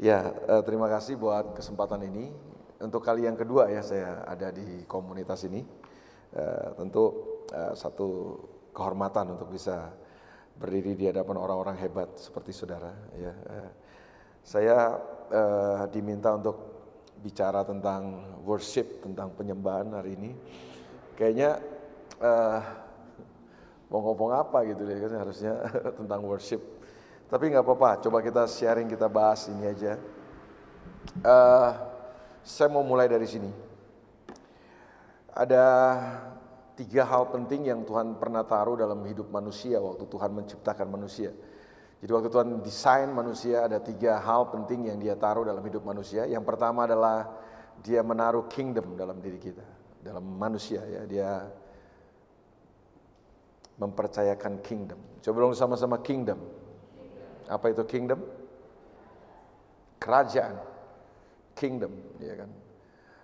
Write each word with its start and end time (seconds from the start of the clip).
Ya, 0.00 0.32
eh, 0.32 0.62
terima 0.64 0.88
kasih 0.88 1.20
buat 1.20 1.52
kesempatan 1.52 2.00
ini. 2.08 2.32
Untuk 2.80 3.04
kali 3.04 3.28
yang 3.28 3.36
kedua 3.36 3.68
ya 3.68 3.84
saya 3.84 4.24
ada 4.24 4.48
di 4.48 4.88
komunitas 4.88 5.44
ini. 5.44 5.60
Eh, 6.32 6.68
tentu 6.80 7.36
eh, 7.52 7.76
satu 7.76 8.40
kehormatan 8.72 9.36
untuk 9.36 9.52
bisa 9.52 9.92
berdiri 10.56 10.96
di 10.96 11.04
hadapan 11.04 11.36
orang-orang 11.36 11.76
hebat 11.84 12.16
seperti 12.16 12.48
saudara. 12.52 12.92
Ya, 13.16 13.32
saya 14.44 14.76
diminta 15.88 16.36
untuk 16.36 16.56
bicara 17.20 17.64
tentang 17.64 18.36
worship, 18.44 19.00
tentang 19.00 19.32
penyembahan 19.36 19.88
hari 19.96 20.20
ini. 20.20 20.30
Kayaknya 21.16 21.64
mau 23.88 24.00
ngomong 24.04 24.36
apa 24.36 24.68
gitu 24.68 24.84
ya 24.84 25.08
harusnya 25.16 25.64
tentang 25.98 26.20
worship. 26.28 26.60
Tapi 27.30 27.44
nggak 27.46 27.62
apa-apa, 27.62 28.02
coba 28.02 28.18
kita 28.26 28.42
sharing, 28.50 28.90
kita 28.90 29.06
bahas 29.06 29.46
ini 29.46 29.70
aja. 29.70 29.94
Uh, 31.22 31.70
saya 32.42 32.66
mau 32.66 32.82
mulai 32.82 33.06
dari 33.06 33.22
sini. 33.30 33.46
Ada 35.30 35.64
tiga 36.74 37.06
hal 37.06 37.30
penting 37.30 37.70
yang 37.70 37.86
Tuhan 37.86 38.18
pernah 38.18 38.42
taruh 38.42 38.74
dalam 38.74 38.98
hidup 39.06 39.30
manusia 39.30 39.78
waktu 39.78 40.10
Tuhan 40.10 40.30
menciptakan 40.34 40.90
manusia. 40.90 41.30
Jadi 42.02 42.10
waktu 42.10 42.28
Tuhan 42.34 42.48
desain 42.66 43.06
manusia 43.12 43.62
ada 43.62 43.78
tiga 43.78 44.18
hal 44.18 44.50
penting 44.50 44.90
yang 44.90 44.98
dia 44.98 45.14
taruh 45.14 45.46
dalam 45.46 45.62
hidup 45.62 45.86
manusia. 45.86 46.26
Yang 46.26 46.42
pertama 46.50 46.88
adalah 46.88 47.30
dia 47.78 48.02
menaruh 48.02 48.50
kingdom 48.50 48.98
dalam 48.98 49.22
diri 49.22 49.38
kita, 49.38 49.62
dalam 50.02 50.24
manusia 50.24 50.82
ya. 50.82 51.06
Dia 51.06 51.30
mempercayakan 53.78 54.60
kingdom. 54.66 54.98
Coba 55.22 55.36
dong 55.46 55.54
sama-sama 55.54 56.00
kingdom. 56.02 56.59
Apa 57.50 57.74
itu 57.74 57.82
kingdom? 57.82 58.22
Kerajaan. 59.98 60.54
Kingdom, 61.58 61.90
ya 62.22 62.34
kan. 62.38 62.50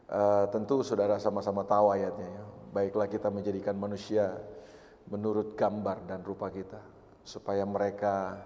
Uh, 0.06 0.44
tentu 0.50 0.82
saudara 0.82 1.16
sama-sama 1.22 1.62
tahu 1.62 1.94
ayatnya 1.94 2.26
ya. 2.26 2.44
Baiklah 2.74 3.06
kita 3.06 3.30
menjadikan 3.30 3.78
manusia 3.78 4.34
menurut 5.06 5.54
gambar 5.54 6.02
dan 6.10 6.20
rupa 6.26 6.50
kita 6.50 6.82
supaya 7.22 7.62
mereka 7.62 8.42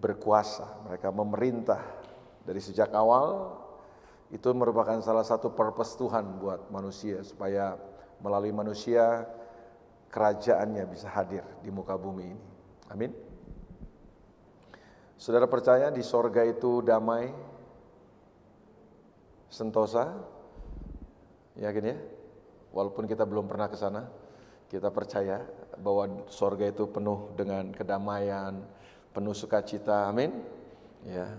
berkuasa, 0.00 0.82
mereka 0.88 1.12
memerintah 1.12 1.80
dari 2.42 2.58
sejak 2.58 2.90
awal 2.96 3.54
itu 4.32 4.48
merupakan 4.56 4.98
salah 5.04 5.22
satu 5.22 5.52
purpose 5.52 5.94
Tuhan 6.00 6.40
buat 6.40 6.72
manusia 6.72 7.20
supaya 7.20 7.76
melalui 8.24 8.50
manusia 8.50 9.28
kerajaannya 10.08 10.84
bisa 10.88 11.08
hadir 11.12 11.44
di 11.60 11.68
muka 11.68 11.94
bumi 11.94 12.24
ini. 12.32 12.44
Amin. 12.88 13.31
Saudara 15.22 15.46
percaya 15.46 15.86
di 15.94 16.02
sorga 16.02 16.42
itu 16.42 16.82
damai, 16.82 17.30
sentosa? 19.46 20.18
Yakin 21.54 21.84
ya? 21.86 21.96
Walaupun 22.74 23.06
kita 23.06 23.22
belum 23.22 23.46
pernah 23.46 23.70
ke 23.70 23.78
sana, 23.78 24.10
kita 24.66 24.90
percaya 24.90 25.46
bahwa 25.78 26.26
sorga 26.26 26.66
itu 26.66 26.90
penuh 26.90 27.30
dengan 27.38 27.70
kedamaian, 27.70 28.66
penuh 29.14 29.30
sukacita. 29.30 30.10
Amin. 30.10 30.42
Ya. 31.06 31.30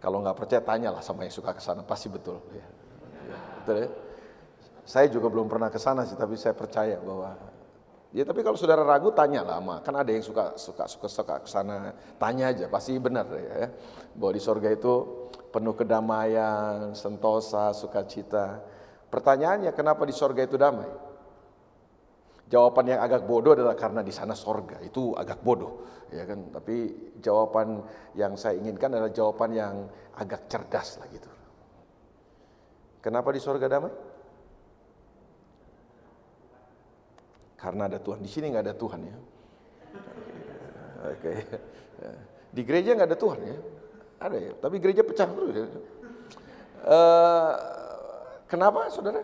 Kalau 0.00 0.24
nggak 0.24 0.40
percaya 0.40 0.64
tanyalah 0.64 1.04
sama 1.04 1.28
yang 1.28 1.36
suka 1.36 1.52
ke 1.52 1.60
sana, 1.60 1.84
pasti 1.84 2.08
betul. 2.08 2.40
Ya. 2.48 2.64
ya. 3.28 3.38
Betul 3.60 3.76
ya? 3.76 3.88
Saya 4.88 5.12
juga 5.12 5.28
belum 5.28 5.52
pernah 5.52 5.68
ke 5.68 5.76
sana 5.76 6.08
sih, 6.08 6.16
tapi 6.16 6.40
saya 6.40 6.56
percaya 6.56 6.96
bahwa 6.96 7.36
Ya 8.16 8.24
tapi 8.24 8.40
kalau 8.40 8.56
saudara 8.56 8.80
ragu 8.80 9.12
tanya 9.12 9.44
lah 9.44 9.60
sama, 9.60 9.84
kan 9.84 9.92
ada 9.92 10.08
yang 10.08 10.24
suka 10.24 10.56
suka 10.56 10.88
suka 10.88 11.04
suka 11.04 11.34
ke 11.44 11.48
sana, 11.52 11.92
tanya 12.16 12.48
aja 12.48 12.64
pasti 12.64 12.96
benar 12.96 13.28
ya. 13.28 13.68
Bahwa 14.16 14.32
di 14.32 14.40
sorga 14.40 14.72
itu 14.72 15.28
penuh 15.52 15.76
kedamaian, 15.76 16.96
sentosa, 16.96 17.76
sukacita. 17.76 18.64
Pertanyaannya 19.12 19.68
kenapa 19.76 20.08
di 20.08 20.16
sorga 20.16 20.48
itu 20.48 20.56
damai? 20.56 20.88
Jawaban 22.48 22.88
yang 22.88 23.04
agak 23.04 23.28
bodoh 23.28 23.52
adalah 23.52 23.76
karena 23.76 24.00
di 24.00 24.16
sana 24.16 24.32
sorga 24.32 24.80
itu 24.80 25.12
agak 25.12 25.44
bodoh, 25.44 25.84
ya 26.08 26.24
kan? 26.24 26.56
Tapi 26.56 26.76
jawaban 27.20 27.84
yang 28.16 28.32
saya 28.40 28.56
inginkan 28.56 28.96
adalah 28.96 29.12
jawaban 29.12 29.52
yang 29.52 29.74
agak 30.16 30.48
cerdas 30.48 31.04
lah 31.04 31.06
gitu. 31.12 31.28
Kenapa 33.04 33.28
di 33.28 33.44
sorga 33.44 33.68
damai? 33.68 34.05
Karena 37.66 37.90
ada 37.90 37.98
Tuhan. 37.98 38.22
Di 38.22 38.30
sini 38.30 38.54
nggak 38.54 38.62
ada 38.70 38.76
Tuhan 38.78 39.00
ya. 39.02 39.16
Oke. 41.10 41.32
Di 42.54 42.62
gereja 42.62 42.94
nggak 42.94 43.10
ada 43.10 43.18
Tuhan 43.18 43.38
ya. 43.42 43.58
Ada 44.22 44.36
ya. 44.38 44.52
Tapi 44.54 44.76
gereja 44.78 45.02
pecah 45.02 45.26
terus 45.26 45.50
ya. 45.50 45.66
Uh, 46.86 47.52
kenapa 48.46 48.86
saudara? 48.94 49.18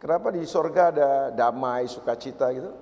Kenapa 0.00 0.32
di 0.32 0.40
sorga 0.48 0.88
ada 0.88 1.28
damai, 1.36 1.84
sukacita 1.84 2.48
gitu? 2.56 2.72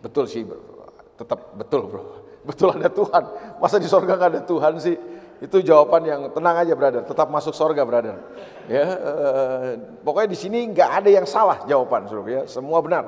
Betul 0.00 0.24
sih 0.24 0.48
bro. 0.48 0.88
Tetap 1.20 1.52
betul 1.52 1.84
bro. 1.84 2.04
Betul 2.48 2.80
ada 2.80 2.88
Tuhan. 2.88 3.22
Masa 3.60 3.76
di 3.76 3.92
sorga 3.92 4.16
nggak 4.16 4.30
ada 4.32 4.42
Tuhan 4.48 4.72
sih? 4.80 4.96
Itu 5.38 5.62
jawaban 5.62 6.02
yang 6.02 6.22
tenang 6.34 6.56
aja 6.58 6.74
brother, 6.74 7.02
tetap 7.06 7.30
masuk 7.30 7.54
sorga 7.54 7.86
brother. 7.86 8.18
Ya, 8.66 8.84
uh, 8.84 9.62
pokoknya 10.02 10.34
di 10.34 10.38
sini 10.38 10.66
nggak 10.74 10.90
ada 11.02 11.10
yang 11.14 11.26
salah 11.30 11.62
jawaban, 11.62 12.10
ya, 12.26 12.42
semua 12.50 12.82
benar. 12.82 13.06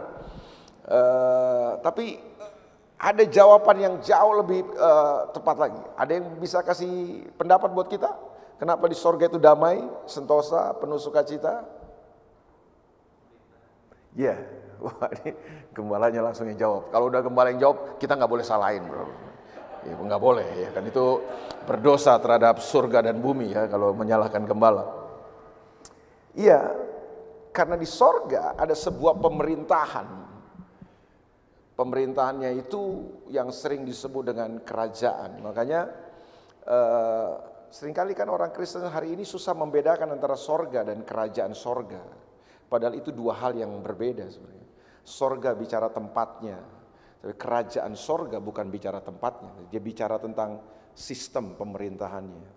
Uh, 0.87 1.83
tapi 1.83 2.23
ada 3.01 3.25
jawaban 3.27 3.77
yang 3.83 3.95
jauh 3.99 4.39
lebih 4.39 4.63
uh, 4.79 5.33
tepat 5.35 5.57
lagi. 5.59 5.83
Ada 5.99 6.13
yang 6.21 6.27
bisa 6.39 6.63
kasih 6.63 7.27
pendapat 7.35 7.73
buat 7.75 7.91
kita? 7.91 8.15
Kenapa 8.61 8.87
di 8.87 8.95
sorga 8.95 9.27
itu 9.27 9.41
damai, 9.41 9.83
sentosa, 10.07 10.77
penuh 10.79 11.01
sukacita? 11.01 11.65
Ya, 14.11 14.35
yeah. 14.35 14.39
gembalanya 15.71 16.19
langsung 16.19 16.51
yang 16.51 16.59
jawab. 16.59 16.91
Kalau 16.91 17.07
udah 17.15 17.23
gembala 17.23 17.55
yang 17.55 17.63
jawab, 17.63 17.95
kita 18.03 18.19
nggak 18.19 18.27
boleh 18.27 18.43
salahin, 18.43 18.83
bro. 18.83 19.30
Ya, 19.81 19.97
nggak 19.97 20.21
boleh 20.21 20.45
ya 20.61 20.71
kan 20.77 20.85
itu 20.85 21.25
berdosa 21.65 22.21
terhadap 22.21 22.61
surga 22.61 23.09
dan 23.09 23.17
bumi 23.17 23.57
ya 23.57 23.65
kalau 23.65 23.97
menyalahkan 23.97 24.45
gembala. 24.45 24.85
Iya, 26.37 26.73
karena 27.51 27.75
di 27.75 27.89
sorga 27.89 28.55
ada 28.55 28.77
sebuah 28.77 29.19
pemerintahan. 29.19 30.09
Pemerintahannya 31.75 32.61
itu 32.61 33.09
yang 33.33 33.49
sering 33.49 33.89
disebut 33.89 34.37
dengan 34.37 34.61
kerajaan. 34.61 35.41
Makanya 35.41 35.81
eh, 36.69 37.31
sering 37.73 37.97
kali 37.97 38.13
kan 38.13 38.29
orang 38.29 38.53
Kristen 38.53 38.85
hari 38.85 39.17
ini 39.17 39.25
susah 39.25 39.57
membedakan 39.57 40.13
antara 40.13 40.37
sorga 40.37 40.85
dan 40.85 41.01
kerajaan 41.03 41.57
sorga. 41.57 42.05
Padahal 42.69 43.01
itu 43.01 43.11
dua 43.11 43.35
hal 43.41 43.57
yang 43.57 43.81
berbeda 43.81 44.29
sebenarnya. 44.29 44.69
Sorga 45.03 45.57
bicara 45.57 45.89
tempatnya, 45.91 46.61
tapi 47.21 47.37
kerajaan 47.37 47.93
sorga 48.01 48.41
bukan 48.41 48.73
bicara 48.73 49.05
tempatnya, 49.05 49.53
dia 49.69 49.77
bicara 49.77 50.17
tentang 50.17 50.57
sistem 50.97 51.53
pemerintahannya. 51.53 52.49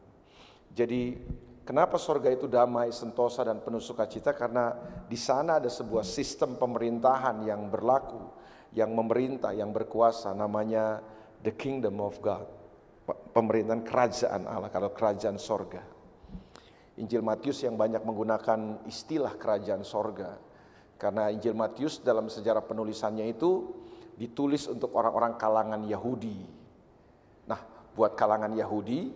Jadi 0.72 1.20
kenapa 1.68 2.00
sorga 2.00 2.32
itu 2.32 2.48
damai, 2.48 2.96
sentosa 2.96 3.44
dan 3.44 3.60
penuh 3.60 3.84
sukacita? 3.84 4.32
Karena 4.32 4.72
di 5.04 5.20
sana 5.20 5.60
ada 5.60 5.68
sebuah 5.68 6.08
sistem 6.08 6.56
pemerintahan 6.56 7.44
yang 7.44 7.68
berlaku, 7.68 8.24
yang 8.72 8.96
memerintah, 8.96 9.52
yang 9.52 9.76
berkuasa, 9.76 10.32
namanya 10.32 11.04
the 11.44 11.52
kingdom 11.52 12.00
of 12.00 12.16
God. 12.24 12.48
Pemerintahan 13.36 13.84
kerajaan 13.84 14.48
Allah, 14.48 14.72
kalau 14.72 14.96
kerajaan 14.96 15.36
sorga. 15.36 15.84
Injil 17.04 17.20
Matius 17.20 17.68
yang 17.68 17.76
banyak 17.76 18.00
menggunakan 18.00 18.88
istilah 18.88 19.36
kerajaan 19.36 19.84
sorga. 19.84 20.40
Karena 20.96 21.28
Injil 21.28 21.52
Matius 21.52 22.00
dalam 22.00 22.32
sejarah 22.32 22.64
penulisannya 22.64 23.28
itu 23.28 23.83
ditulis 24.18 24.70
untuk 24.70 24.94
orang-orang 24.94 25.36
kalangan 25.38 25.82
Yahudi. 25.84 26.40
Nah, 27.50 27.60
buat 27.98 28.14
kalangan 28.14 28.54
Yahudi 28.54 29.10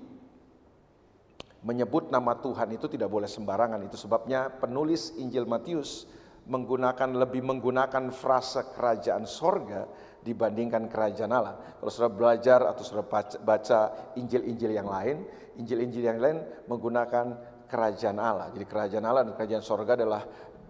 menyebut 1.66 2.14
nama 2.14 2.38
Tuhan 2.38 2.70
itu 2.74 2.86
tidak 2.88 3.10
boleh 3.10 3.30
sembarangan. 3.30 3.82
Itu 3.86 3.98
sebabnya 3.98 4.48
penulis 4.48 5.18
Injil 5.18 5.50
Matius 5.50 6.06
menggunakan 6.48 7.12
lebih 7.12 7.44
menggunakan 7.44 8.10
frasa 8.16 8.72
kerajaan 8.72 9.28
sorga 9.28 9.84
dibandingkan 10.24 10.88
kerajaan 10.88 11.32
Allah. 11.32 11.56
Kalau 11.80 11.92
sudah 11.92 12.12
belajar 12.12 12.60
atau 12.64 12.84
sudah 12.84 13.06
baca 13.44 13.80
Injil-Injil 14.16 14.72
yang 14.76 14.88
lain, 14.88 15.28
Injil-Injil 15.60 16.04
yang 16.04 16.20
lain 16.20 16.38
menggunakan 16.72 17.26
kerajaan 17.68 18.18
Allah. 18.20 18.48
Jadi 18.56 18.64
kerajaan 18.64 19.06
Allah 19.06 19.28
dan 19.28 19.36
kerajaan 19.36 19.64
sorga 19.64 20.00
adalah 20.00 20.24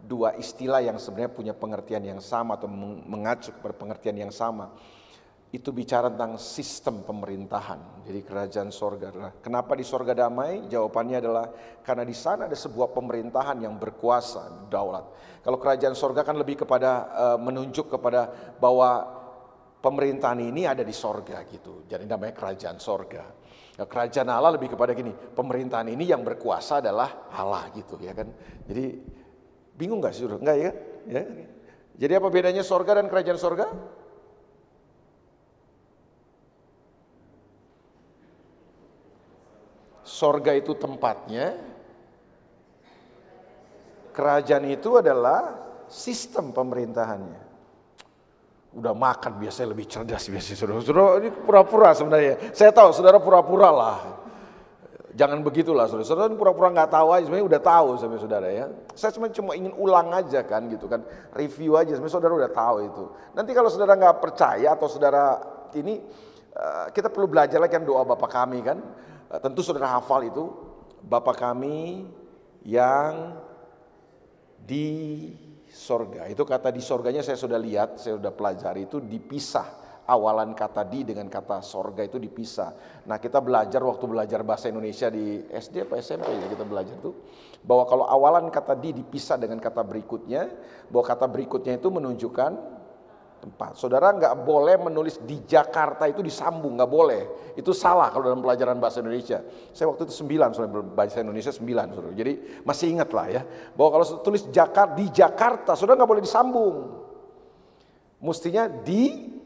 dua 0.06 0.38
istilah 0.38 0.84
yang 0.84 1.02
sebenarnya 1.02 1.34
punya 1.34 1.54
pengertian 1.58 2.04
yang 2.06 2.22
sama 2.22 2.60
atau 2.60 2.70
mengacu 3.08 3.56
kepada 3.56 3.76
pengertian 3.76 4.18
yang 4.28 4.34
sama. 4.34 4.72
Itu 5.48 5.72
bicara 5.72 6.12
tentang 6.12 6.36
sistem 6.36 7.08
pemerintahan. 7.08 8.04
Jadi 8.04 8.20
kerajaan 8.20 8.68
sorga 8.68 9.16
adalah 9.16 9.32
kenapa 9.40 9.80
di 9.80 9.86
sorga 9.88 10.12
damai? 10.12 10.68
Jawabannya 10.68 11.18
adalah 11.24 11.46
karena 11.88 12.04
di 12.04 12.12
sana 12.12 12.52
ada 12.52 12.56
sebuah 12.56 12.92
pemerintahan 12.92 13.64
yang 13.64 13.80
berkuasa, 13.80 14.68
daulat. 14.68 15.08
Kalau 15.40 15.56
kerajaan 15.56 15.96
sorga 15.96 16.28
kan 16.28 16.36
lebih 16.36 16.68
kepada 16.68 16.92
uh, 17.16 17.38
menunjuk 17.40 17.88
kepada 17.96 18.28
bahwa 18.60 19.08
pemerintahan 19.80 20.44
ini 20.44 20.68
ada 20.68 20.84
di 20.84 20.92
sorga 20.92 21.40
gitu. 21.48 21.88
Jadi 21.88 22.04
namanya 22.04 22.36
kerajaan 22.36 22.76
sorga. 22.84 23.24
Nah, 23.78 23.88
kerajaan 23.88 24.28
Allah 24.28 24.58
lebih 24.58 24.74
kepada 24.76 24.92
gini, 24.92 25.14
pemerintahan 25.14 25.88
ini 25.88 26.10
yang 26.10 26.26
berkuasa 26.26 26.84
adalah 26.84 27.30
Allah 27.32 27.72
gitu 27.72 27.96
ya 28.04 28.12
kan. 28.12 28.28
Jadi 28.68 28.86
bingung 29.78 30.02
gak 30.02 30.18
sih 30.18 30.26
sudah? 30.26 30.42
Enggak 30.42 30.58
ya? 30.58 30.72
ya? 31.08 31.24
Jadi 31.98 32.14
apa 32.18 32.28
bedanya 32.34 32.66
sorga 32.66 32.98
dan 32.98 33.08
kerajaan 33.08 33.40
sorga? 33.40 33.70
Sorga 40.02 40.52
itu 40.58 40.74
tempatnya, 40.74 41.54
kerajaan 44.18 44.66
itu 44.66 44.98
adalah 44.98 45.62
sistem 45.86 46.50
pemerintahannya 46.50 47.48
udah 48.78 48.94
makan 48.94 49.42
biasanya 49.42 49.74
lebih 49.74 49.90
cerdas 49.90 50.30
biasanya 50.30 50.58
saudara. 50.58 50.80
Saudara 50.86 51.08
ini 51.18 51.30
pura-pura 51.34 51.90
sebenarnya. 51.98 52.54
Saya 52.54 52.70
tahu 52.70 52.94
saudara 52.94 53.18
pura-pura 53.18 53.70
lah. 53.74 54.00
Jangan 55.18 55.42
begitulah 55.42 55.90
saudara. 55.90 56.06
Saudara 56.06 56.30
pura-pura 56.38 56.70
nggak 56.70 56.94
tahu 56.94 57.08
aja 57.10 57.26
sebenarnya 57.26 57.48
udah 57.50 57.62
tahu 57.66 57.88
sama 57.98 58.22
saudara 58.22 58.54
ya. 58.54 58.70
Saya 58.94 59.10
cuma 59.18 59.34
cuma 59.34 59.58
ingin 59.58 59.74
ulang 59.74 60.14
aja 60.14 60.46
kan 60.46 60.70
gitu 60.70 60.86
kan. 60.86 61.02
Review 61.34 61.74
aja 61.74 61.98
sebenarnya 61.98 62.14
saudara 62.14 62.34
udah 62.38 62.52
tahu 62.54 62.76
itu. 62.86 63.04
Nanti 63.34 63.52
kalau 63.58 63.74
saudara 63.74 63.98
nggak 63.98 64.22
percaya 64.22 64.78
atau 64.78 64.86
saudara 64.86 65.42
ini 65.74 66.06
eh, 66.54 66.86
kita 66.94 67.10
perlu 67.10 67.26
belajar 67.26 67.58
lagi 67.58 67.74
kan 67.74 67.82
doa 67.82 68.06
Bapak 68.06 68.30
kami 68.30 68.62
kan. 68.62 68.78
Eh, 69.34 69.40
tentu 69.42 69.66
saudara 69.66 69.98
hafal 69.98 70.30
itu. 70.30 70.54
Bapak 71.02 71.42
kami 71.42 72.06
yang 72.62 73.42
di 74.62 74.86
sorga. 75.74 76.30
Itu 76.30 76.46
kata 76.46 76.70
di 76.70 76.84
sorganya 76.84 77.26
saya 77.26 77.42
sudah 77.42 77.58
lihat, 77.58 77.98
saya 77.98 78.22
sudah 78.22 78.34
pelajari 78.38 78.86
itu 78.86 79.02
dipisah. 79.02 79.87
Awalan 80.08 80.56
kata 80.56 80.88
di 80.88 81.04
dengan 81.04 81.28
kata 81.28 81.60
sorga 81.60 82.00
itu 82.00 82.16
dipisah. 82.16 83.04
Nah 83.12 83.20
kita 83.20 83.44
belajar 83.44 83.84
waktu 83.84 84.08
belajar 84.08 84.40
bahasa 84.40 84.72
Indonesia 84.72 85.12
di 85.12 85.44
SD 85.52 85.84
apa 85.84 86.00
SMP 86.00 86.32
ya 86.32 86.48
kita 86.48 86.64
belajar 86.64 86.96
tuh. 87.04 87.28
Bahwa 87.60 87.84
kalau 87.84 88.08
awalan 88.08 88.48
kata 88.48 88.80
di 88.80 88.96
dipisah 88.96 89.36
dengan 89.36 89.60
kata 89.60 89.84
berikutnya. 89.84 90.48
Bahwa 90.88 91.04
kata 91.04 91.28
berikutnya 91.28 91.76
itu 91.76 91.92
menunjukkan 91.92 92.52
tempat. 93.38 93.78
Saudara 93.78 94.10
nggak 94.12 94.48
boleh 94.48 94.76
menulis 94.82 95.22
di 95.22 95.46
Jakarta 95.46 96.10
itu 96.10 96.26
disambung, 96.26 96.76
nggak 96.76 96.92
boleh. 96.92 97.54
Itu 97.54 97.72
salah 97.72 98.10
kalau 98.10 98.34
dalam 98.34 98.42
pelajaran 98.42 98.82
bahasa 98.82 99.00
Indonesia. 99.00 99.44
Saya 99.72 99.92
waktu 99.94 100.10
itu 100.10 100.14
sembilan, 100.18 100.50
soalnya 100.56 100.82
bahasa 100.84 101.22
Indonesia 101.22 101.54
sembilan. 101.54 102.16
Jadi 102.18 102.64
masih 102.66 102.88
ingat 102.98 103.10
lah 103.14 103.28
ya, 103.30 103.42
bahwa 103.78 103.90
kalau 104.00 104.06
tulis 104.26 104.50
Jakarta 104.50 104.98
di 104.98 105.06
Jakarta, 105.14 105.78
saudara 105.78 106.02
nggak 106.02 106.12
boleh 106.18 106.24
disambung. 106.26 106.76
Mestinya 108.18 108.66
di 108.66 109.37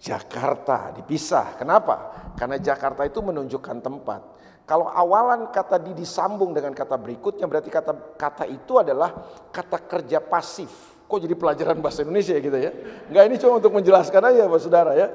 Jakarta 0.00 0.96
dipisah. 0.96 1.60
Kenapa? 1.60 2.32
Karena 2.32 2.56
Jakarta 2.56 3.04
itu 3.04 3.20
menunjukkan 3.20 3.84
tempat. 3.84 4.20
Kalau 4.64 4.88
awalan 4.88 5.52
kata 5.52 5.76
di 5.76 5.92
disambung 5.92 6.56
dengan 6.56 6.72
kata 6.72 6.96
berikutnya 6.96 7.44
berarti 7.44 7.68
kata 7.68 8.16
kata 8.16 8.48
itu 8.48 8.80
adalah 8.80 9.12
kata 9.52 9.76
kerja 9.84 10.24
pasif. 10.24 10.70
Kok 11.04 11.20
jadi 11.26 11.36
pelajaran 11.36 11.82
bahasa 11.84 12.00
Indonesia 12.00 12.32
ya 12.32 12.40
gitu 12.40 12.56
ya? 12.56 12.72
Enggak 13.12 13.24
ini 13.28 13.36
cuma 13.42 13.52
untuk 13.60 13.76
menjelaskan 13.76 14.22
aja 14.30 14.48
Pak 14.48 14.60
Saudara 14.62 14.92
ya. 14.96 15.10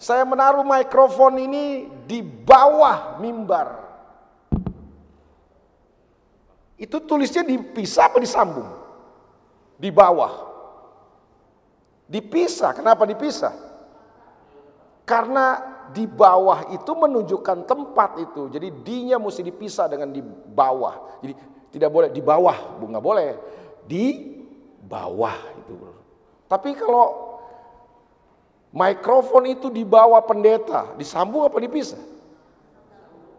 Saya 0.00 0.24
menaruh 0.24 0.64
mikrofon 0.64 1.36
ini 1.36 1.90
di 2.08 2.24
bawah 2.24 3.20
mimbar. 3.20 3.84
Itu 6.80 7.04
tulisnya 7.04 7.44
dipisah 7.44 8.08
apa 8.08 8.18
disambung? 8.22 8.70
Di 9.76 9.90
bawah. 9.92 10.50
Dipisah. 12.06 12.70
Kenapa 12.74 13.02
dipisah? 13.06 13.71
Karena 15.02 15.58
di 15.92 16.08
bawah 16.08 16.72
itu 16.72 16.92
menunjukkan 16.94 17.68
tempat 17.68 18.10
itu. 18.22 18.48
Jadi 18.48 18.68
dinya 18.82 19.20
mesti 19.20 19.42
dipisah 19.44 19.90
dengan 19.90 20.14
di 20.14 20.22
bawah. 20.54 21.20
Jadi 21.20 21.34
tidak 21.72 21.90
boleh 21.90 22.08
di 22.12 22.22
bawah, 22.24 22.78
bu 22.78 22.84
nggak 22.88 23.04
boleh. 23.04 23.28
Di 23.84 24.06
bawah 24.86 25.36
itu. 25.58 25.74
Tapi 26.46 26.76
kalau 26.76 27.38
mikrofon 28.72 29.48
itu 29.52 29.68
di 29.68 29.84
bawah 29.84 30.20
pendeta, 30.24 30.96
disambung 30.96 31.48
apa 31.48 31.56
dipisah? 31.60 32.00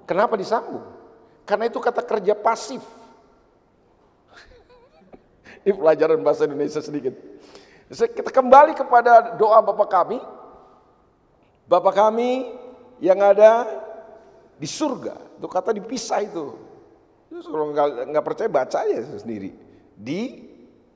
Kenapa 0.10 0.36
disambung? 0.36 0.84
Karena 1.48 1.68
itu 1.70 1.80
kata 1.80 2.02
kerja 2.04 2.34
pasif. 2.36 2.82
Ini 5.64 5.72
pelajaran 5.78 6.20
bahasa 6.26 6.50
Indonesia 6.50 6.82
sedikit. 6.84 7.14
Kita 7.88 8.32
kembali 8.34 8.74
kepada 8.74 9.38
doa 9.38 9.62
Bapak 9.62 9.90
kami. 9.92 10.20
Bapak 11.68 11.94
kami 11.96 12.52
yang 13.00 13.20
ada 13.24 13.68
di 14.60 14.68
surga. 14.68 15.40
Itu 15.40 15.48
kata 15.48 15.72
dipisah 15.72 16.20
itu. 16.24 16.46
Kalau 17.34 17.74
nggak 18.10 18.26
percaya 18.26 18.50
baca 18.52 18.78
aja 18.86 19.20
sendiri. 19.20 19.56
Di 19.96 20.54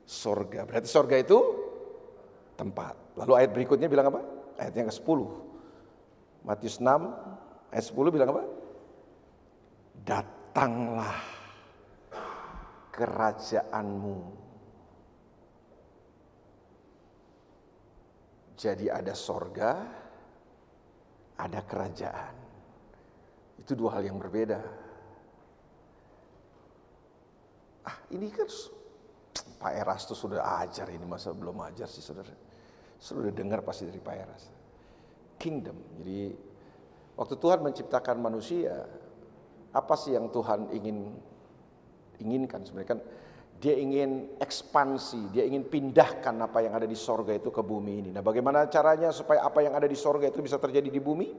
sorga. 0.08 0.64
Berarti 0.64 0.88
sorga 0.88 1.16
itu 1.20 1.40
tempat. 2.56 2.96
Lalu 3.20 3.32
ayat 3.44 3.52
berikutnya 3.52 3.90
bilang 3.90 4.14
apa? 4.14 4.22
Ayat 4.58 4.74
yang 4.78 4.88
ke-10. 4.90 5.20
Matius 6.48 6.80
6 6.80 6.88
ayat 7.74 7.86
10 7.86 8.16
bilang 8.16 8.30
apa? 8.32 8.44
Datanglah 10.08 11.18
kerajaanmu. 12.96 14.20
Jadi 18.58 18.90
ada 18.90 19.14
sorga, 19.14 19.86
ada 21.38 21.62
kerajaan. 21.62 22.36
Itu 23.62 23.78
dua 23.78 23.98
hal 23.98 24.10
yang 24.10 24.18
berbeda. 24.18 24.60
Ah, 27.88 27.98
ini 28.12 28.28
kan 28.34 28.50
Pak 29.58 29.74
Eras 29.74 30.06
itu 30.10 30.16
sudah 30.18 30.62
ajar 30.62 30.92
ini 30.92 31.06
masa 31.08 31.32
belum 31.32 31.62
ajar 31.66 31.88
sih 31.88 32.04
saudara. 32.04 32.34
Sudah 32.98 33.30
dengar 33.32 33.62
pasti 33.62 33.86
dari 33.86 34.02
Pak 34.02 34.16
Eras. 34.18 34.44
Kingdom. 35.38 35.78
Jadi 36.02 36.34
waktu 37.14 37.36
Tuhan 37.38 37.62
menciptakan 37.62 38.18
manusia, 38.18 38.86
apa 39.72 39.94
sih 39.94 40.18
yang 40.18 40.34
Tuhan 40.34 40.74
ingin 40.74 40.98
inginkan 42.18 42.66
sebenarnya 42.66 42.98
kan 42.98 43.02
dia 43.58 43.74
ingin 43.74 44.38
ekspansi, 44.38 45.34
dia 45.34 45.42
ingin 45.42 45.66
pindahkan 45.66 46.34
apa 46.46 46.62
yang 46.62 46.78
ada 46.78 46.86
di 46.86 46.94
sorga 46.94 47.34
itu 47.34 47.50
ke 47.50 47.62
bumi 47.66 47.94
ini. 48.06 48.10
Nah 48.14 48.22
bagaimana 48.22 48.70
caranya 48.70 49.10
supaya 49.10 49.42
apa 49.42 49.66
yang 49.66 49.74
ada 49.74 49.90
di 49.90 49.98
sorga 49.98 50.30
itu 50.30 50.46
bisa 50.46 50.62
terjadi 50.62 50.94
di 50.94 51.02
bumi? 51.02 51.34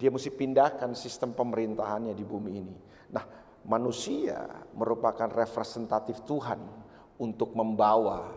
Dia 0.00 0.08
mesti 0.08 0.32
pindahkan 0.32 0.96
sistem 0.96 1.36
pemerintahannya 1.36 2.16
di 2.16 2.24
bumi 2.24 2.52
ini. 2.56 2.76
Nah 3.12 3.24
manusia 3.68 4.64
merupakan 4.72 5.28
representatif 5.28 6.24
Tuhan 6.24 6.64
untuk 7.20 7.52
membawa 7.52 8.32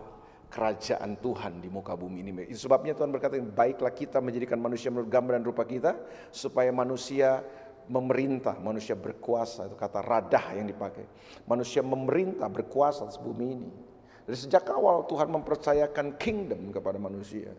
kerajaan 0.51 1.17
Tuhan 1.17 1.63
di 1.63 1.71
muka 1.71 1.97
bumi 1.97 2.21
ini. 2.21 2.31
Sebabnya 2.53 2.93
Tuhan 2.93 3.09
berkata, 3.09 3.39
baiklah 3.41 3.89
kita 3.89 4.21
menjadikan 4.21 4.61
manusia 4.61 4.93
menurut 4.93 5.09
gambar 5.09 5.41
dan 5.41 5.45
rupa 5.47 5.65
kita, 5.65 5.97
supaya 6.29 6.69
manusia 6.69 7.41
memerintah, 7.89 8.55
manusia 8.59 8.95
berkuasa, 8.95 9.67
itu 9.67 9.75
kata 9.75 9.99
radah 10.03 10.55
yang 10.55 10.67
dipakai. 10.67 11.03
Manusia 11.47 11.83
memerintah, 11.83 12.47
berkuasa 12.47 13.07
atas 13.07 13.19
bumi 13.19 13.47
ini. 13.55 13.71
Dari 14.23 14.37
sejak 14.39 14.67
awal 14.71 15.03
Tuhan 15.07 15.27
mempercayakan 15.27 16.15
kingdom 16.15 16.71
kepada 16.71 16.95
manusia. 16.95 17.51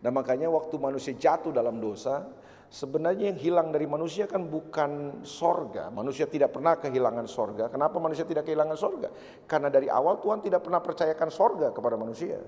Dan 0.00 0.16
makanya 0.16 0.48
waktu 0.48 0.76
manusia 0.80 1.12
jatuh 1.12 1.52
dalam 1.52 1.76
dosa, 1.76 2.24
Sebenarnya 2.66 3.30
yang 3.30 3.38
hilang 3.38 3.68
dari 3.70 3.86
manusia 3.86 4.26
kan 4.26 4.42
bukan 4.42 5.22
sorga. 5.22 5.86
Manusia 5.86 6.26
tidak 6.26 6.50
pernah 6.50 6.74
kehilangan 6.74 7.26
sorga. 7.30 7.70
Kenapa 7.70 8.02
manusia 8.02 8.26
tidak 8.26 8.42
kehilangan 8.42 8.74
sorga? 8.74 9.08
Karena 9.46 9.70
dari 9.70 9.86
awal 9.86 10.18
Tuhan 10.18 10.42
tidak 10.42 10.66
pernah 10.66 10.82
percayakan 10.82 11.30
sorga 11.30 11.70
kepada 11.70 11.94
manusia. 11.94 12.42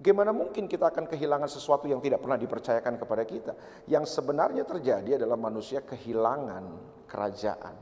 Gimana 0.00 0.32
mungkin 0.32 0.64
kita 0.64 0.88
akan 0.88 1.04
kehilangan 1.04 1.52
sesuatu 1.52 1.84
yang 1.84 2.00
tidak 2.00 2.24
pernah 2.24 2.40
dipercayakan 2.40 2.96
kepada 2.96 3.22
kita? 3.28 3.52
Yang 3.84 4.16
sebenarnya 4.16 4.64
terjadi 4.64 5.20
adalah 5.20 5.36
manusia 5.36 5.84
kehilangan 5.84 6.64
kerajaan. 7.04 7.76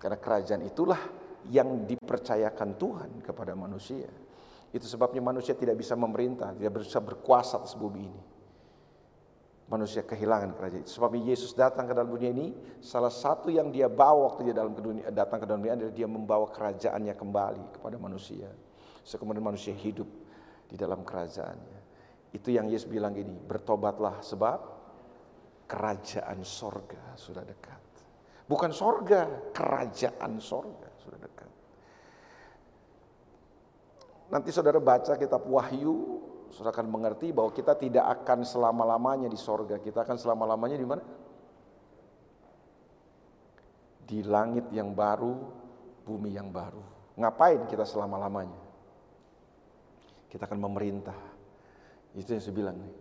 Karena 0.00 0.16
kerajaan 0.16 0.64
itulah 0.64 0.96
yang 1.52 1.84
dipercayakan 1.84 2.80
Tuhan 2.80 3.10
kepada 3.20 3.52
manusia. 3.52 4.08
Itu 4.72 4.88
sebabnya 4.88 5.20
manusia 5.20 5.52
tidak 5.52 5.76
bisa 5.76 5.92
memerintah, 5.92 6.56
tidak 6.56 6.80
bisa 6.80 7.04
berkuasa 7.04 7.60
atas 7.60 7.76
bumi 7.76 8.08
ini. 8.08 8.22
Manusia 9.68 10.08
kehilangan 10.08 10.56
kerajaan. 10.56 10.88
Itu 10.88 10.96
sebabnya 10.96 11.20
Yesus 11.28 11.52
datang 11.52 11.84
ke 11.84 11.92
dalam 11.92 12.08
dunia 12.08 12.32
ini, 12.32 12.56
salah 12.80 13.12
satu 13.12 13.52
yang 13.52 13.68
dia 13.68 13.92
bawa 13.92 14.32
waktu 14.32 14.48
dia 14.48 14.56
dalam 14.56 14.72
dunia, 14.72 15.12
datang 15.12 15.36
ke 15.36 15.44
dalam 15.44 15.60
dunia 15.60 15.76
adalah 15.76 15.92
dia 15.92 16.08
membawa 16.08 16.48
kerajaannya 16.48 17.12
kembali 17.12 17.76
kepada 17.76 18.00
manusia. 18.00 18.48
So, 19.04 19.20
kemudian 19.20 19.44
manusia 19.44 19.76
hidup 19.76 20.08
di 20.68 20.76
dalam 20.76 21.00
kerajaannya. 21.00 21.80
Itu 22.36 22.52
yang 22.52 22.68
Yesus 22.68 22.92
bilang 22.92 23.16
gini, 23.16 23.32
bertobatlah 23.32 24.20
sebab 24.20 24.60
kerajaan 25.64 26.44
sorga 26.44 27.16
sudah 27.16 27.40
dekat. 27.40 27.80
Bukan 28.44 28.72
sorga, 28.72 29.52
kerajaan 29.52 30.40
sorga 30.40 30.88
sudah 31.00 31.20
dekat. 31.20 31.50
nanti 34.28 34.52
saudara 34.52 34.76
baca 34.76 35.16
kitab 35.16 35.40
Wahyu, 35.48 36.20
saudara 36.52 36.76
akan 36.76 36.88
mengerti 36.92 37.32
bahwa 37.32 37.48
kita 37.48 37.72
tidak 37.80 38.04
akan 38.20 38.44
selama-lamanya 38.44 39.24
di 39.24 39.40
sorga. 39.40 39.80
Kita 39.80 40.04
akan 40.04 40.20
selama-lamanya 40.20 40.76
di 40.76 40.84
mana? 40.84 41.04
Di 44.04 44.20
langit 44.24 44.68
yang 44.72 44.92
baru, 44.92 45.32
bumi 46.04 46.36
yang 46.36 46.52
baru. 46.52 46.84
Ngapain 47.16 47.64
kita 47.68 47.88
selama-lamanya? 47.88 48.67
Kita 50.28 50.44
akan 50.44 50.60
memerintah. 50.60 51.18
Itu 52.12 52.36
yang 52.36 52.42
saya 52.44 52.54
bilang 52.54 52.76
nih. 52.76 52.92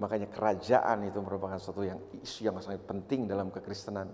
Makanya 0.00 0.32
kerajaan 0.32 1.04
itu 1.04 1.20
merupakan 1.20 1.60
satu 1.60 1.84
yang 1.84 2.00
isu 2.24 2.48
yang 2.48 2.56
sangat 2.64 2.80
penting 2.88 3.28
dalam 3.28 3.52
kekristenan. 3.52 4.08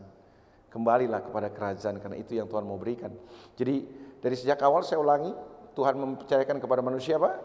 Kembalilah 0.66 1.23
kepada 1.23 1.49
kerajaan 1.54 2.02
karena 2.02 2.18
itu 2.18 2.35
yang 2.35 2.50
Tuhan 2.50 2.66
mau 2.66 2.75
berikan. 2.75 3.14
Jadi 3.54 3.87
dari 4.18 4.35
sejak 4.35 4.58
awal 4.66 4.82
saya 4.82 4.99
ulangi, 4.99 5.30
Tuhan 5.78 5.94
mempercayakan 5.94 6.58
kepada 6.58 6.82
manusia 6.82 7.23
apa? 7.23 7.38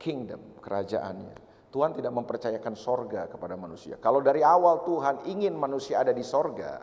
Kingdom, 0.00 0.56
kerajaannya. 0.64 1.46
Tuhan 1.68 1.92
tidak 1.92 2.12
mempercayakan 2.16 2.72
sorga 2.72 3.28
kepada 3.28 3.52
manusia. 3.60 4.00
Kalau 4.00 4.24
dari 4.24 4.40
awal 4.40 4.80
Tuhan 4.88 5.28
ingin 5.28 5.52
manusia 5.52 6.00
ada 6.00 6.16
di 6.16 6.24
sorga, 6.24 6.80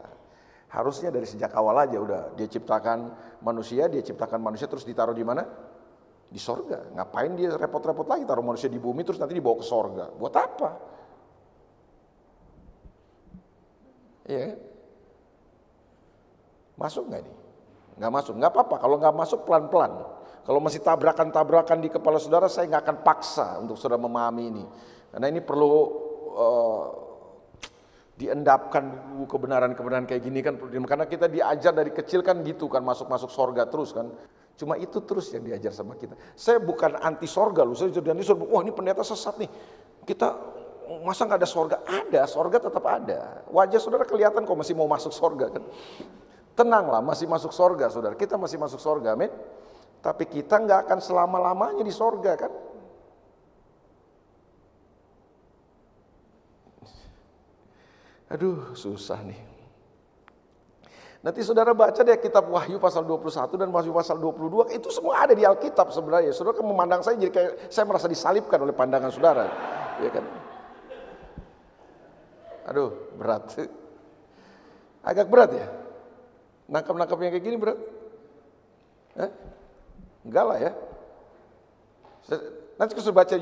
harusnya 0.70 1.10
dari 1.10 1.26
sejak 1.26 1.50
awal 1.58 1.82
aja 1.82 1.98
udah 1.98 2.22
dia 2.38 2.46
ciptakan 2.46 3.10
manusia, 3.42 3.90
dia 3.90 4.06
ciptakan 4.06 4.38
manusia 4.38 4.70
terus 4.70 4.86
ditaruh 4.86 5.18
di 5.18 5.26
mana? 5.26 5.42
Di 6.34 6.42
sorga. 6.42 6.82
Ngapain 6.98 7.38
dia 7.38 7.54
repot-repot 7.54 8.10
lagi 8.10 8.26
taruh 8.26 8.42
manusia 8.42 8.66
di 8.66 8.82
bumi 8.82 9.06
terus 9.06 9.22
nanti 9.22 9.38
dibawa 9.38 9.62
ke 9.62 9.66
sorga? 9.70 10.10
Buat 10.10 10.34
apa? 10.34 10.70
Iya. 14.26 14.58
Masuk 16.74 17.06
nggak 17.06 17.22
nih? 17.22 17.36
Nggak 18.02 18.12
masuk. 18.18 18.34
Nggak 18.42 18.50
apa-apa. 18.50 18.76
Kalau 18.82 18.96
nggak 18.98 19.14
masuk 19.14 19.40
pelan-pelan. 19.46 19.94
Kalau 20.44 20.60
masih 20.60 20.82
tabrakan-tabrakan 20.82 21.80
di 21.80 21.94
kepala 21.94 22.18
saudara, 22.18 22.50
saya 22.50 22.66
nggak 22.66 22.82
akan 22.82 22.98
paksa 23.06 23.48
untuk 23.62 23.78
saudara 23.78 24.02
memahami 24.02 24.44
ini. 24.50 24.66
Karena 25.14 25.30
ini 25.30 25.40
perlu 25.40 25.72
uh, 26.34 26.86
diendapkan 28.18 29.14
dulu 29.14 29.30
kebenaran-kebenaran 29.30 30.10
kayak 30.10 30.24
gini 30.26 30.42
kan. 30.42 30.58
Karena 30.58 31.06
kita 31.06 31.30
diajar 31.30 31.78
dari 31.78 31.94
kecil 31.94 32.26
kan 32.26 32.42
gitu 32.42 32.66
kan, 32.68 32.82
masuk-masuk 32.82 33.30
sorga 33.30 33.70
terus 33.70 33.94
kan. 33.94 34.10
Cuma 34.54 34.78
itu 34.78 35.02
terus 35.02 35.34
yang 35.34 35.44
diajar 35.44 35.74
sama 35.74 35.98
kita. 35.98 36.14
Saya 36.38 36.62
bukan 36.62 36.94
anti 37.02 37.26
sorga 37.26 37.66
loh, 37.66 37.74
saya 37.74 37.90
jadi 37.90 38.14
anti 38.14 38.22
sorga. 38.22 38.46
Wah 38.46 38.62
ini 38.62 38.70
pendeta 38.70 39.02
sesat 39.02 39.42
nih. 39.42 39.50
Kita 40.06 40.28
masa 41.02 41.26
nggak 41.26 41.40
ada 41.42 41.50
sorga? 41.50 41.78
Ada, 41.82 42.22
sorga 42.30 42.58
tetap 42.62 42.86
ada. 42.86 43.42
Wajah 43.50 43.80
saudara 43.82 44.06
kelihatan 44.06 44.46
kok 44.46 44.58
masih 44.58 44.78
mau 44.78 44.86
masuk 44.86 45.10
sorga 45.10 45.50
kan. 45.50 45.64
Tenanglah, 46.54 47.02
masih 47.02 47.26
masuk 47.26 47.50
sorga 47.50 47.90
saudara. 47.90 48.14
Kita 48.14 48.38
masih 48.38 48.62
masuk 48.62 48.78
sorga, 48.78 49.18
amin. 49.18 49.34
Tapi 50.06 50.30
kita 50.30 50.62
nggak 50.62 50.86
akan 50.86 51.00
selama-lamanya 51.02 51.82
di 51.82 51.90
sorga 51.90 52.38
kan. 52.38 52.52
Aduh, 58.30 58.74
susah 58.78 59.22
nih. 59.26 59.53
Nanti 61.24 61.40
saudara 61.40 61.72
baca 61.72 62.04
deh 62.04 62.20
kitab 62.20 62.52
Wahyu 62.52 62.84
pasal 62.84 63.08
21 63.08 63.56
dan 63.56 63.72
Wahyu 63.72 63.96
pasal 63.96 64.20
22, 64.20 64.76
itu 64.76 64.92
semua 64.92 65.24
ada 65.24 65.32
di 65.32 65.48
Alkitab 65.48 65.88
sebenarnya. 65.88 66.36
Saudara 66.36 66.60
kan 66.60 66.68
memandang 66.68 67.00
saya 67.00 67.16
jadi 67.16 67.32
kayak 67.32 67.52
saya 67.72 67.88
merasa 67.88 68.12
disalibkan 68.12 68.60
oleh 68.60 68.76
pandangan 68.76 69.08
saudara. 69.08 69.48
Ya 70.04 70.12
kan? 70.12 70.28
Aduh, 72.68 73.16
berat. 73.16 73.56
Agak 75.00 75.32
berat 75.32 75.52
ya? 75.56 75.68
Nangkap-nangkap 76.68 77.16
yang 77.24 77.32
kayak 77.32 77.46
gini 77.48 77.56
berat? 77.56 77.80
Eh? 79.24 79.32
Enggak 80.28 80.44
lah 80.44 80.58
ya. 80.60 80.72
Nanti 82.76 83.00
kita 83.00 83.16
baca 83.16 83.36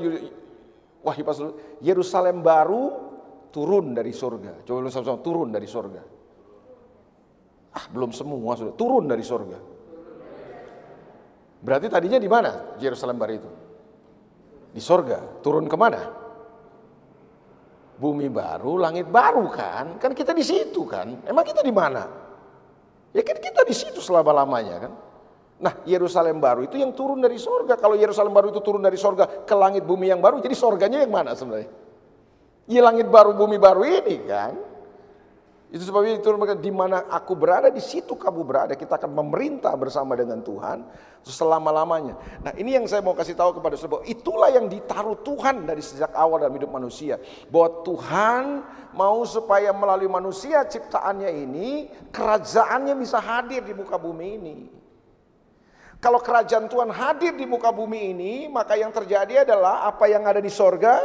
Wahyu 1.02 1.22
pasal 1.26 1.58
Yerusalem 1.82 2.46
baru 2.46 3.10
turun 3.50 3.90
dari 3.90 4.14
surga. 4.14 4.62
Coba 4.62 4.86
lu 4.86 4.90
sama-sama 4.94 5.18
turun 5.18 5.50
dari 5.50 5.66
surga. 5.66 6.21
Ah, 7.72 7.88
belum 7.88 8.12
semua 8.12 8.52
sudah 8.52 8.74
turun 8.76 9.08
dari 9.08 9.24
surga. 9.24 9.58
Berarti 11.62 11.86
tadinya 11.88 12.18
di 12.18 12.28
mana 12.28 12.76
Yerusalem 12.76 13.16
baru 13.16 13.32
itu? 13.38 13.50
Di 14.76 14.82
surga. 14.82 15.40
Turun 15.40 15.70
ke 15.70 15.76
mana? 15.78 16.00
Bumi 17.96 18.26
baru, 18.28 18.82
langit 18.82 19.06
baru 19.08 19.46
kan? 19.48 19.96
Kan 19.96 20.12
kita 20.12 20.34
di 20.34 20.42
situ 20.42 20.82
kan? 20.84 21.22
Emang 21.22 21.46
kita 21.46 21.62
di 21.62 21.70
mana? 21.70 22.02
Ya 23.14 23.22
kan 23.22 23.38
kita 23.38 23.62
di 23.62 23.72
situ 23.76 24.02
selama-lamanya 24.02 24.76
kan? 24.88 24.92
Nah 25.62 25.74
Yerusalem 25.86 26.42
baru 26.42 26.66
itu 26.66 26.74
yang 26.74 26.90
turun 26.90 27.22
dari 27.22 27.38
sorga. 27.38 27.78
Kalau 27.78 27.94
Yerusalem 27.94 28.34
baru 28.34 28.50
itu 28.50 28.58
turun 28.58 28.82
dari 28.82 28.98
sorga 28.98 29.46
ke 29.46 29.54
langit 29.54 29.86
bumi 29.86 30.10
yang 30.10 30.18
baru, 30.18 30.42
jadi 30.42 30.58
sorganya 30.58 30.98
yang 30.98 31.12
mana 31.14 31.38
sebenarnya? 31.38 31.70
Ya 32.66 32.82
langit 32.82 33.06
baru 33.06 33.38
bumi 33.38 33.56
baru 33.62 33.86
ini 33.86 34.26
kan. 34.26 34.71
Itu 35.72 35.88
sebabnya 35.88 36.20
itu 36.20 36.28
di 36.60 36.68
mana 36.68 37.08
aku 37.08 37.32
berada 37.32 37.72
di 37.72 37.80
situ 37.80 38.12
kamu 38.12 38.44
berada 38.44 38.76
kita 38.76 39.00
akan 39.00 39.08
memerintah 39.08 39.72
bersama 39.72 40.12
dengan 40.12 40.44
Tuhan 40.44 40.84
selama 41.24 41.72
lamanya. 41.72 42.12
Nah 42.44 42.52
ini 42.60 42.76
yang 42.76 42.84
saya 42.84 43.00
mau 43.00 43.16
kasih 43.16 43.32
tahu 43.32 43.56
kepada 43.56 43.80
saudara 43.80 44.04
itulah 44.04 44.52
yang 44.52 44.68
ditaruh 44.68 45.16
Tuhan 45.24 45.64
dari 45.64 45.80
sejak 45.80 46.12
awal 46.12 46.44
dalam 46.44 46.52
hidup 46.60 46.68
manusia 46.68 47.16
bahwa 47.48 47.88
Tuhan 47.88 48.44
mau 48.92 49.24
supaya 49.24 49.72
melalui 49.72 50.12
manusia 50.12 50.60
ciptaannya 50.60 51.32
ini 51.40 51.88
kerajaannya 52.12 52.92
bisa 52.92 53.16
hadir 53.16 53.64
di 53.64 53.72
muka 53.72 53.96
bumi 53.96 54.28
ini. 54.36 54.56
Kalau 56.04 56.20
kerajaan 56.20 56.68
Tuhan 56.68 56.92
hadir 56.92 57.32
di 57.32 57.48
muka 57.48 57.72
bumi 57.72 58.12
ini, 58.12 58.44
maka 58.50 58.76
yang 58.76 58.92
terjadi 58.92 59.48
adalah 59.48 59.88
apa 59.88 60.04
yang 60.04 60.28
ada 60.28 60.42
di 60.42 60.52
sorga 60.52 61.00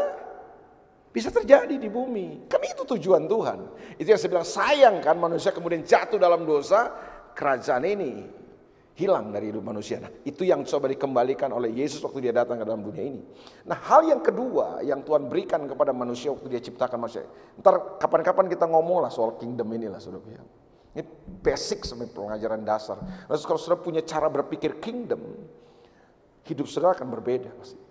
bisa 1.18 1.34
terjadi 1.34 1.82
di 1.82 1.90
bumi. 1.90 2.46
Kan 2.46 2.62
itu 2.62 2.86
tujuan 2.86 3.26
Tuhan. 3.26 3.60
Itu 3.98 4.14
yang 4.14 4.22
saya 4.22 4.30
bilang 4.38 4.46
sayang 4.46 4.96
kan 5.02 5.18
manusia 5.18 5.50
kemudian 5.50 5.82
jatuh 5.82 6.22
dalam 6.22 6.46
dosa, 6.46 6.94
kerajaan 7.34 7.82
ini 7.90 8.30
hilang 8.94 9.34
dari 9.34 9.50
hidup 9.50 9.66
manusia. 9.66 9.98
Nah, 9.98 10.14
itu 10.22 10.46
yang 10.46 10.62
coba 10.62 10.94
dikembalikan 10.94 11.50
oleh 11.50 11.74
Yesus 11.74 12.06
waktu 12.06 12.30
dia 12.30 12.34
datang 12.38 12.62
ke 12.62 12.66
dalam 12.70 12.86
dunia 12.86 13.02
ini. 13.02 13.22
Nah, 13.66 13.82
hal 13.82 14.06
yang 14.06 14.22
kedua 14.22 14.86
yang 14.86 15.02
Tuhan 15.02 15.26
berikan 15.26 15.66
kepada 15.66 15.90
manusia 15.90 16.30
waktu 16.30 16.54
dia 16.54 16.62
ciptakan 16.62 17.02
manusia. 17.02 17.26
Ntar 17.58 17.98
kapan-kapan 17.98 18.46
kita 18.54 18.70
ngomong 18.70 19.02
lah 19.02 19.10
soal 19.10 19.42
kingdom 19.42 19.66
inilah 19.74 19.98
saudara. 19.98 20.22
Ini 20.94 21.02
basic 21.42 21.82
sebagai 21.86 22.14
pengajaran 22.14 22.62
dasar. 22.62 23.02
Lalu 23.26 23.38
kalau 23.42 23.58
saudara 23.58 23.82
punya 23.82 24.02
cara 24.06 24.30
berpikir 24.30 24.78
kingdom, 24.82 25.34
hidup 26.46 26.70
saudara 26.70 26.94
akan 26.94 27.10
berbeda 27.10 27.54
pasti. 27.58 27.87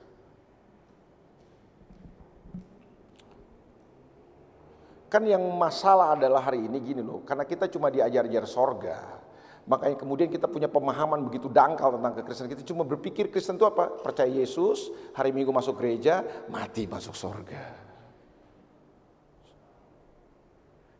Kan 5.07 5.23
yang 5.23 5.43
masalah 5.55 6.19
adalah 6.19 6.43
hari 6.43 6.67
ini 6.67 6.83
gini 6.83 7.03
loh, 7.03 7.23
karena 7.23 7.47
kita 7.47 7.71
cuma 7.71 7.95
diajar-ajar 7.95 8.45
sorga. 8.45 8.99
Makanya 9.67 9.99
kemudian 9.99 10.31
kita 10.31 10.47
punya 10.47 10.71
pemahaman 10.71 11.27
begitu 11.27 11.51
dangkal 11.51 11.99
tentang 11.99 12.23
kekristenan. 12.23 12.51
Kita 12.55 12.63
cuma 12.71 12.87
berpikir 12.87 13.35
Kristen 13.35 13.59
itu 13.59 13.67
apa? 13.67 13.91
Percaya 13.99 14.31
Yesus, 14.31 14.95
hari 15.15 15.35
Minggu 15.35 15.51
masuk 15.51 15.83
gereja, 15.83 16.23
mati 16.47 16.87
masuk 16.87 17.19
sorga. 17.19 17.67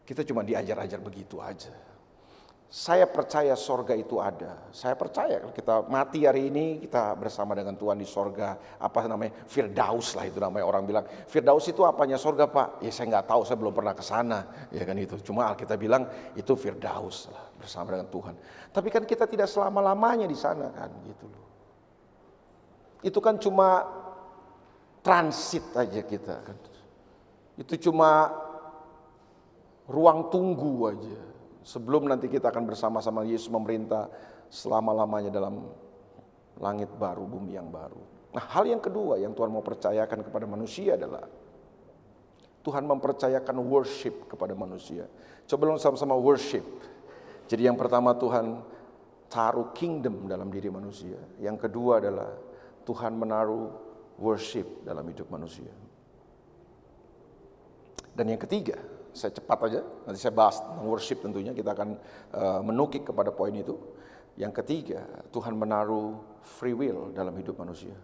Kita 0.07 0.23
cuma 0.27 0.47
diajar-ajar 0.47 0.99
begitu 1.03 1.39
aja. 1.43 1.75
Saya 2.67 3.07
percaya 3.07 3.55
sorga 3.55 3.95
itu 3.95 4.19
ada. 4.19 4.67
Saya 4.75 4.99
percaya 4.99 5.39
kalau 5.39 5.55
kita 5.55 5.75
mati 5.87 6.27
hari 6.27 6.51
ini 6.51 6.83
kita 6.83 7.15
bersama 7.15 7.55
dengan 7.55 7.79
Tuhan 7.79 7.95
di 7.95 8.09
sorga. 8.09 8.59
Apa 8.83 9.07
namanya? 9.07 9.47
Firdaus 9.47 10.19
lah 10.19 10.27
itu 10.27 10.43
namanya 10.43 10.67
orang 10.67 10.83
bilang. 10.83 11.07
Firdaus 11.31 11.63
itu 11.71 11.87
apanya 11.87 12.19
sorga 12.19 12.51
pak? 12.51 12.83
Ya 12.83 12.91
saya 12.91 13.07
nggak 13.15 13.31
tahu, 13.31 13.47
saya 13.47 13.55
belum 13.63 13.71
pernah 13.71 13.95
ke 13.95 14.03
sana. 14.03 14.69
Ya 14.75 14.83
kan 14.83 14.99
itu. 14.99 15.15
Cuma 15.23 15.47
Alkitab 15.47 15.79
bilang 15.79 16.11
itu 16.35 16.59
Firdaus 16.59 17.31
lah 17.31 17.47
bersama 17.55 17.95
dengan 17.95 18.11
Tuhan. 18.11 18.35
Tapi 18.75 18.89
kan 18.91 19.07
kita 19.07 19.31
tidak 19.31 19.47
selama-lamanya 19.47 20.27
di 20.27 20.35
sana 20.35 20.67
kan 20.75 20.91
gitu 21.07 21.25
loh. 21.31 21.47
Itu 23.07 23.23
kan 23.23 23.39
cuma 23.39 23.87
transit 25.07 25.71
aja 25.79 26.03
kita 26.03 26.35
kan. 26.43 26.59
Itu 27.55 27.79
cuma 27.79 28.27
ruang 29.87 30.35
tunggu 30.35 30.91
aja 30.91 31.26
Sebelum 31.67 32.07
nanti 32.07 32.31
kita 32.31 32.55
akan 32.55 32.63
bersama-sama 32.63 33.27
Yesus 33.27 33.51
memerintah 33.51 34.07
selama-lamanya 34.47 35.35
dalam 35.35 35.67
langit 36.63 36.87
baru, 36.95 37.27
bumi 37.27 37.59
yang 37.59 37.67
baru. 37.75 37.99
Nah, 38.31 38.45
hal 38.55 38.71
yang 38.71 38.79
kedua 38.79 39.19
yang 39.19 39.35
Tuhan 39.35 39.51
mau 39.51 39.67
percayakan 39.67 40.23
kepada 40.23 40.47
manusia 40.47 40.95
adalah 40.95 41.27
Tuhan 42.63 42.87
mempercayakan 42.87 43.57
worship 43.67 44.31
kepada 44.31 44.55
manusia. 44.55 45.11
Coba 45.51 45.75
dong 45.75 45.83
sama-sama 45.83 46.15
worship. 46.15 46.63
Jadi 47.51 47.67
yang 47.67 47.75
pertama 47.75 48.15
Tuhan 48.15 48.63
taruh 49.27 49.75
kingdom 49.75 50.31
dalam 50.31 50.47
diri 50.55 50.71
manusia. 50.71 51.19
Yang 51.43 51.67
kedua 51.67 51.99
adalah 51.99 52.31
Tuhan 52.87 53.19
menaruh 53.19 53.75
worship 54.23 54.87
dalam 54.87 55.03
hidup 55.11 55.27
manusia. 55.35 55.71
Dan 58.15 58.31
yang 58.31 58.39
ketiga, 58.39 58.79
saya 59.17 59.33
cepat 59.33 59.59
aja, 59.73 59.81
nanti 60.05 60.21
saya 60.21 60.37
bahas 60.37 60.61
tentang 60.61 60.85
worship 60.85 61.25
tentunya, 61.25 61.57
kita 61.57 61.73
akan 61.73 61.97
uh, 62.37 62.61
menukik 62.61 63.09
kepada 63.09 63.33
poin 63.33 63.51
itu. 63.57 63.75
Yang 64.37 64.61
ketiga, 64.61 65.01
Tuhan 65.33 65.57
menaruh 65.57 66.21
free 66.45 66.77
will 66.77 67.17
dalam 67.17 67.33
hidup 67.41 67.57
manusia. 67.57 67.97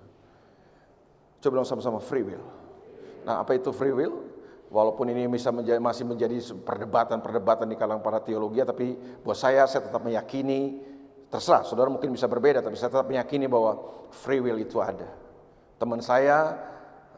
Coba 1.45 1.61
bilang 1.61 1.69
sama-sama 1.69 2.01
free 2.01 2.25
will. 2.25 2.41
Nah, 3.29 3.45
apa 3.45 3.53
itu 3.53 3.69
free 3.71 3.93
will? 3.93 4.33
Walaupun 4.73 5.13
ini 5.13 5.29
bisa 5.29 5.53
menjadi, 5.53 5.77
masih 5.77 6.09
menjadi 6.09 6.41
perdebatan-perdebatan 6.65 7.69
di 7.69 7.77
kalangan 7.77 8.01
para 8.01 8.25
teologi, 8.25 8.65
tapi 8.65 8.97
buat 9.21 9.37
saya 9.37 9.69
saya 9.69 9.85
tetap 9.85 10.01
meyakini, 10.01 10.81
terserah, 11.29 11.61
saudara 11.69 11.93
mungkin 11.93 12.09
bisa 12.09 12.25
berbeda, 12.25 12.65
tapi 12.65 12.81
saya 12.81 12.89
tetap 12.89 13.05
meyakini 13.05 13.53
bahwa 13.53 13.77
free 14.09 14.41
will 14.41 14.57
itu 14.57 14.81
ada. 14.81 15.13
Teman 15.77 16.01
saya, 16.01 16.57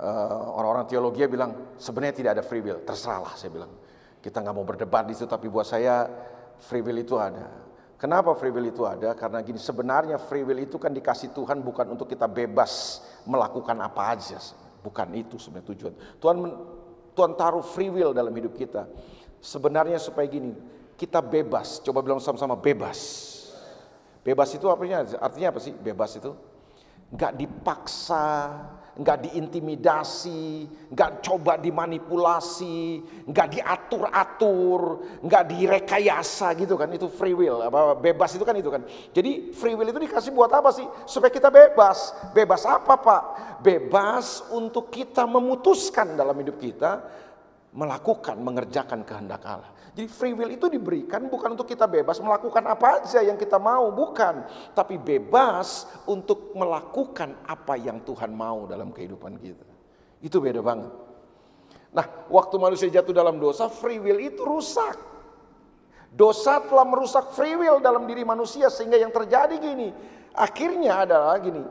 eh, 0.03 0.43
orang-orang 0.51 0.91
teologi 0.91 1.23
bilang 1.31 1.79
sebenarnya 1.79 2.15
tidak 2.19 2.31
ada 2.41 2.43
free 2.43 2.59
will, 2.59 2.83
terserahlah 2.83 3.39
saya 3.39 3.55
bilang. 3.55 3.71
Kita 4.25 4.41
nggak 4.41 4.57
mau 4.57 4.65
berdebat 4.65 5.05
di 5.05 5.13
situ, 5.13 5.29
tapi 5.29 5.53
buat 5.53 5.69
saya 5.69 6.09
free 6.65 6.81
will 6.81 6.97
itu 6.97 7.21
ada. 7.21 7.45
Kenapa 8.01 8.33
free 8.33 8.49
will 8.49 8.73
itu 8.73 8.89
ada? 8.89 9.13
Karena 9.13 9.45
gini, 9.45 9.61
sebenarnya 9.61 10.17
free 10.17 10.41
will 10.41 10.65
itu 10.65 10.81
kan 10.81 10.97
dikasih 10.97 11.37
Tuhan 11.37 11.61
bukan 11.61 11.93
untuk 11.93 12.09
kita 12.09 12.25
bebas 12.25 13.05
melakukan 13.29 13.77
apa 13.85 14.17
aja. 14.17 14.41
Bukan 14.81 15.13
itu 15.13 15.37
sebenarnya 15.37 15.69
tujuan. 15.77 15.93
Tuhan 16.25 16.37
Tuhan 17.13 17.33
taruh 17.37 17.61
free 17.61 17.93
will 17.93 18.17
dalam 18.17 18.33
hidup 18.33 18.57
kita. 18.57 18.89
Sebenarnya 19.45 20.01
supaya 20.01 20.25
gini, 20.25 20.57
kita 20.97 21.21
bebas. 21.21 21.85
Coba 21.85 22.01
bilang 22.01 22.17
sama-sama 22.17 22.57
bebas. 22.57 23.29
Bebas 24.25 24.57
itu 24.57 24.65
artinya 24.73 25.05
artinya 25.21 25.53
apa 25.53 25.61
sih? 25.61 25.77
Bebas 25.77 26.17
itu 26.17 26.33
nggak 27.13 27.33
dipaksa, 27.37 28.25
nggak 28.95 29.27
diintimidasi, 29.27 30.71
nggak 30.95 31.27
coba 31.27 31.59
dimanipulasi, 31.59 33.03
nggak 33.27 33.49
diatur-atur, 33.59 34.83
nggak 35.19 35.45
direkayasa 35.51 36.55
gitu 36.55 36.79
kan 36.79 36.87
itu 36.95 37.11
free 37.11 37.35
will. 37.35 37.59
Apa 37.59 37.99
bebas 37.99 38.39
itu 38.39 38.47
kan 38.47 38.55
itu 38.55 38.71
kan. 38.71 38.87
Jadi 39.11 39.51
free 39.51 39.75
will 39.75 39.91
itu 39.91 39.99
dikasih 39.99 40.31
buat 40.31 40.51
apa 40.55 40.71
sih? 40.71 40.87
Supaya 41.11 41.35
kita 41.35 41.51
bebas. 41.51 42.15
Bebas 42.31 42.63
apa 42.63 42.95
pak? 42.95 43.23
Bebas 43.67 44.47
untuk 44.55 44.95
kita 44.95 45.27
memutuskan 45.27 46.15
dalam 46.15 46.39
hidup 46.39 46.63
kita 46.63 47.03
melakukan, 47.75 48.39
mengerjakan 48.39 49.03
kehendak 49.03 49.43
Allah. 49.43 49.75
Jadi 49.95 50.11
free 50.11 50.35
will 50.35 50.51
itu 50.51 50.67
diberikan 50.67 51.31
bukan 51.31 51.55
untuk 51.55 51.71
kita 51.71 51.87
bebas 51.87 52.19
melakukan 52.19 52.67
apa 52.67 52.99
aja 52.99 53.23
yang 53.23 53.39
kita 53.39 53.63
mau, 53.63 53.95
bukan. 53.95 54.43
Tapi 54.75 54.99
bebas 54.99 55.87
untuk 56.11 56.51
melakukan 56.59 57.39
apa 57.47 57.79
yang 57.79 58.03
Tuhan 58.03 58.35
mau 58.35 58.67
dalam 58.67 58.91
kehidupan 58.91 59.39
kita. 59.39 59.71
Itu 60.19 60.43
beda 60.43 60.59
banget. 60.67 60.91
Nah, 61.95 62.27
waktu 62.27 62.59
manusia 62.59 62.91
jatuh 62.91 63.15
dalam 63.15 63.39
dosa, 63.39 63.71
free 63.71 64.03
will 64.03 64.19
itu 64.19 64.43
rusak. 64.43 64.99
Dosa 66.11 66.59
telah 66.67 66.83
merusak 66.83 67.31
free 67.31 67.55
will 67.55 67.79
dalam 67.79 68.03
diri 68.11 68.27
manusia 68.27 68.67
sehingga 68.67 68.99
yang 68.99 69.15
terjadi 69.15 69.55
gini. 69.63 69.95
Akhirnya 70.35 71.07
adalah 71.07 71.39
gini, 71.39 71.63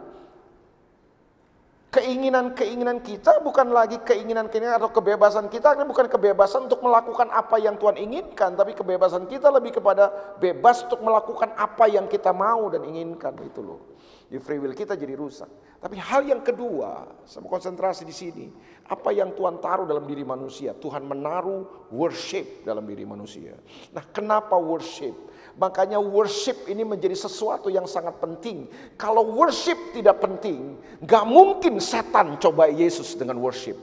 Keinginan-keinginan 1.93 3.05
kita 3.05 3.37
bukan 3.45 3.69
lagi 3.69 4.01
keinginan-keinginan 4.01 4.81
atau 4.81 4.89
kebebasan 4.89 5.45
kita, 5.45 5.77
ini 5.77 5.85
bukan 5.85 6.09
kebebasan 6.09 6.65
untuk 6.65 6.81
melakukan 6.81 7.29
apa 7.29 7.61
yang 7.61 7.77
Tuhan 7.77 8.01
inginkan, 8.01 8.57
tapi 8.57 8.73
kebebasan 8.73 9.29
kita 9.29 9.53
lebih 9.53 9.77
kepada 9.77 10.09
bebas 10.41 10.81
untuk 10.89 11.05
melakukan 11.05 11.53
apa 11.53 11.85
yang 11.85 12.09
kita 12.09 12.33
mau 12.33 12.65
dan 12.73 12.81
inginkan 12.89 13.37
itu 13.45 13.61
loh. 13.61 13.93
Di 14.31 14.39
free 14.39 14.57
will 14.57 14.73
kita 14.73 14.95
jadi 14.95 15.13
rusak. 15.13 15.49
Tapi 15.83 15.99
hal 15.99 16.23
yang 16.23 16.39
kedua, 16.39 17.11
sama 17.27 17.51
konsentrasi 17.51 18.07
di 18.07 18.15
sini, 18.15 18.47
apa 18.87 19.11
yang 19.11 19.35
Tuhan 19.35 19.59
taruh 19.59 19.83
dalam 19.83 20.07
diri 20.07 20.23
manusia? 20.23 20.71
Tuhan 20.71 21.03
menaruh 21.03 21.91
worship 21.91 22.63
dalam 22.63 22.87
diri 22.87 23.03
manusia. 23.03 23.51
Nah, 23.91 24.07
kenapa 24.15 24.55
worship? 24.55 25.11
Makanya 25.59 25.99
worship 25.99 26.71
ini 26.71 26.87
menjadi 26.87 27.19
sesuatu 27.19 27.67
yang 27.67 27.83
sangat 27.83 28.15
penting. 28.23 28.71
Kalau 28.95 29.27
worship 29.35 29.75
tidak 29.91 30.23
penting, 30.23 30.79
gak 31.03 31.27
mungkin 31.27 31.83
setan 31.83 32.39
coba 32.39 32.71
Yesus 32.71 33.19
dengan 33.19 33.43
worship. 33.43 33.75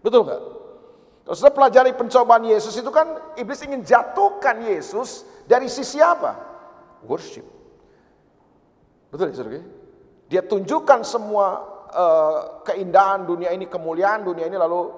Betul 0.00 0.22
gak? 0.22 0.42
Kalau 1.26 1.34
sudah 1.34 1.52
pelajari 1.52 1.92
pencobaan 1.98 2.46
Yesus 2.46 2.78
itu 2.78 2.88
kan 2.94 3.34
iblis 3.34 3.60
ingin 3.66 3.82
jatuhkan 3.82 4.64
Yesus 4.64 5.26
dari 5.50 5.66
sisi 5.66 5.98
apa? 5.98 6.38
Worship. 7.04 7.57
Betul 9.08 9.32
ya 9.32 9.34
saudara? 9.40 9.64
Dia 10.28 10.42
tunjukkan 10.44 11.00
semua 11.04 11.64
uh, 11.88 12.60
keindahan 12.64 13.24
dunia 13.24 13.48
ini, 13.52 13.64
kemuliaan 13.64 14.24
dunia 14.24 14.44
ini 14.44 14.60
lalu 14.60 14.92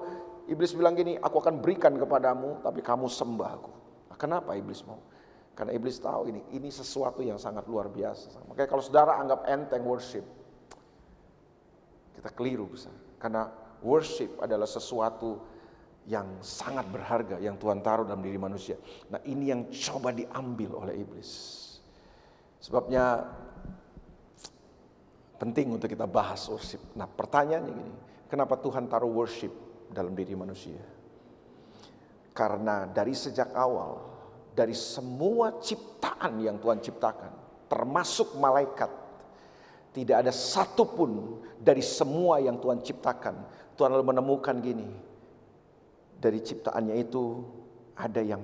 iblis 0.51 0.75
bilang 0.75 0.91
gini, 0.91 1.15
aku 1.15 1.39
akan 1.39 1.63
berikan 1.63 1.95
kepadamu 1.95 2.59
tapi 2.59 2.83
kamu 2.83 3.07
sembah 3.07 3.49
aku. 3.55 3.71
Nah, 4.11 4.17
kenapa 4.19 4.51
iblis 4.59 4.83
mau? 4.83 4.99
Karena 5.55 5.71
iblis 5.75 5.99
tahu 5.99 6.31
ini, 6.31 6.41
ini 6.51 6.67
sesuatu 6.71 7.23
yang 7.23 7.39
sangat 7.39 7.67
luar 7.67 7.87
biasa. 7.91 8.43
Makanya 8.51 8.67
kalau 8.67 8.83
saudara 8.83 9.19
anggap 9.19 9.47
enteng 9.47 9.83
worship, 9.87 10.23
kita 12.15 12.29
keliru 12.35 12.67
besar. 12.67 12.95
Karena 13.19 13.47
worship 13.83 14.39
adalah 14.43 14.67
sesuatu 14.67 15.39
yang 16.09 16.41
sangat 16.41 16.89
berharga 16.89 17.37
yang 17.37 17.61
Tuhan 17.61 17.79
taruh 17.85 18.07
dalam 18.07 18.25
diri 18.25 18.39
manusia. 18.39 18.75
Nah 19.13 19.21
ini 19.21 19.53
yang 19.53 19.69
coba 19.69 20.09
diambil 20.09 20.81
oleh 20.81 20.97
iblis. 20.97 21.29
Sebabnya 22.61 23.25
penting 25.41 25.73
untuk 25.73 25.89
kita 25.89 26.05
bahas 26.05 26.45
worship. 26.45 26.93
Nah 26.93 27.09
pertanyaannya 27.09 27.73
gini, 27.73 27.93
kenapa 28.29 28.61
Tuhan 28.61 28.85
taruh 28.85 29.09
worship 29.09 29.49
dalam 29.89 30.13
diri 30.13 30.37
manusia? 30.37 30.77
Karena 32.31 32.85
dari 32.85 33.17
sejak 33.17 33.49
awal 33.57 34.11
dari 34.51 34.75
semua 34.75 35.63
ciptaan 35.63 36.43
yang 36.43 36.59
Tuhan 36.59 36.83
ciptakan, 36.83 37.31
termasuk 37.71 38.35
malaikat, 38.35 38.91
tidak 39.95 40.27
ada 40.27 40.31
satupun 40.31 41.39
dari 41.55 41.79
semua 41.79 42.43
yang 42.43 42.59
Tuhan 42.59 42.83
ciptakan. 42.83 43.35
Tuhan 43.79 43.89
lalu 43.95 44.05
menemukan 44.11 44.55
gini, 44.59 44.87
dari 46.19 46.43
ciptaannya 46.43 46.95
itu 46.99 47.41
ada 47.95 48.19
yang 48.19 48.43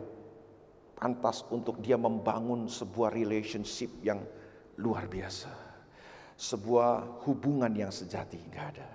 pantas 0.97 1.43
untuk 1.53 1.77
dia 1.83 1.99
membangun 1.99 2.71
sebuah 2.71 3.13
relationship 3.13 3.91
yang 4.01 4.23
luar 4.79 5.05
biasa. 5.05 5.66
Sebuah 6.37 7.25
hubungan 7.25 7.73
yang 7.73 7.89
sejati, 7.89 8.37
enggak 8.37 8.77
ada. 8.77 8.89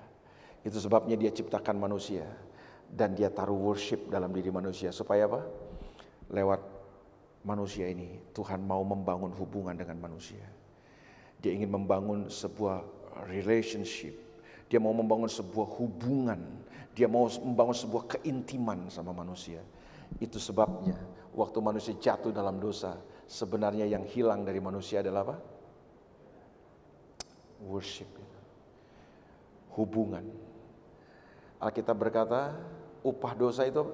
Itu 0.62 0.78
sebabnya 0.78 1.18
dia 1.18 1.34
ciptakan 1.34 1.74
manusia 1.74 2.22
dan 2.86 3.18
dia 3.18 3.34
taruh 3.34 3.58
worship 3.58 4.06
dalam 4.06 4.30
diri 4.30 4.54
manusia 4.54 4.94
supaya 4.94 5.26
apa? 5.26 5.42
Lewat 6.30 6.62
manusia 7.42 7.90
ini. 7.90 8.22
Tuhan 8.30 8.62
mau 8.62 8.86
membangun 8.86 9.34
hubungan 9.34 9.74
dengan 9.74 9.98
manusia. 9.98 10.46
Dia 11.42 11.50
ingin 11.50 11.74
membangun 11.74 12.30
sebuah 12.30 12.86
relationship. 13.26 14.14
Dia 14.70 14.78
mau 14.78 14.94
membangun 14.94 15.26
sebuah 15.26 15.68
hubungan. 15.82 16.38
Dia 16.94 17.10
mau 17.10 17.26
membangun 17.26 17.74
sebuah 17.74 18.06
keintiman 18.16 18.86
sama 18.86 19.10
manusia. 19.10 19.58
Itu 20.22 20.38
sebabnya 20.38 20.94
waktu 21.34 21.58
manusia 21.58 21.98
jatuh 21.98 22.30
dalam 22.30 22.62
dosa, 22.62 22.94
sebenarnya 23.26 23.88
yang 23.88 24.06
hilang 24.06 24.46
dari 24.46 24.62
manusia 24.62 25.02
adalah 25.02 25.26
apa? 25.26 25.36
Worship. 27.66 28.10
Hubungan. 29.72 30.26
Alkitab 31.62 31.96
berkata, 31.96 32.58
upah 33.06 33.32
dosa 33.38 33.62
itu 33.66 33.86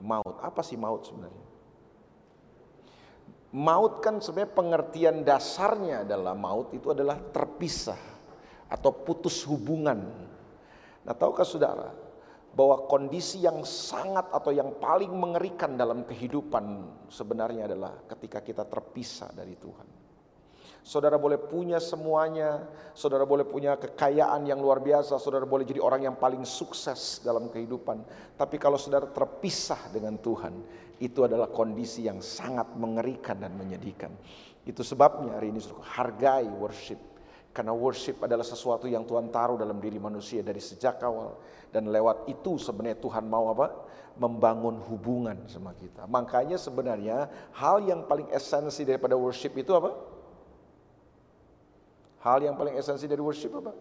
maut. 0.00 0.38
Apa 0.40 0.62
sih 0.62 0.78
maut 0.78 1.02
sebenarnya? 1.02 1.46
Maut 3.50 3.98
kan 3.98 4.22
sebenarnya 4.22 4.54
pengertian 4.54 5.16
dasarnya 5.26 6.06
adalah 6.06 6.38
maut 6.38 6.70
itu 6.70 6.94
adalah 6.94 7.18
terpisah 7.18 7.98
atau 8.70 8.94
putus 8.94 9.42
hubungan. 9.50 10.06
Nah, 11.02 11.14
tahukah 11.18 11.42
saudara 11.42 11.90
bahwa 12.54 12.86
kondisi 12.86 13.42
yang 13.42 13.66
sangat 13.66 14.30
atau 14.30 14.54
yang 14.54 14.78
paling 14.78 15.10
mengerikan 15.10 15.74
dalam 15.74 16.06
kehidupan 16.06 16.86
sebenarnya 17.10 17.66
adalah 17.66 18.06
ketika 18.06 18.38
kita 18.38 18.62
terpisah 18.70 19.34
dari 19.34 19.58
Tuhan. 19.58 19.89
Saudara 20.80 21.20
boleh 21.20 21.36
punya 21.36 21.76
semuanya, 21.76 22.64
saudara 22.96 23.28
boleh 23.28 23.44
punya 23.44 23.76
kekayaan 23.76 24.48
yang 24.48 24.58
luar 24.64 24.80
biasa, 24.80 25.20
saudara 25.20 25.44
boleh 25.44 25.68
jadi 25.68 25.80
orang 25.80 26.08
yang 26.08 26.16
paling 26.16 26.40
sukses 26.48 27.20
dalam 27.20 27.52
kehidupan. 27.52 28.00
Tapi 28.40 28.56
kalau 28.56 28.80
saudara 28.80 29.04
terpisah 29.04 29.92
dengan 29.92 30.16
Tuhan, 30.16 30.56
itu 31.00 31.20
adalah 31.24 31.52
kondisi 31.52 32.08
yang 32.08 32.24
sangat 32.24 32.76
mengerikan 32.76 33.40
dan 33.40 33.56
menyedihkan. 33.56 34.12
Itu 34.64 34.80
sebabnya 34.80 35.36
hari 35.36 35.52
ini 35.52 35.60
hargai 35.96 36.48
worship. 36.48 37.00
Karena 37.50 37.74
worship 37.74 38.22
adalah 38.22 38.46
sesuatu 38.46 38.86
yang 38.86 39.02
Tuhan 39.02 39.26
taruh 39.34 39.58
dalam 39.58 39.82
diri 39.82 39.98
manusia 39.98 40.40
dari 40.40 40.62
sejak 40.62 41.02
awal. 41.02 41.40
Dan 41.68 41.90
lewat 41.90 42.30
itu 42.30 42.56
sebenarnya 42.56 43.02
Tuhan 43.02 43.26
mau 43.26 43.50
apa? 43.50 43.90
Membangun 44.20 44.78
hubungan 44.86 45.48
sama 45.50 45.74
kita. 45.74 46.06
Makanya 46.06 46.60
sebenarnya 46.60 47.26
hal 47.56 47.82
yang 47.82 48.06
paling 48.06 48.30
esensi 48.30 48.86
daripada 48.86 49.18
worship 49.18 49.56
itu 49.58 49.74
apa? 49.74 50.09
Hal 52.20 52.44
yang 52.44 52.56
paling 52.56 52.76
esensi 52.76 53.08
dari 53.08 53.20
worship 53.24 53.56
apa? 53.56 53.72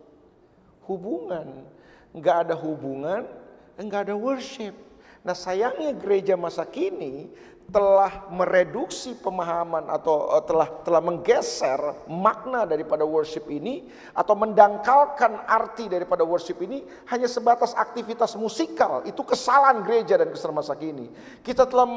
Hubungan. 0.87 1.67
Enggak 2.15 2.47
ada 2.47 2.55
hubungan, 2.55 3.27
enggak 3.75 4.09
ada 4.09 4.15
worship. 4.15 4.73
Nah 5.21 5.35
sayangnya 5.35 5.91
gereja 5.93 6.39
masa 6.39 6.63
kini 6.63 7.27
telah 7.69 8.25
mereduksi 8.33 9.13
pemahaman 9.21 9.85
atau 9.93 10.25
uh, 10.33 10.41
telah 10.41 10.65
telah 10.81 11.01
menggeser 11.05 11.77
makna 12.09 12.65
daripada 12.65 13.05
worship 13.05 13.45
ini 13.45 13.85
atau 14.17 14.33
mendangkalkan 14.33 15.45
arti 15.45 15.85
daripada 15.85 16.25
worship 16.25 16.57
ini 16.65 16.81
hanya 17.13 17.29
sebatas 17.29 17.77
aktivitas 17.77 18.33
musikal. 18.39 19.05
Itu 19.05 19.21
kesalahan 19.21 19.85
gereja 19.85 20.17
dan 20.17 20.33
kesalahan 20.33 20.65
masa 20.65 20.73
kini. 20.73 21.13
Kita 21.45 21.69
telah 21.69 21.87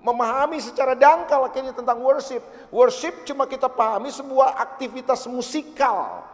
memahami 0.00 0.58
secara 0.60 0.96
dangkal 0.96 1.44
akhirnya 1.44 1.76
tentang 1.76 2.00
worship. 2.00 2.40
Worship 2.72 3.24
cuma 3.28 3.44
kita 3.44 3.68
pahami 3.68 4.08
sebuah 4.08 4.56
aktivitas 4.56 5.28
musikal. 5.28 6.24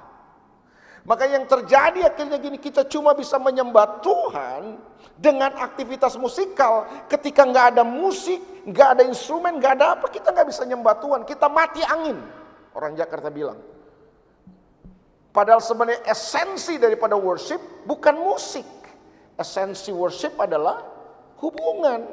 Maka 1.06 1.22
yang 1.30 1.46
terjadi 1.46 2.02
akhirnya 2.02 2.34
gini 2.42 2.58
kita 2.58 2.82
cuma 2.90 3.14
bisa 3.14 3.38
menyembah 3.38 4.02
Tuhan 4.02 4.74
dengan 5.14 5.54
aktivitas 5.54 6.18
musikal 6.18 7.06
ketika 7.06 7.46
nggak 7.46 7.78
ada 7.78 7.86
musik, 7.86 8.42
nggak 8.66 8.88
ada 8.98 9.02
instrumen, 9.06 9.62
nggak 9.62 9.78
ada 9.78 9.86
apa 9.94 10.10
kita 10.10 10.34
nggak 10.34 10.50
bisa 10.50 10.66
nyembah 10.66 10.98
Tuhan. 10.98 11.22
Kita 11.22 11.46
mati 11.46 11.78
angin. 11.86 12.18
Orang 12.74 12.98
Jakarta 12.98 13.30
bilang. 13.30 13.62
Padahal 15.30 15.62
sebenarnya 15.62 16.02
esensi 16.10 16.74
daripada 16.80 17.14
worship 17.14 17.86
bukan 17.86 18.18
musik. 18.18 18.66
Esensi 19.38 19.92
worship 19.94 20.34
adalah 20.40 20.80
hubungan, 21.38 22.08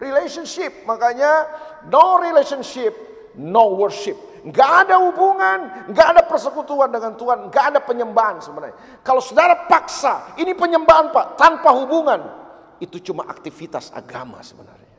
relationship. 0.00 0.84
Makanya 0.84 1.48
no 1.88 2.20
relationship, 2.20 2.92
no 3.36 3.76
worship. 3.76 4.16
Gak 4.46 4.86
ada 4.86 5.02
hubungan, 5.02 5.90
gak 5.90 6.08
ada 6.14 6.22
persekutuan 6.22 6.86
dengan 6.94 7.18
Tuhan, 7.18 7.50
gak 7.50 7.74
ada 7.74 7.80
penyembahan 7.82 8.38
sebenarnya. 8.38 9.02
Kalau 9.02 9.18
saudara 9.18 9.66
paksa, 9.66 10.38
ini 10.38 10.54
penyembahan 10.54 11.10
pak, 11.10 11.34
tanpa 11.34 11.74
hubungan, 11.74 12.22
itu 12.78 13.02
cuma 13.10 13.26
aktivitas 13.26 13.90
agama 13.90 14.38
sebenarnya. 14.46 14.94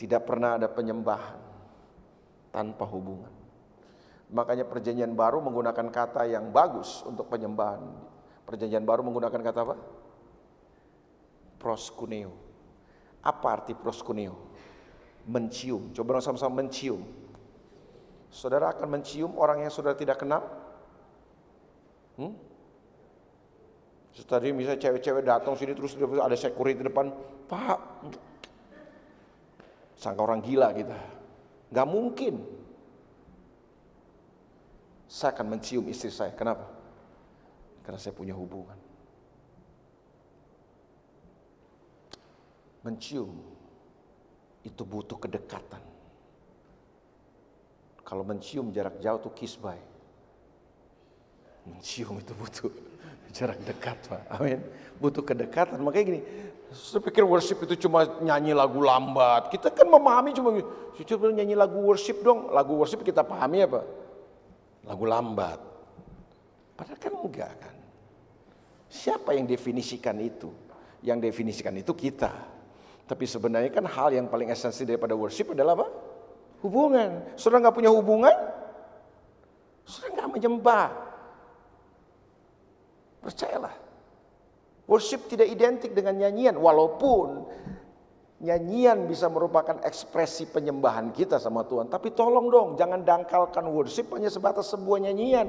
Tidak 0.00 0.22
pernah 0.24 0.56
ada 0.56 0.72
penyembahan 0.72 1.38
tanpa 2.48 2.88
hubungan. 2.88 3.30
Makanya 4.32 4.64
perjanjian 4.66 5.12
baru 5.12 5.44
menggunakan 5.44 5.92
kata 5.92 6.24
yang 6.24 6.48
bagus 6.48 7.04
untuk 7.04 7.28
penyembahan. 7.28 7.82
Perjanjian 8.48 8.82
baru 8.82 9.04
menggunakan 9.04 9.40
kata 9.40 9.60
apa? 9.68 9.76
Proskuneo. 11.60 12.43
Apa 13.24 13.60
arti 13.60 13.72
proskuneo? 13.72 14.36
Mencium. 15.24 15.90
Coba 15.96 16.20
sama-sama 16.20 16.60
mencium 16.60 17.24
Saudara 18.34 18.74
akan 18.74 18.98
mencium 18.98 19.38
orang 19.38 19.62
yang 19.62 19.70
saudara 19.70 19.94
tidak 19.94 20.18
kenal? 20.18 20.42
Hmm? 22.18 22.34
Tadi 24.26 24.50
misalnya 24.50 24.82
cewek-cewek 24.82 25.22
datang 25.22 25.54
sini 25.54 25.70
terus 25.70 25.94
ada 25.94 26.34
security 26.34 26.82
depan, 26.82 27.14
Pak, 27.46 27.78
sangka 29.94 30.22
orang 30.26 30.42
gila 30.42 30.74
kita. 30.74 30.98
Gak 31.70 31.86
mungkin. 31.86 32.42
Saya 35.06 35.30
akan 35.30 35.54
mencium 35.54 35.86
istri 35.86 36.10
saya. 36.10 36.34
Kenapa? 36.34 36.66
Karena 37.86 38.02
saya 38.02 38.18
punya 38.18 38.34
hubungan. 38.34 38.83
Mencium 42.84 43.32
itu 44.60 44.82
butuh 44.84 45.16
kedekatan. 45.16 45.80
Kalau 48.04 48.20
mencium 48.20 48.68
jarak 48.68 49.00
jauh 49.00 49.16
tuh 49.24 49.32
kiss 49.32 49.56
by. 49.56 49.80
Mencium 51.64 52.20
itu 52.20 52.36
butuh 52.36 52.68
jarak 53.36 53.56
dekat 53.64 53.96
Pak. 54.04 54.22
Amin. 54.36 54.60
Butuh 55.00 55.24
kedekatan. 55.24 55.80
Makanya 55.80 56.04
gini, 56.12 56.20
saya 56.76 57.00
pikir 57.00 57.24
worship 57.24 57.64
itu 57.64 57.88
cuma 57.88 58.04
nyanyi 58.20 58.52
lagu 58.52 58.84
lambat. 58.84 59.48
Kita 59.48 59.72
kan 59.72 59.88
memahami 59.88 60.36
cuma, 60.36 60.52
coba 60.92 61.24
nyanyi 61.32 61.56
lagu 61.56 61.80
worship 61.80 62.20
dong. 62.20 62.52
Lagu 62.52 62.76
worship 62.76 63.00
kita 63.00 63.24
pahami 63.24 63.64
apa? 63.64 63.80
Lagu 64.84 65.08
lambat. 65.08 65.58
Padahal 66.76 67.00
kan 67.00 67.12
enggak 67.16 67.52
kan. 67.56 67.76
Siapa 68.92 69.32
yang 69.32 69.48
definisikan 69.48 70.20
itu? 70.20 70.52
Yang 71.00 71.32
definisikan 71.32 71.74
itu 71.80 71.96
kita. 71.96 72.53
Tapi 73.04 73.24
sebenarnya 73.28 73.68
kan 73.68 73.84
hal 73.84 74.16
yang 74.16 74.26
paling 74.32 74.48
esensi 74.48 74.88
daripada 74.88 75.12
worship 75.12 75.52
adalah 75.52 75.76
apa? 75.76 75.88
hubungan. 76.64 77.36
Saudara 77.36 77.68
nggak 77.68 77.76
punya 77.76 77.92
hubungan, 77.92 78.32
saudara 79.84 80.10
nggak 80.16 80.30
menyembah. 80.32 80.88
Percayalah. 83.20 83.74
Worship 84.88 85.28
tidak 85.28 85.48
identik 85.48 85.92
dengan 85.92 86.16
nyanyian, 86.20 86.56
walaupun 86.60 87.48
nyanyian 88.44 89.08
bisa 89.08 89.32
merupakan 89.32 89.80
ekspresi 89.80 90.48
penyembahan 90.52 91.08
kita 91.12 91.40
sama 91.40 91.64
Tuhan. 91.64 91.88
Tapi 91.88 92.12
tolong 92.12 92.52
dong, 92.52 92.68
jangan 92.76 93.00
dangkalkan 93.00 93.64
worship 93.68 94.12
hanya 94.12 94.28
sebatas 94.28 94.68
sebuah 94.72 95.08
nyanyian. 95.08 95.48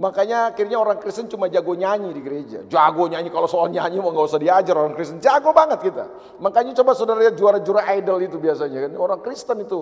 Makanya 0.00 0.48
akhirnya 0.56 0.80
orang 0.80 0.96
Kristen 0.96 1.28
cuma 1.28 1.52
jago 1.52 1.76
nyanyi 1.76 2.16
di 2.16 2.24
gereja. 2.24 2.64
Jago 2.64 3.04
nyanyi 3.04 3.28
kalau 3.28 3.44
soal 3.44 3.68
nyanyi 3.68 4.00
mau 4.00 4.08
nggak 4.08 4.32
usah 4.32 4.40
diajar 4.40 4.72
orang 4.72 4.96
Kristen. 4.96 5.20
Jago 5.20 5.52
banget 5.52 5.84
kita. 5.84 6.08
Makanya 6.40 6.72
coba 6.80 6.96
saudara 6.96 7.20
lihat 7.20 7.36
juara-juara 7.36 7.84
idol 8.00 8.24
itu 8.24 8.40
biasanya 8.40 8.88
kan. 8.88 8.96
Orang 8.96 9.20
Kristen 9.20 9.60
itu. 9.60 9.80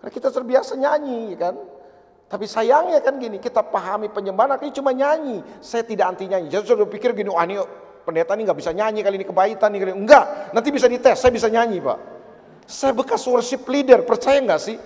Karena 0.00 0.08
kita 0.08 0.32
terbiasa 0.32 0.72
nyanyi 0.80 1.36
kan. 1.36 1.60
Tapi 2.32 2.48
sayangnya 2.48 3.04
kan 3.04 3.20
gini, 3.20 3.36
kita 3.36 3.60
pahami 3.60 4.08
penyembahan 4.08 4.56
akhirnya 4.56 4.72
cuma 4.80 4.96
nyanyi. 4.96 5.44
Saya 5.60 5.84
tidak 5.84 6.16
anti 6.16 6.32
nyanyi. 6.32 6.48
Jadi 6.48 6.64
saudara 6.64 6.88
pikir 6.88 7.12
gini, 7.12 7.28
wah 7.28 7.44
ini 7.44 7.60
pendeta 8.08 8.32
ini 8.32 8.48
nggak 8.48 8.56
bisa 8.56 8.72
nyanyi 8.72 9.04
kali 9.04 9.20
ini 9.20 9.26
kebaikan 9.28 9.68
nih. 9.68 9.80
Kali 9.84 9.90
ini. 9.92 10.00
Enggak, 10.00 10.48
nanti 10.56 10.68
bisa 10.72 10.88
dites. 10.88 11.20
Saya 11.20 11.28
bisa 11.28 11.52
nyanyi 11.52 11.84
pak. 11.84 12.00
Saya 12.64 12.96
bekas 12.96 13.20
worship 13.28 13.68
leader, 13.68 14.00
percaya 14.00 14.40
nggak 14.40 14.60
sih? 14.64 14.80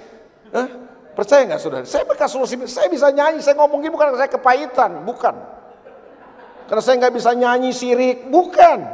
Hah? 0.50 0.85
Percaya 1.16 1.48
nggak 1.48 1.60
saudara? 1.64 1.88
Saya 1.88 2.04
bekas 2.04 2.28
solusi, 2.28 2.60
saya 2.68 2.92
bisa 2.92 3.08
nyanyi, 3.08 3.40
saya 3.40 3.56
ngomongin 3.56 3.88
bukan 3.88 4.12
karena 4.12 4.20
saya 4.20 4.32
kepahitan, 4.36 5.00
bukan. 5.08 5.32
Karena 6.68 6.82
saya 6.84 6.94
nggak 7.00 7.14
bisa 7.16 7.32
nyanyi 7.32 7.72
sirik, 7.72 8.28
bukan. 8.28 8.84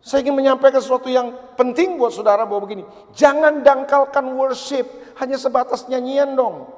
Saya 0.00 0.24
ingin 0.24 0.40
menyampaikan 0.40 0.80
sesuatu 0.80 1.12
yang 1.12 1.36
penting 1.60 2.00
buat 2.00 2.16
saudara 2.16 2.48
bahwa 2.48 2.64
begini. 2.64 2.88
Jangan 3.12 3.60
dangkalkan 3.60 4.32
worship 4.32 4.88
hanya 5.20 5.36
sebatas 5.36 5.84
nyanyian 5.92 6.32
dong. 6.32 6.72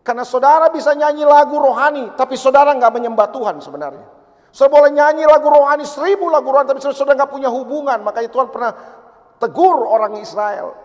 Karena 0.00 0.24
saudara 0.24 0.72
bisa 0.72 0.96
nyanyi 0.96 1.28
lagu 1.28 1.60
rohani, 1.60 2.16
tapi 2.16 2.40
saudara 2.40 2.72
nggak 2.72 2.96
menyembah 2.96 3.28
Tuhan 3.28 3.60
sebenarnya. 3.60 4.08
Saudara 4.56 4.88
boleh 4.88 4.90
nyanyi 4.96 5.28
lagu 5.28 5.52
rohani, 5.52 5.84
seribu 5.84 6.32
lagu 6.32 6.48
rohani, 6.48 6.72
tapi 6.72 6.80
saudara 6.80 7.20
nggak 7.20 7.30
punya 7.30 7.52
hubungan. 7.52 8.00
Makanya 8.00 8.32
Tuhan 8.32 8.48
pernah 8.48 8.72
tegur 9.36 9.84
orang 9.84 10.16
Israel. 10.16 10.81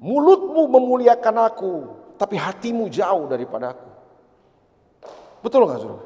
Mulutmu 0.00 0.64
memuliakan 0.64 1.36
aku, 1.44 1.74
tapi 2.16 2.40
hatimu 2.40 2.88
jauh 2.88 3.28
daripada 3.28 3.76
aku. 3.76 3.90
Betul 5.44 5.68
nggak 5.68 5.80
saudara? 5.80 6.04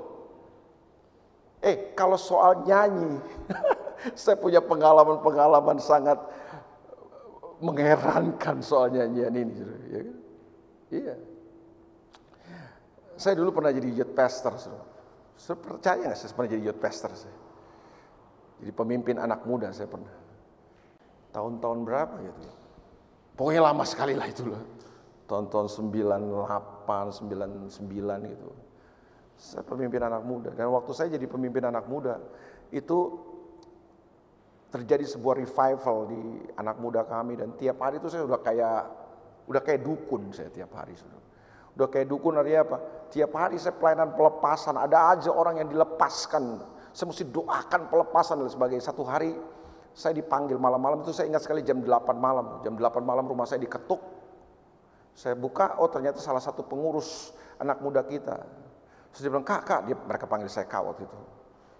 Eh, 1.65 1.77
kalau 1.97 2.19
soal 2.19 2.67
nyanyi, 2.67 3.23
saya 4.19 4.37
punya 4.37 4.59
pengalaman-pengalaman 4.59 5.79
sangat 5.79 6.19
mengherankan 7.63 8.59
soal 8.61 8.91
nyanyian 8.91 9.33
ini. 9.33 9.55
Ya? 9.89 10.03
Iya. 10.91 11.15
Saya 13.15 13.39
dulu 13.39 13.55
pernah 13.55 13.71
jadi 13.71 13.95
youth 13.95 14.13
pastor. 14.13 14.59
Saudara. 14.59 14.87
Saudara 15.39 15.63
percaya 15.71 16.03
nggak 16.11 16.19
saya 16.19 16.35
pernah 16.35 16.51
jadi 16.51 16.63
youth 16.67 16.83
pastor? 16.83 17.11
Saya? 17.15 17.37
Jadi 18.59 18.73
pemimpin 18.75 19.17
anak 19.23 19.47
muda 19.47 19.71
saya 19.71 19.87
pernah. 19.87 20.11
Tahun-tahun 21.31 21.79
berapa 21.87 22.17
gitu. 22.23 22.63
Pokoknya 23.35 23.62
lama 23.66 23.83
sekali 23.83 24.14
lah 24.14 24.31
itu 24.31 24.47
loh. 24.47 24.62
Tahun-tahun 25.27 25.66
98, 25.90 27.27
99 27.27 28.31
gitu. 28.31 28.51
Saya 29.35 29.66
pemimpin 29.66 29.99
anak 30.07 30.23
muda. 30.23 30.55
Dan 30.55 30.70
waktu 30.70 30.92
saya 30.94 31.09
jadi 31.11 31.27
pemimpin 31.27 31.66
anak 31.66 31.90
muda, 31.90 32.23
itu 32.70 33.18
terjadi 34.70 35.07
sebuah 35.07 35.42
revival 35.42 35.99
di 36.07 36.23
anak 36.55 36.79
muda 36.79 37.03
kami. 37.03 37.35
Dan 37.35 37.59
tiap 37.59 37.83
hari 37.83 37.99
itu 37.99 38.07
saya 38.07 38.23
udah 38.23 38.38
kayak 38.38 38.81
udah 39.51 39.62
kayak 39.66 39.83
dukun 39.83 40.31
saya 40.31 40.55
tiap 40.55 40.70
hari. 40.79 40.94
Sudah. 40.94 41.18
Udah 41.75 41.88
kayak 41.90 42.07
dukun 42.07 42.38
artinya 42.38 42.62
apa? 42.70 42.79
Tiap 43.11 43.35
hari 43.35 43.59
saya 43.59 43.75
pelayanan 43.75 44.14
pelepasan. 44.14 44.79
Ada 44.79 44.99
aja 45.18 45.31
orang 45.35 45.59
yang 45.59 45.66
dilepaskan. 45.66 46.62
Saya 46.94 47.07
mesti 47.11 47.27
doakan 47.27 47.90
pelepasan 47.90 48.38
dan 48.38 48.51
sebagainya. 48.51 48.85
Satu 48.87 49.03
hari 49.03 49.35
saya 49.95 50.19
dipanggil 50.19 50.59
malam-malam 50.59 51.07
itu 51.07 51.15
saya 51.15 51.31
ingat 51.31 51.47
sekali 51.47 51.63
jam 51.63 51.79
8 51.79 52.19
malam. 52.19 52.59
Jam 52.67 52.75
8 52.75 52.99
malam 53.07 53.31
rumah 53.31 53.47
saya 53.47 53.63
diketuk. 53.63 54.03
Saya 55.15 55.39
buka, 55.39 55.79
oh 55.79 55.87
ternyata 55.87 56.19
salah 56.19 56.43
satu 56.43 56.67
pengurus 56.67 57.31
anak 57.63 57.79
muda 57.79 58.03
kita. 58.03 58.35
Terus 59.15 59.21
dia 59.23 59.31
bilang, 59.31 59.47
kak, 59.47 59.63
kak, 59.63 59.87
dia, 59.87 59.95
mereka 59.95 60.27
panggil 60.27 60.51
saya 60.51 60.67
kak 60.67 60.83
waktu 60.83 61.07
itu. 61.07 61.19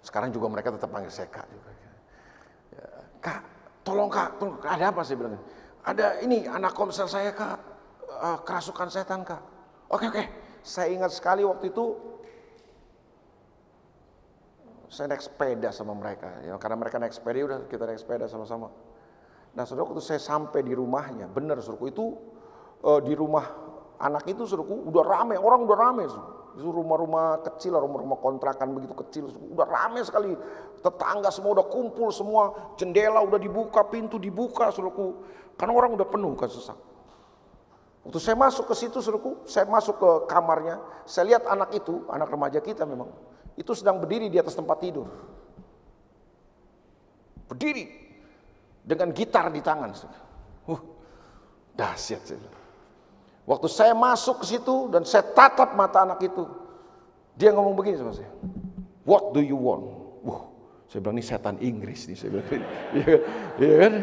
Sekarang 0.07 0.31
juga 0.31 0.47
mereka 0.47 0.71
tetap 0.71 0.87
panggil 0.95 1.11
saya 1.11 1.27
kak. 1.27 1.43
Ya, 2.71 2.87
kak, 3.19 3.43
tolong 3.83 4.07
kak, 4.07 4.39
tolong, 4.39 4.63
ada 4.63 4.95
apa 4.95 5.03
saya 5.03 5.19
bilang. 5.19 5.35
Ada 5.83 6.23
ini 6.23 6.47
anak 6.47 6.79
komsel 6.79 7.11
saya 7.11 7.35
kak, 7.35 7.59
uh, 8.07 8.39
kerasukan 8.47 8.87
setan 8.87 9.27
kak. 9.27 9.43
Oke 9.91 10.07
oke, 10.07 10.25
saya 10.63 10.95
ingat 10.95 11.11
sekali 11.11 11.43
waktu 11.43 11.75
itu 11.75 12.14
saya 14.95 15.11
naik 15.11 15.27
sepeda 15.27 15.75
sama 15.75 15.91
mereka. 15.99 16.31
Ya, 16.47 16.55
karena 16.63 16.79
mereka 16.79 17.03
naik 17.03 17.11
sepeda, 17.11 17.37
ya 17.43 17.45
udah 17.51 17.61
kita 17.67 17.83
naik 17.91 17.99
sepeda 17.99 18.31
sama-sama. 18.31 18.71
Nah 19.59 19.67
saudara 19.67 19.91
waktu 19.91 20.03
saya 20.03 20.23
sampai 20.23 20.63
di 20.63 20.71
rumahnya, 20.71 21.27
benar 21.27 21.59
suruhku 21.59 21.91
itu 21.91 22.15
uh, 22.87 23.03
di 23.03 23.15
rumah 23.19 23.43
anak 23.99 24.27
itu 24.31 24.47
suruhku 24.47 24.87
udah 24.87 25.03
rame, 25.03 25.35
orang 25.35 25.67
udah 25.67 25.79
rame. 25.79 26.07
Itu 26.55 26.71
rumah-rumah 26.71 27.43
kecil, 27.43 27.75
rumah-rumah 27.75 28.23
kontrakan 28.23 28.79
begitu 28.79 28.95
kecil, 28.95 29.25
udah 29.31 29.67
rame 29.67 30.07
sekali. 30.07 30.39
Tetangga 30.79 31.35
semua 31.35 31.59
udah 31.59 31.67
kumpul 31.67 32.15
semua, 32.15 32.75
jendela 32.79 33.19
udah 33.27 33.43
dibuka, 33.43 33.83
pintu 33.91 34.23
dibuka 34.23 34.71
suruhku. 34.71 35.27
Karena 35.59 35.75
orang 35.75 35.99
udah 35.99 36.07
penuh 36.07 36.39
kan 36.39 36.47
sesak. 36.47 36.79
Waktu 38.05 38.21
saya 38.21 38.37
masuk 38.37 38.69
ke 38.71 38.75
situ 38.77 39.01
suruhku, 39.01 39.43
saya 39.49 39.65
masuk 39.65 39.97
ke 39.97 40.11
kamarnya, 40.31 40.79
saya 41.09 41.35
lihat 41.35 41.49
anak 41.49 41.73
itu, 41.73 42.05
anak 42.13 42.29
remaja 42.29 42.61
kita 42.61 42.85
memang, 42.85 43.09
itu 43.55 43.73
sedang 43.75 44.03
berdiri 44.03 44.27
di 44.27 44.39
atas 44.39 44.55
tempat 44.59 44.83
tidur. 44.83 45.07
Berdiri 47.47 47.87
dengan 48.83 49.15
gitar 49.15 49.49
di 49.51 49.63
tangan. 49.63 49.95
Uh, 50.67 50.81
dahsyat. 51.79 52.35
Waktu 53.45 53.69
saya 53.69 53.93
masuk 53.93 54.43
ke 54.43 54.57
situ 54.57 54.89
dan 54.89 55.05
saya 55.05 55.23
tatap 55.23 55.77
mata 55.77 56.03
anak 56.03 56.19
itu, 56.25 56.49
dia 57.37 57.53
ngomong 57.53 57.77
begini 57.77 58.01
sama 58.01 58.17
saya. 58.17 58.33
What 59.05 59.37
do 59.37 59.45
you 59.45 59.61
want? 59.61 59.85
Wah, 60.25 60.49
saya 60.89 61.05
bilang 61.05 61.21
ini 61.21 61.25
setan 61.25 61.57
Inggris 61.61 62.09
nih, 62.09 62.17
saya 62.17 62.31
bilang. 62.33 62.49
Kan? 63.85 63.95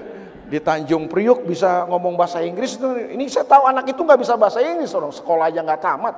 di 0.51 0.59
Tanjung 0.59 1.07
Priuk 1.07 1.47
bisa 1.47 1.87
ngomong 1.87 2.19
bahasa 2.19 2.43
Inggris. 2.43 2.75
Ini 2.75 3.23
saya 3.31 3.47
tahu 3.47 3.71
anak 3.71 3.87
itu 3.87 4.03
nggak 4.03 4.19
bisa 4.19 4.35
bahasa 4.35 4.59
Inggris, 4.59 4.91
orang 4.91 5.15
sekolah 5.15 5.47
aja 5.47 5.63
nggak 5.63 5.79
tamat. 5.79 6.15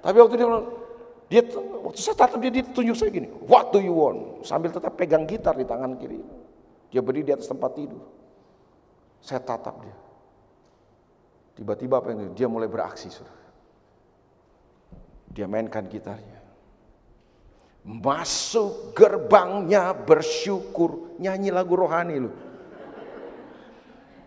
Tapi 0.00 0.16
waktu 0.16 0.40
dia 0.40 0.48
dia 1.28 1.44
waktu 1.84 2.00
saya 2.00 2.16
tatap 2.16 2.40
dia, 2.40 2.48
dia 2.48 2.64
tunjuk 2.64 2.96
saya 2.96 3.12
gini, 3.12 3.28
what 3.44 3.68
do 3.68 3.84
you 3.84 3.92
want? 3.92 4.48
Sambil 4.48 4.72
tetap 4.72 4.96
pegang 4.96 5.28
gitar 5.28 5.52
di 5.52 5.68
tangan 5.68 5.92
kiri. 6.00 6.24
Dia 6.88 7.04
berdiri 7.04 7.28
di 7.28 7.34
atas 7.36 7.52
tempat 7.52 7.76
tidur. 7.76 8.00
Saya 9.20 9.44
tatap 9.44 9.76
dia. 9.84 9.96
Tiba-tiba 11.60 12.00
apa 12.00 12.16
yang 12.16 12.32
dia 12.32 12.48
mulai 12.48 12.70
beraksi, 12.70 13.12
sudah. 13.12 13.36
Dia 15.28 15.44
mainkan 15.44 15.84
gitarnya. 15.84 16.40
Masuk 17.84 18.96
gerbangnya 18.96 19.92
bersyukur. 19.92 21.18
Nyanyi 21.20 21.52
lagu 21.52 21.76
rohani 21.76 22.16
lu. 22.24 22.30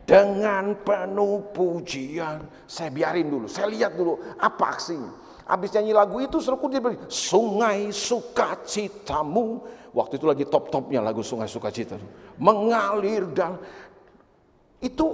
Dengan 0.05 0.75
penuh 0.85 1.49
pujian. 1.55 2.45
Saya 2.69 2.93
biarin 2.93 3.31
dulu. 3.31 3.47
Saya 3.49 3.71
lihat 3.73 3.97
dulu 3.97 4.21
apa 4.37 4.65
aksinya. 4.75 5.11
Habis 5.51 5.75
nyanyi 5.75 5.91
lagu 5.91 6.15
itu 6.23 6.39
seruku 6.39 6.71
dia 6.71 6.79
bilang, 6.79 7.11
sungai 7.11 7.91
sukacitamu. 7.91 9.59
Waktu 9.91 10.15
itu 10.15 10.23
lagi 10.23 10.47
top-topnya 10.47 11.03
lagu 11.03 11.19
sungai 11.19 11.51
sukacita. 11.51 11.99
Mengalir 12.39 13.27
dan 13.35 13.59
itu 14.79 15.11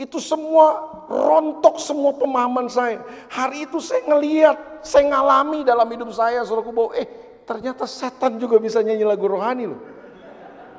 itu 0.00 0.16
semua 0.16 0.96
rontok 1.12 1.76
semua 1.76 2.16
pemahaman 2.16 2.72
saya. 2.72 3.04
Hari 3.28 3.68
itu 3.68 3.84
saya 3.84 4.00
ngeliat, 4.08 4.80
saya 4.80 5.12
ngalami 5.12 5.60
dalam 5.60 5.84
hidup 5.92 6.08
saya. 6.16 6.40
Saudaraku 6.48 6.72
bahwa 6.72 6.96
eh 6.96 7.04
ternyata 7.44 7.84
setan 7.84 8.40
juga 8.40 8.56
bisa 8.56 8.80
nyanyi 8.80 9.04
lagu 9.04 9.28
rohani 9.28 9.68
loh. 9.68 9.80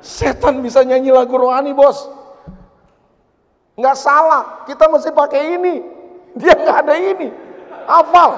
Setan 0.02 0.58
bisa 0.58 0.82
nyanyi 0.82 1.14
lagu 1.14 1.38
rohani 1.38 1.70
bos. 1.70 2.10
Nggak 3.78 3.94
salah, 3.94 4.66
kita 4.66 4.90
mesti 4.90 5.14
pakai 5.14 5.54
ini. 5.54 5.74
Dia 6.34 6.58
nggak 6.58 6.78
ada 6.82 6.94
ini. 6.98 7.53
Hafal. 7.84 8.32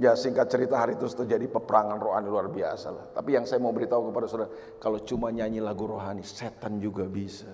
Ya 0.00 0.16
singkat 0.16 0.48
cerita 0.48 0.80
hari 0.80 0.96
itu 0.96 1.04
terjadi 1.12 1.44
peperangan 1.44 2.00
rohani 2.00 2.32
luar 2.32 2.48
biasa 2.48 2.88
lah. 2.88 3.04
Tapi 3.12 3.36
yang 3.36 3.44
saya 3.44 3.60
mau 3.60 3.68
beritahu 3.68 4.08
kepada 4.08 4.26
saudara, 4.32 4.48
kalau 4.80 4.96
cuma 5.04 5.28
nyanyi 5.28 5.60
lagu 5.60 5.84
rohani, 5.84 6.24
setan 6.24 6.80
juga 6.80 7.04
bisa. 7.04 7.52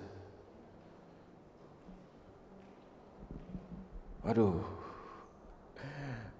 Aduh, 4.23 4.63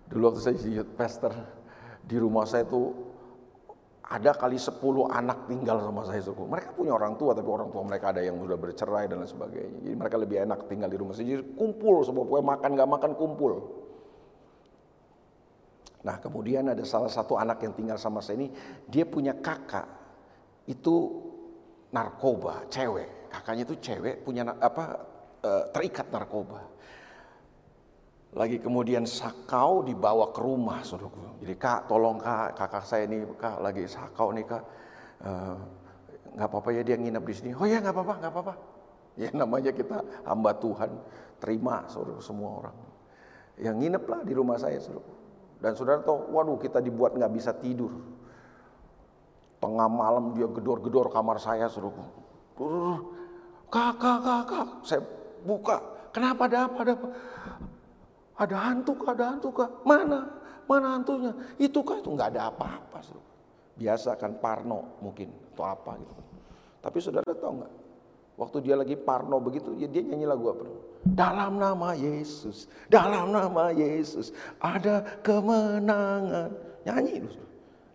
dulu 0.08 0.24
waktu 0.32 0.40
saya 0.44 0.56
jadi 0.56 0.88
pastor, 0.96 1.36
di 2.08 2.16
rumah 2.16 2.48
saya 2.48 2.64
tuh 2.64 3.07
ada 4.08 4.32
kali 4.32 4.56
10 4.56 4.80
anak 5.12 5.52
tinggal 5.52 5.84
sama 5.84 6.08
saya 6.08 6.24
suku. 6.24 6.48
Mereka 6.48 6.80
punya 6.80 6.96
orang 6.96 7.20
tua, 7.20 7.36
tapi 7.36 7.50
orang 7.52 7.68
tua 7.68 7.84
mereka 7.84 8.16
ada 8.16 8.24
yang 8.24 8.40
sudah 8.40 8.56
bercerai 8.56 9.12
dan 9.12 9.20
lain 9.20 9.28
sebagainya. 9.28 9.80
Jadi 9.84 9.96
mereka 10.00 10.16
lebih 10.16 10.38
enak 10.48 10.60
tinggal 10.72 10.88
di 10.88 10.98
rumah 10.98 11.12
saya. 11.12 11.28
Jadi 11.28 11.44
kumpul 11.60 12.08
semua, 12.08 12.24
pokoknya 12.24 12.48
makan 12.56 12.70
gak 12.80 12.90
makan 12.96 13.12
kumpul. 13.20 13.54
Nah 16.08 16.16
kemudian 16.24 16.72
ada 16.72 16.84
salah 16.88 17.12
satu 17.12 17.36
anak 17.36 17.60
yang 17.68 17.76
tinggal 17.76 18.00
sama 18.00 18.24
saya 18.24 18.40
ini, 18.40 18.48
dia 18.88 19.04
punya 19.04 19.36
kakak 19.44 19.84
itu 20.72 20.96
narkoba, 21.92 22.64
cewek. 22.72 23.28
Kakaknya 23.28 23.68
itu 23.68 23.76
cewek 23.84 24.24
punya 24.24 24.48
apa 24.56 25.04
eh, 25.44 25.64
terikat 25.76 26.08
narkoba. 26.08 26.77
Lagi 28.36 28.60
kemudian 28.60 29.08
sakau 29.08 29.88
dibawa 29.88 30.36
ke 30.36 30.44
rumah, 30.44 30.84
saudaraku. 30.84 31.40
Jadi 31.40 31.54
kak, 31.56 31.88
tolong 31.88 32.20
kak, 32.20 32.60
kakak 32.60 32.84
saya 32.84 33.08
ini 33.08 33.24
kak 33.40 33.64
lagi 33.64 33.88
sakau 33.88 34.36
nih 34.36 34.44
kak. 34.44 34.64
Eh, 35.24 35.56
nggak 36.36 36.48
uh, 36.48 36.52
apa-apa 36.52 36.70
ya 36.76 36.82
dia 36.84 37.00
nginep 37.00 37.24
di 37.24 37.34
sini. 37.34 37.50
Oh 37.56 37.64
ya 37.64 37.80
nggak 37.80 37.96
apa-apa, 37.96 38.16
nggak 38.24 38.34
apa-apa. 38.34 38.56
Ya 39.18 39.34
namanya 39.34 39.74
kita 39.74 40.06
hamba 40.30 40.54
Tuhan, 40.62 40.94
terima 41.42 41.90
saudara 41.90 42.22
semua 42.22 42.62
orang. 42.62 42.78
Yang 43.58 43.76
nginep 43.82 44.04
lah 44.06 44.22
di 44.22 44.34
rumah 44.38 44.62
saya, 44.62 44.78
saudara. 44.78 45.10
Dan 45.58 45.74
saudara 45.74 46.06
tahu, 46.06 46.38
waduh 46.38 46.62
kita 46.62 46.78
dibuat 46.86 47.18
nggak 47.18 47.34
bisa 47.34 47.50
tidur. 47.58 47.90
Tengah 49.58 49.90
malam 49.90 50.38
dia 50.38 50.46
gedor-gedor 50.46 51.10
kamar 51.10 51.42
saya, 51.42 51.66
suruh 51.66 51.90
Kak, 53.68 53.94
kak, 53.98 54.20
kak, 54.22 54.42
kak. 54.46 54.68
Saya 54.86 55.02
buka. 55.42 55.82
Kenapa 56.14 56.46
ada 56.46 56.70
apa? 56.70 56.78
Ada 56.86 56.94
apa? 56.94 57.08
Ada 58.38 58.70
hantu 58.70 58.94
kak, 59.02 59.18
ada 59.18 59.34
hantu 59.34 59.50
kak. 59.50 59.82
Mana? 59.82 60.30
Mana 60.70 60.94
hantunya? 61.00 61.34
Itu 61.58 61.82
kak, 61.82 62.06
itu 62.06 62.14
nggak 62.14 62.38
ada 62.38 62.54
apa-apa. 62.54 63.02
Biasa 63.78 64.18
kan 64.18 64.34
Parno 64.38 64.98
mungkin 65.02 65.30
atau 65.54 65.66
apa 65.66 65.98
gitu. 65.98 66.14
Tapi 66.82 66.98
saudara 67.02 67.34
tahu 67.34 67.54
nggak? 67.62 67.72
Waktu 68.38 68.62
dia 68.62 68.78
lagi 68.78 68.94
Parno 68.94 69.42
begitu, 69.42 69.74
ya 69.74 69.90
dia 69.90 70.06
nyanyi 70.06 70.30
lagu 70.30 70.54
apa? 70.54 70.70
Dalam 71.02 71.58
nama 71.58 71.98
Yesus, 71.98 72.70
dalam 72.86 73.34
nama 73.34 73.74
Yesus 73.74 74.30
ada 74.62 75.02
kemenangan. 75.26 76.54
Nyanyi 76.86 77.26
lu. 77.26 77.34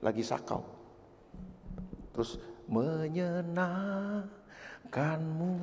Lagi 0.02 0.26
sakau. 0.26 0.66
Terus 2.10 2.42
menyenangkanmu. 2.66 5.54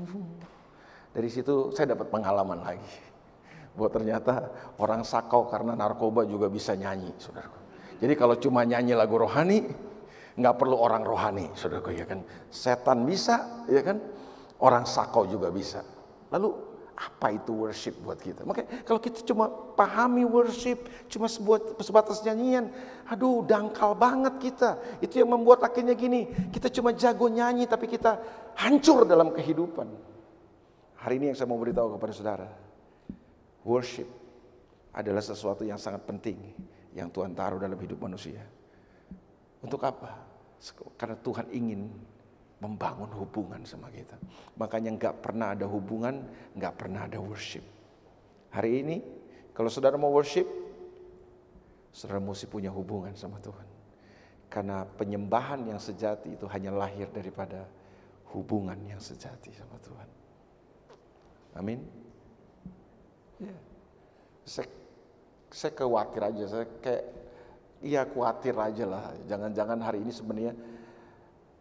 Dari 1.11 1.27
situ 1.27 1.75
saya 1.75 1.91
dapat 1.91 2.07
pengalaman 2.07 2.63
lagi. 2.63 3.08
Bahwa 3.79 3.91
ternyata 3.95 4.33
orang 4.75 5.07
sakau 5.07 5.47
karena 5.47 5.71
narkoba 5.79 6.27
juga 6.27 6.51
bisa 6.51 6.75
nyanyi, 6.75 7.15
saudara. 7.15 7.55
Jadi 8.03 8.13
kalau 8.19 8.35
cuma 8.35 8.67
nyanyi 8.67 8.91
lagu 8.91 9.15
rohani, 9.15 9.63
nggak 10.35 10.55
perlu 10.59 10.75
orang 10.75 11.07
rohani, 11.07 11.47
saudara 11.55 11.87
ya 11.95 12.03
kan. 12.03 12.19
Setan 12.51 13.07
bisa, 13.07 13.63
ya 13.71 13.79
kan. 13.79 14.03
Orang 14.59 14.83
sakau 14.83 15.23
juga 15.23 15.47
bisa. 15.47 15.79
Lalu 16.27 16.51
apa 16.99 17.31
itu 17.31 17.55
worship 17.55 17.95
buat 18.03 18.19
kita? 18.19 18.43
Makanya 18.43 18.83
kalau 18.83 18.99
kita 18.99 19.23
cuma 19.23 19.47
pahami 19.47 20.27
worship, 20.27 20.83
cuma 21.07 21.31
sebuah 21.31 21.79
sebatas 21.79 22.19
nyanyian, 22.27 22.67
aduh 23.07 23.39
dangkal 23.47 23.95
banget 23.95 24.35
kita. 24.43 24.75
Itu 24.99 25.23
yang 25.23 25.31
membuat 25.31 25.63
akhirnya 25.63 25.95
gini, 25.95 26.27
kita 26.51 26.67
cuma 26.67 26.91
jago 26.91 27.31
nyanyi 27.31 27.71
tapi 27.71 27.87
kita 27.87 28.19
hancur 28.59 29.07
dalam 29.07 29.31
kehidupan. 29.31 29.87
Hari 30.99 31.15
ini 31.23 31.31
yang 31.31 31.37
saya 31.39 31.47
mau 31.47 31.55
beritahu 31.55 31.95
kepada 31.95 32.11
saudara, 32.11 32.47
worship 33.63 34.07
adalah 34.95 35.21
sesuatu 35.21 35.63
yang 35.63 35.77
sangat 35.77 36.03
penting 36.03 36.37
yang 36.97 37.13
Tuhan 37.13 37.37
taruh 37.37 37.61
dalam 37.61 37.77
hidup 37.77 38.01
manusia. 38.01 38.41
Untuk 39.59 39.83
apa? 39.85 40.15
Karena 40.97 41.15
Tuhan 41.19 41.47
ingin 41.51 41.87
membangun 42.59 43.07
hubungan 43.15 43.63
sama 43.63 43.87
kita. 43.91 44.19
Makanya 44.59 44.95
nggak 44.99 45.15
pernah 45.23 45.55
ada 45.55 45.65
hubungan, 45.67 46.27
nggak 46.55 46.73
pernah 46.75 47.07
ada 47.07 47.19
worship. 47.19 47.63
Hari 48.51 48.83
ini, 48.83 48.97
kalau 49.55 49.71
saudara 49.71 49.95
mau 49.95 50.11
worship, 50.11 50.47
saudara 51.95 52.19
mesti 52.19 52.47
punya 52.49 52.73
hubungan 52.73 53.15
sama 53.15 53.39
Tuhan. 53.39 53.67
Karena 54.49 54.81
penyembahan 54.83 55.69
yang 55.69 55.77
sejati 55.79 56.33
itu 56.33 56.49
hanya 56.49 56.73
lahir 56.73 57.07
daripada 57.13 57.69
hubungan 58.33 58.77
yang 58.81 58.97
sejati 58.97 59.53
sama 59.53 59.77
Tuhan. 59.79 60.09
Amin. 61.55 62.08
Ya. 63.39 63.55
Saya, 64.43 64.67
saya 65.49 65.71
khawatir 65.71 66.21
aja, 66.21 66.43
saya 66.45 66.65
kayak, 66.83 67.05
iya 67.79 68.03
khawatir 68.03 68.55
aja 68.59 68.85
lah. 68.85 69.15
Jangan-jangan 69.25 69.79
hari 69.79 70.03
ini 70.03 70.11
sebenarnya 70.11 70.53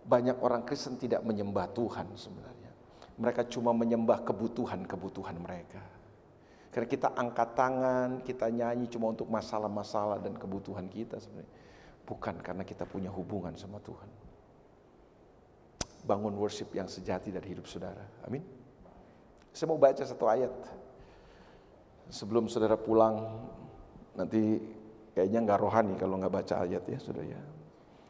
banyak 0.09 0.37
orang 0.41 0.65
Kristen 0.65 0.99
tidak 0.99 1.23
menyembah 1.23 1.71
Tuhan 1.77 2.09
sebenarnya. 2.17 2.73
Mereka 3.19 3.51
cuma 3.51 3.75
menyembah 3.75 4.23
kebutuhan-kebutuhan 4.27 5.37
mereka. 5.39 5.83
Karena 6.73 6.89
kita 6.89 7.09
angkat 7.13 7.49
tangan, 7.59 8.09
kita 8.23 8.47
nyanyi 8.49 8.87
cuma 8.87 9.11
untuk 9.11 9.27
masalah-masalah 9.27 10.23
dan 10.23 10.39
kebutuhan 10.39 10.87
kita 10.87 11.19
sebenarnya. 11.19 11.55
Bukan 12.09 12.41
karena 12.41 12.65
kita 12.65 12.89
punya 12.89 13.13
hubungan 13.13 13.53
sama 13.59 13.83
Tuhan. 13.85 14.09
Bangun 16.09 16.33
worship 16.39 16.73
yang 16.73 16.89
sejati 16.89 17.29
dari 17.29 17.53
hidup 17.53 17.69
saudara. 17.69 18.01
Amin. 18.25 18.41
Saya 19.53 19.69
mau 19.69 19.81
baca 19.81 20.01
satu 20.01 20.25
ayat. 20.25 20.55
Sebelum 22.09 22.49
saudara 22.49 22.81
pulang, 22.81 23.21
nanti 24.17 24.57
kayaknya 25.13 25.45
nggak 25.45 25.61
rohani 25.61 25.95
kalau 26.01 26.17
nggak 26.17 26.33
baca 26.33 26.65
ayat 26.65 26.81
ya 26.89 26.97
saudara 26.97 27.29
ya. 27.29 27.43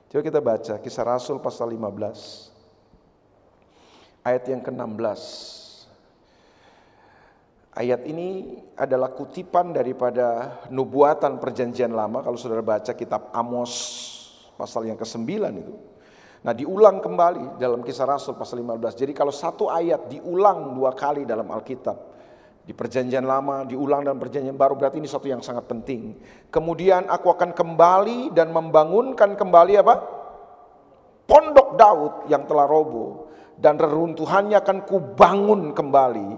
Coba 0.09 0.25
kita 0.25 0.41
baca 0.41 0.75
kisah 0.81 1.05
Rasul 1.05 1.37
pasal 1.43 1.75
15. 1.75 4.25
Ayat 4.25 4.49
yang 4.49 4.65
ke-16. 4.65 5.21
Ayat 7.77 8.01
ini 8.09 8.57
adalah 8.75 9.13
kutipan 9.13 9.77
daripada 9.77 10.59
nubuatan 10.73 11.37
perjanjian 11.37 11.93
lama. 11.93 12.25
Kalau 12.25 12.41
saudara 12.41 12.65
baca 12.65 12.97
kitab 12.97 13.29
Amos 13.37 13.73
pasal 14.57 14.89
yang 14.89 14.97
ke-9 14.97 15.29
itu. 15.61 15.77
Nah 16.43 16.57
diulang 16.57 17.05
kembali 17.05 17.61
dalam 17.61 17.85
kisah 17.85 18.09
Rasul 18.09 18.41
pasal 18.41 18.65
15. 18.65 18.97
Jadi 18.97 19.13
kalau 19.13 19.35
satu 19.35 19.69
ayat 19.69 20.09
diulang 20.09 20.73
dua 20.73 20.97
kali 20.97 21.29
dalam 21.29 21.53
Alkitab. 21.53 22.08
Di 22.69 22.77
perjanjian 22.77 23.25
lama, 23.25 23.65
diulang 23.65 24.05
dalam 24.05 24.21
perjanjian 24.21 24.53
baru. 24.53 24.77
Berarti 24.77 25.01
ini 25.01 25.09
satu 25.09 25.25
yang 25.25 25.41
sangat 25.41 25.65
penting. 25.65 26.21
Kemudian 26.53 27.09
aku 27.09 27.33
akan 27.33 27.57
kembali 27.57 28.37
dan 28.37 28.53
membangunkan 28.53 29.41
kembali 29.41 29.81
apa? 29.81 29.95
Pondok 31.25 31.81
Daud 31.81 32.15
yang 32.29 32.45
telah 32.45 32.69
roboh. 32.69 33.33
Dan 33.57 33.81
reruntuhannya 33.81 34.61
akan 34.61 34.85
kubangun 34.85 35.73
kembali 35.73 36.29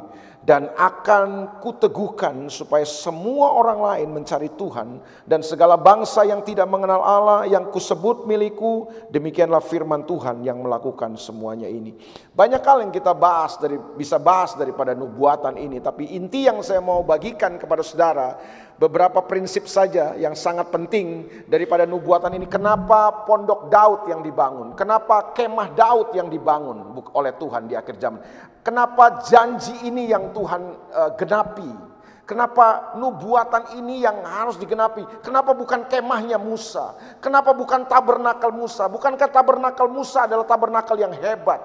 dan 0.51 0.67
akan 0.75 1.63
kuteguhkan 1.63 2.51
supaya 2.51 2.83
semua 2.83 3.55
orang 3.55 3.79
lain 3.87 4.19
mencari 4.19 4.51
Tuhan 4.59 4.99
dan 5.23 5.47
segala 5.47 5.79
bangsa 5.79 6.27
yang 6.27 6.43
tidak 6.43 6.67
mengenal 6.67 7.07
Allah 7.07 7.47
yang 7.47 7.71
kusebut 7.71 8.27
milikku 8.27 8.91
demikianlah 9.15 9.63
firman 9.63 10.03
Tuhan 10.11 10.43
yang 10.43 10.59
melakukan 10.59 11.15
semuanya 11.15 11.71
ini. 11.71 11.95
Banyak 12.35 12.67
hal 12.67 12.83
yang 12.83 12.91
kita 12.91 13.15
bahas 13.15 13.63
dari 13.63 13.79
bisa 13.95 14.19
bahas 14.19 14.59
daripada 14.59 14.91
nubuatan 14.91 15.55
ini 15.55 15.79
tapi 15.79 16.19
inti 16.19 16.51
yang 16.51 16.67
saya 16.67 16.83
mau 16.83 17.07
bagikan 17.07 17.55
kepada 17.55 17.87
saudara 17.87 18.35
beberapa 18.81 19.21
prinsip 19.21 19.69
saja 19.69 20.17
yang 20.17 20.33
sangat 20.33 20.73
penting 20.73 21.29
daripada 21.45 21.85
nubuatan 21.85 22.33
ini. 22.33 22.49
Kenapa 22.49 23.29
pondok 23.29 23.69
Daud 23.69 24.09
yang 24.09 24.25
dibangun? 24.25 24.73
Kenapa 24.73 25.37
kemah 25.37 25.77
Daud 25.77 26.17
yang 26.17 26.33
dibangun 26.33 26.97
oleh 27.13 27.37
Tuhan 27.37 27.69
di 27.69 27.77
akhir 27.77 28.01
zaman? 28.01 28.25
Kenapa 28.65 29.21
janji 29.29 29.77
ini 29.85 30.09
yang 30.09 30.33
Tuhan 30.33 30.63
uh, 30.97 31.13
genapi? 31.13 31.93
Kenapa 32.25 32.95
nubuatan 32.95 33.75
ini 33.75 34.07
yang 34.07 34.23
harus 34.23 34.55
digenapi? 34.55 35.03
Kenapa 35.21 35.51
bukan 35.51 35.85
kemahnya 35.91 36.39
Musa? 36.39 36.95
Kenapa 37.19 37.51
bukan 37.51 37.85
tabernakel 37.85 38.55
Musa? 38.55 38.87
Bukankah 38.87 39.29
tabernakel 39.29 39.91
Musa 39.91 40.31
adalah 40.31 40.47
tabernakel 40.47 40.95
yang 40.95 41.11
hebat? 41.11 41.59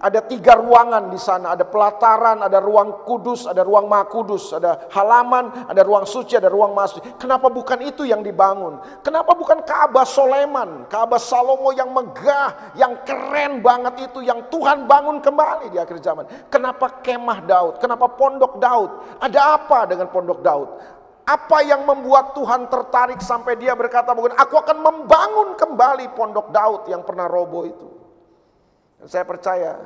Ada 0.00 0.26
tiga 0.26 0.58
ruangan 0.58 1.08
di 1.08 1.20
sana, 1.20 1.54
ada 1.54 1.62
pelataran, 1.62 2.42
ada 2.42 2.58
ruang 2.58 3.06
kudus, 3.06 3.46
ada 3.46 3.62
ruang 3.62 3.86
maha 3.86 4.10
kudus, 4.10 4.50
ada 4.50 4.90
halaman, 4.90 5.70
ada 5.70 5.82
ruang 5.86 6.02
suci, 6.02 6.34
ada 6.34 6.50
ruang 6.50 6.74
masjid. 6.74 7.00
Kenapa 7.14 7.46
bukan 7.46 7.78
itu 7.84 8.02
yang 8.02 8.20
dibangun? 8.20 8.82
Kenapa 9.06 9.38
bukan 9.38 9.62
Ka'bah 9.62 10.02
Soleman, 10.02 10.90
Ka'bah 10.90 11.22
Salomo 11.22 11.70
yang 11.70 11.94
megah, 11.94 12.74
yang 12.74 13.06
keren 13.06 13.62
banget 13.62 14.10
itu, 14.10 14.26
yang 14.26 14.50
Tuhan 14.50 14.90
bangun 14.90 15.22
kembali 15.22 15.70
di 15.70 15.78
akhir 15.78 16.02
zaman? 16.02 16.24
Kenapa 16.50 16.98
kemah 16.98 17.46
Daud? 17.46 17.74
Kenapa 17.78 18.10
pondok 18.10 18.58
Daud? 18.58 19.22
Ada 19.22 19.62
apa 19.62 19.86
dengan 19.86 20.10
pondok 20.10 20.42
Daud? 20.42 20.68
Apa 21.24 21.64
yang 21.64 21.88
membuat 21.88 22.36
Tuhan 22.36 22.68
tertarik 22.68 23.16
sampai 23.24 23.56
dia 23.56 23.72
berkata, 23.72 24.12
aku 24.12 24.54
akan 24.60 24.78
membangun 24.84 25.56
kembali 25.56 26.12
pondok 26.12 26.52
Daud 26.52 26.84
yang 26.92 27.00
pernah 27.00 27.24
roboh 27.24 27.64
itu. 27.64 27.93
Saya 29.04 29.24
percaya 29.28 29.76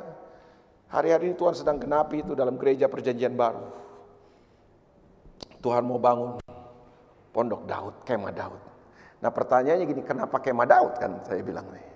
hari-hari 0.90 1.30
ini 1.30 1.36
Tuhan 1.36 1.54
sedang 1.54 1.78
genapi 1.78 2.22
itu 2.22 2.38
dalam 2.38 2.54
gereja 2.54 2.86
perjanjian 2.86 3.34
baru. 3.34 3.66
Tuhan 5.58 5.82
mau 5.82 5.98
bangun 5.98 6.38
pondok 7.34 7.66
Daud, 7.66 7.94
kemah 8.06 8.34
Daud. 8.34 8.62
Nah 9.18 9.30
pertanyaannya 9.34 9.86
gini, 9.90 10.02
kenapa 10.06 10.38
kemah 10.38 10.66
Daud 10.70 10.94
kan 11.02 11.12
saya 11.26 11.42
bilang 11.42 11.66
nih. 11.74 11.86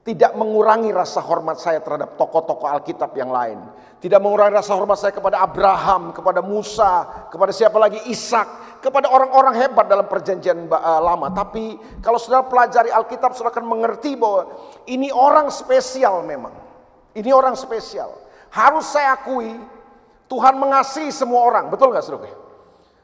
Tidak 0.00 0.32
mengurangi 0.32 0.90
rasa 0.96 1.20
hormat 1.20 1.60
saya 1.60 1.84
terhadap 1.84 2.16
tokoh-tokoh 2.16 2.64
Alkitab 2.64 3.12
yang 3.20 3.28
lain. 3.28 3.60
Tidak 4.00 4.16
mengurangi 4.16 4.56
rasa 4.56 4.72
hormat 4.72 4.96
saya 4.96 5.12
kepada 5.12 5.44
Abraham, 5.44 6.16
kepada 6.16 6.40
Musa, 6.40 7.04
kepada 7.28 7.52
siapa 7.52 7.76
lagi 7.76 8.00
Ishak, 8.08 8.69
kepada 8.80 9.12
orang-orang 9.12 9.54
hebat 9.60 9.86
dalam 9.86 10.08
perjanjian 10.08 10.66
uh, 10.66 11.00
lama. 11.04 11.28
Tapi 11.30 11.76
kalau 12.00 12.16
saudara 12.16 12.48
pelajari 12.48 12.88
Alkitab, 12.88 13.36
saudara 13.36 13.52
akan 13.60 13.68
mengerti 13.68 14.16
bahwa 14.16 14.48
ini 14.88 15.12
orang 15.12 15.52
spesial 15.52 16.24
memang. 16.24 16.56
Ini 17.12 17.30
orang 17.30 17.54
spesial. 17.54 18.08
Harus 18.50 18.88
saya 18.88 19.14
akui, 19.14 19.52
Tuhan 20.26 20.56
mengasihi 20.56 21.12
semua 21.12 21.44
orang. 21.44 21.68
Betul 21.68 21.92
nggak 21.92 22.04
saudara? 22.04 22.39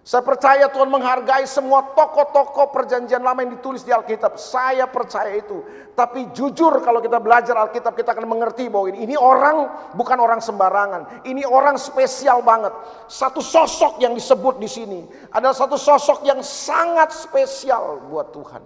Saya 0.07 0.23
percaya 0.23 0.71
Tuhan 0.71 0.87
menghargai 0.87 1.51
semua 1.51 1.83
tokoh-tokoh 1.90 2.71
perjanjian 2.71 3.27
lama 3.27 3.42
yang 3.42 3.59
ditulis 3.59 3.83
di 3.83 3.90
Alkitab. 3.90 4.38
Saya 4.38 4.87
percaya 4.87 5.35
itu. 5.35 5.66
Tapi 5.99 6.31
jujur 6.31 6.79
kalau 6.79 7.03
kita 7.03 7.19
belajar 7.19 7.59
Alkitab 7.59 7.99
kita 7.99 8.14
akan 8.14 8.31
mengerti 8.31 8.71
bahwa 8.71 8.87
ini, 8.95 9.03
ini 9.03 9.19
orang 9.19 9.66
bukan 9.99 10.14
orang 10.23 10.38
sembarangan. 10.38 11.27
Ini 11.27 11.42
orang 11.42 11.75
spesial 11.75 12.38
banget. 12.47 12.71
Satu 13.11 13.42
sosok 13.42 13.99
yang 13.99 14.14
disebut 14.14 14.62
di 14.62 14.71
sini 14.71 15.03
adalah 15.35 15.59
satu 15.59 15.75
sosok 15.75 16.23
yang 16.23 16.38
sangat 16.38 17.11
spesial 17.11 18.07
buat 18.07 18.31
Tuhan. 18.31 18.62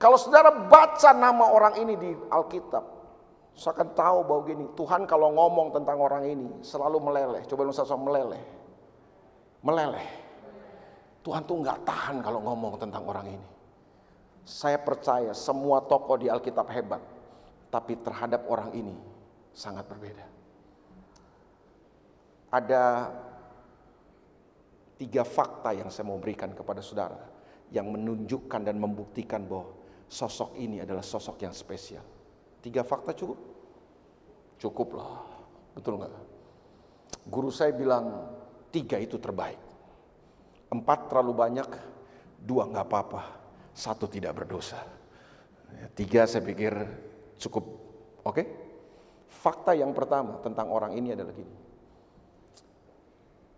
Kalau 0.00 0.16
saudara 0.16 0.48
baca 0.48 1.12
nama 1.12 1.44
orang 1.44 1.76
ini 1.76 1.92
di 2.00 2.16
Alkitab, 2.32 2.84
saya 3.52 3.76
akan 3.76 3.92
tahu 3.92 4.18
bahwa 4.24 4.40
gini, 4.48 4.64
Tuhan 4.72 5.04
kalau 5.04 5.28
ngomong 5.28 5.76
tentang 5.76 6.00
orang 6.00 6.24
ini 6.24 6.64
selalu 6.64 7.04
meleleh. 7.04 7.44
Coba 7.44 7.68
lu 7.68 7.76
meleleh. 8.00 8.44
Meleleh 9.60 10.23
Tuhan 11.24 11.42
tuh 11.48 11.56
nggak 11.64 11.88
tahan 11.88 12.20
kalau 12.20 12.44
ngomong 12.44 12.76
tentang 12.76 13.00
orang 13.08 13.32
ini. 13.32 13.48
Saya 14.44 14.76
percaya 14.76 15.32
semua 15.32 15.80
tokoh 15.80 16.20
di 16.20 16.28
Alkitab 16.28 16.68
hebat, 16.68 17.00
tapi 17.72 17.96
terhadap 17.96 18.44
orang 18.44 18.76
ini 18.76 18.92
sangat 19.56 19.88
berbeda. 19.88 20.26
Ada 22.52 23.08
tiga 25.00 25.24
fakta 25.24 25.72
yang 25.72 25.88
saya 25.88 26.04
mau 26.04 26.20
berikan 26.20 26.52
kepada 26.52 26.84
saudara 26.84 27.16
yang 27.72 27.88
menunjukkan 27.88 28.60
dan 28.60 28.76
membuktikan 28.76 29.48
bahwa 29.48 29.72
sosok 30.12 30.52
ini 30.60 30.84
adalah 30.84 31.00
sosok 31.00 31.40
yang 31.40 31.56
spesial. 31.56 32.04
Tiga 32.60 32.84
fakta 32.84 33.16
cukup? 33.16 33.40
Cukup 34.60 34.88
lah, 34.92 35.24
betul 35.72 36.04
nggak? 36.04 36.12
Guru 37.32 37.48
saya 37.48 37.72
bilang 37.72 38.28
tiga 38.68 39.00
itu 39.00 39.16
terbaik. 39.16 39.63
Empat 40.74 41.06
terlalu 41.06 41.38
banyak, 41.38 41.70
dua 42.42 42.66
nggak 42.66 42.86
apa-apa, 42.90 43.22
satu 43.70 44.10
tidak 44.10 44.42
berdosa. 44.42 44.82
Tiga 45.94 46.26
saya 46.26 46.42
pikir 46.42 46.74
cukup. 47.38 47.62
Oke? 48.26 48.34
Okay? 48.34 48.46
Fakta 49.30 49.70
yang 49.78 49.94
pertama 49.94 50.42
tentang 50.42 50.74
orang 50.74 50.98
ini 50.98 51.14
adalah 51.14 51.30
gini. 51.30 51.54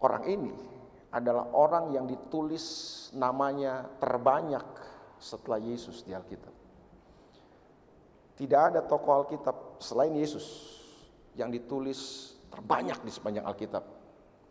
Orang 0.04 0.28
ini 0.28 0.52
adalah 1.08 1.48
orang 1.56 1.96
yang 1.96 2.04
ditulis 2.04 2.64
namanya 3.16 3.88
terbanyak 3.96 4.66
setelah 5.16 5.56
Yesus 5.56 6.04
di 6.04 6.12
Alkitab. 6.12 6.52
Tidak 8.36 8.60
ada 8.60 8.84
tokoh 8.84 9.24
Alkitab 9.24 9.80
selain 9.80 10.12
Yesus 10.12 10.44
yang 11.32 11.48
ditulis 11.48 12.32
terbanyak 12.52 13.00
di 13.00 13.08
sepanjang 13.08 13.48
Alkitab 13.48 13.84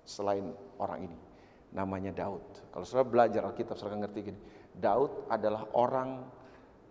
selain 0.01 0.49
orang 0.82 1.06
ini 1.06 1.24
namanya 1.75 2.15
Daud. 2.15 2.71
Kalau 2.71 2.85
saudara 2.88 3.07
belajar 3.11 3.41
Alkitab, 3.43 3.75
saudara 3.75 3.99
ngerti 4.07 4.19
gini. 4.31 4.39
Daud 4.71 5.27
adalah 5.27 5.67
orang 5.75 6.23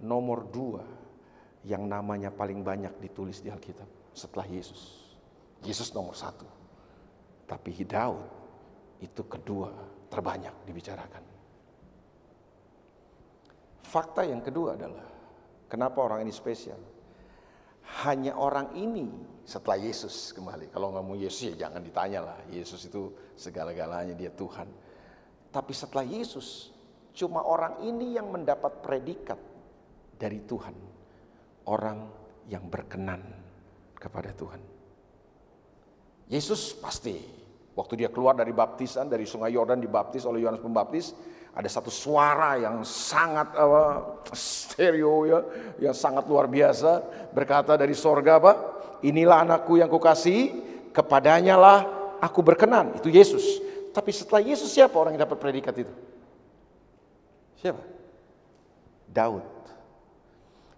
nomor 0.05 0.45
dua 0.53 0.85
yang 1.65 1.89
namanya 1.89 2.29
paling 2.29 2.61
banyak 2.61 2.93
ditulis 3.01 3.41
di 3.41 3.49
Alkitab 3.49 4.13
setelah 4.13 4.45
Yesus. 4.45 5.01
Yesus 5.65 5.89
nomor 5.97 6.13
satu. 6.13 6.45
Tapi 7.49 7.73
Daud 7.89 8.29
itu 9.01 9.25
kedua 9.25 9.73
terbanyak 10.13 10.69
dibicarakan. 10.69 11.25
Fakta 13.85 14.23
yang 14.29 14.45
kedua 14.45 14.77
adalah 14.77 15.07
kenapa 15.69 15.99
orang 16.05 16.29
ini 16.29 16.33
spesial? 16.33 16.94
Hanya 18.05 18.35
orang 18.35 18.73
ini 18.77 19.07
setelah 19.45 19.77
Yesus 19.77 20.33
kembali. 20.33 20.73
Kalau 20.73 20.93
ngomong 20.97 21.21
Yesus 21.21 21.53
ya 21.53 21.69
jangan 21.69 21.85
ditanya 21.85 22.21
lah. 22.25 22.39
Yesus 22.49 22.89
itu 22.89 23.13
segala-galanya 23.37 24.17
dia 24.17 24.33
Tuhan. 24.33 24.67
Tapi 25.53 25.73
setelah 25.77 26.03
Yesus, 26.03 26.73
cuma 27.15 27.45
orang 27.45 27.85
ini 27.85 28.17
yang 28.17 28.33
mendapat 28.33 28.83
predikat 28.83 29.39
dari 30.17 30.43
Tuhan. 30.43 30.75
Orang 31.69 32.09
yang 32.49 32.69
berkenan 32.69 33.25
kepada 33.97 34.33
Tuhan. 34.37 34.61
Yesus 36.29 36.77
pasti 36.77 37.45
Waktu 37.75 38.07
dia 38.07 38.11
keluar 38.11 38.39
dari 38.39 38.55
baptisan, 38.55 39.11
dari 39.11 39.27
sungai 39.27 39.51
Yordan 39.51 39.83
dibaptis 39.83 40.23
oleh 40.23 40.47
Yohanes 40.47 40.63
Pembaptis, 40.63 41.11
ada 41.55 41.71
satu 41.71 41.87
suara 41.87 42.59
yang 42.59 42.83
sangat 42.83 43.55
uh, 43.55 44.19
stereo 44.35 45.23
ya, 45.23 45.41
yang 45.79 45.95
sangat 45.95 46.27
luar 46.27 46.51
biasa 46.51 46.99
berkata 47.31 47.79
dari 47.79 47.95
sorga 47.95 48.43
apa? 48.43 48.53
Inilah 49.07 49.47
anakku 49.47 49.79
yang 49.79 49.87
kukasih, 49.87 50.51
kepadanya 50.91 51.55
lah 51.55 51.79
aku 52.19 52.43
berkenan. 52.43 52.99
Itu 52.99 53.07
Yesus. 53.07 53.63
Tapi 53.95 54.11
setelah 54.11 54.43
Yesus 54.43 54.75
siapa 54.75 54.99
orang 54.99 55.15
yang 55.15 55.23
dapat 55.23 55.39
predikat 55.39 55.75
itu? 55.79 55.95
Siapa? 57.63 57.83
Daud. 59.07 59.47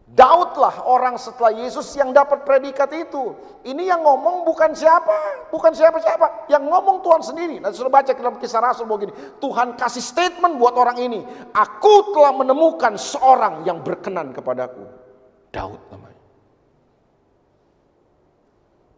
Daudlah 0.06 0.86
orang 0.86 1.18
setelah 1.18 1.50
Yesus 1.50 1.90
yang 1.98 2.14
dapat 2.14 2.46
predikat 2.46 2.86
itu. 2.94 3.34
Ini 3.66 3.90
yang 3.90 4.06
ngomong 4.06 4.46
bukan 4.46 4.70
siapa, 4.70 5.50
bukan 5.50 5.74
siapa-siapa. 5.74 6.46
Yang 6.46 6.62
ngomong 6.62 7.02
Tuhan 7.02 7.22
sendiri. 7.26 7.58
Nanti 7.58 7.82
sudah 7.82 7.90
baca 7.90 8.14
dalam 8.14 8.38
kisah 8.38 8.62
Rasul 8.62 8.86
begini. 8.86 9.10
Tuhan 9.42 9.74
kasih 9.74 9.98
statement 9.98 10.62
buat 10.62 10.78
orang 10.78 11.02
ini. 11.02 11.26
Aku 11.50 12.14
telah 12.14 12.30
menemukan 12.30 12.94
seorang 12.94 13.66
yang 13.66 13.82
berkenan 13.82 14.30
kepadaku. 14.30 14.86
Daud 15.50 15.82
namanya. 15.90 16.22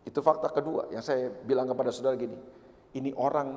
Itu 0.04 0.20
fakta 0.20 0.52
kedua 0.52 0.92
yang 0.92 1.00
saya 1.00 1.32
bilang 1.32 1.72
kepada 1.72 1.88
saudara 1.88 2.20
gini. 2.20 2.36
Ini 2.92 3.16
orang 3.16 3.56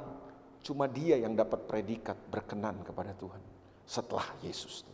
cuma 0.63 0.87
dia 0.87 1.19
yang 1.19 1.35
dapat 1.35 1.67
predikat 1.67 2.15
berkenan 2.31 2.79
kepada 2.87 3.11
Tuhan. 3.11 3.43
Setelah 3.83 4.39
Yesus. 4.39 4.87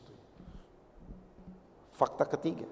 Fakta 1.97 2.29
ketiga 2.29 2.69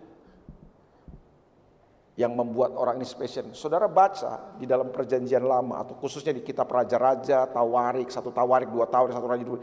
yang 2.15 2.31
membuat 2.31 2.77
orang 2.79 2.95
ini 3.01 3.07
spesial. 3.07 3.51
Saudara 3.51 3.91
baca 3.91 4.55
di 4.55 4.63
dalam 4.63 4.87
perjanjian 4.87 5.43
lama 5.43 5.83
atau 5.83 5.99
khususnya 5.99 6.31
di 6.31 6.45
kitab 6.45 6.71
Raja-Raja, 6.71 7.43
Tawarik, 7.51 8.07
satu 8.07 8.31
Tawarik, 8.31 8.71
dua 8.71 8.87
Tawarik, 8.87 9.13
satu 9.17 9.27
Raja, 9.27 9.43
dua. 9.43 9.59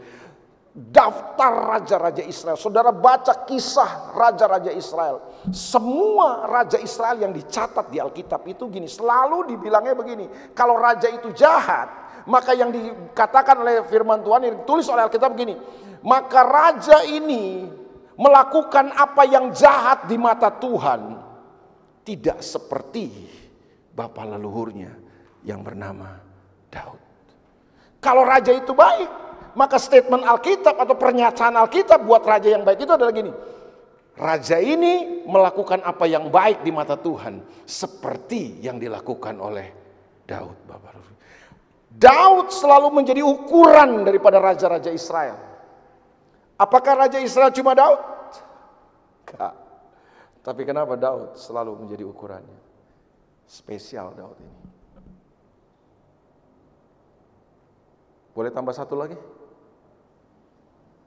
Daftar 0.73 1.77
Raja-Raja 1.77 2.25
Israel. 2.25 2.57
Saudara 2.57 2.89
baca 2.89 3.45
kisah 3.45 4.13
Raja-Raja 4.13 4.73
Israel. 4.73 5.21
Semua 5.53 6.49
Raja 6.49 6.81
Israel 6.81 7.21
yang 7.21 7.33
dicatat 7.33 7.93
di 7.93 8.01
Alkitab 8.01 8.41
itu 8.49 8.69
gini. 8.69 8.89
Selalu 8.89 9.53
dibilangnya 9.53 9.93
begini. 9.93 10.25
Kalau 10.57 10.77
Raja 10.77 11.13
itu 11.13 11.29
jahat, 11.33 11.89
maka 12.25 12.57
yang 12.57 12.73
dikatakan 12.73 13.61
oleh 13.61 13.85
firman 13.85 14.25
Tuhan 14.25 14.49
yang 14.49 14.55
ditulis 14.65 14.85
oleh 14.89 15.05
Alkitab 15.05 15.33
begini. 15.33 15.57
Maka 16.01 16.41
Raja 16.41 17.05
ini 17.05 17.69
melakukan 18.19 18.93
apa 18.93 19.23
yang 19.25 19.49
jahat 19.53 20.05
di 20.05 20.17
mata 20.17 20.53
Tuhan 20.53 21.17
tidak 22.03 22.43
seperti 22.43 23.09
bapa 23.93 24.27
leluhurnya 24.27 24.91
yang 25.47 25.63
bernama 25.63 26.19
Daud. 26.69 27.01
Kalau 28.03 28.27
raja 28.27 28.51
itu 28.51 28.75
baik, 28.75 29.09
maka 29.55 29.79
statement 29.79 30.27
Alkitab 30.27 30.75
atau 30.75 30.95
pernyataan 30.97 31.55
Alkitab 31.55 32.03
buat 32.03 32.21
raja 32.25 32.51
yang 32.51 32.67
baik 32.67 32.83
itu 32.83 32.93
adalah 32.93 33.13
gini. 33.15 33.31
Raja 34.13 34.61
ini 34.61 35.25
melakukan 35.25 35.81
apa 35.81 36.05
yang 36.05 36.29
baik 36.29 36.61
di 36.61 36.69
mata 36.69 36.93
Tuhan 36.93 37.65
seperti 37.65 38.61
yang 38.61 38.77
dilakukan 38.77 39.41
oleh 39.41 39.67
Daud. 40.27 40.69
Bapak 40.69 40.93
Daud 41.93 42.49
selalu 42.49 42.89
menjadi 42.89 43.21
ukuran 43.21 44.01
daripada 44.01 44.41
raja-raja 44.41 44.89
Israel. 44.89 45.52
Apakah 46.57 47.05
Raja 47.05 47.17
Israel 47.17 47.49
cuma 47.49 47.73
Daud? 47.73 47.99
Enggak. 49.25 49.53
Tapi 50.43 50.61
kenapa 50.67 50.93
Daud 50.99 51.39
selalu 51.39 51.81
menjadi 51.81 52.03
ukurannya? 52.05 52.59
Spesial 53.47 54.13
Daud 54.13 54.37
ini. 54.37 54.61
Boleh 58.33 58.49
tambah 58.49 58.73
satu 58.73 58.97
lagi? 58.97 59.17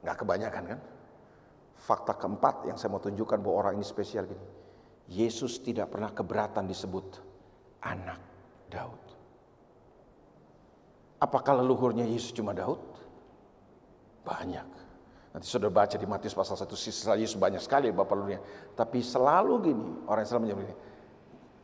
Enggak 0.03 0.16
kebanyakan 0.22 0.64
kan? 0.74 0.80
Fakta 1.76 2.14
keempat 2.18 2.66
yang 2.66 2.78
saya 2.80 2.90
mau 2.90 3.03
tunjukkan 3.03 3.38
bahwa 3.42 3.57
orang 3.66 3.74
ini 3.78 3.86
spesial 3.86 4.26
gini. 4.26 4.47
Yesus 5.07 5.62
tidak 5.62 5.94
pernah 5.94 6.11
keberatan 6.11 6.66
disebut 6.66 7.22
anak 7.86 8.18
Daud. 8.66 9.05
Apakah 11.22 11.62
leluhurnya 11.62 12.05
Yesus 12.05 12.34
cuma 12.34 12.51
Daud? 12.51 12.82
Banyak. 14.26 14.86
Nanti 15.37 15.53
sudah 15.53 15.68
baca 15.68 16.01
di 16.01 16.09
Matius 16.09 16.32
pasal 16.32 16.57
1 16.57 16.64
sisa 16.80 17.12
Yesus 17.12 17.37
banyak 17.37 17.61
sekali 17.61 17.93
Bapak 17.93 18.16
Lunia. 18.16 18.41
Tapi 18.72 19.05
selalu 19.05 19.55
gini 19.61 20.09
orang 20.09 20.24
Islam 20.24 20.49
menyebut 20.49 20.72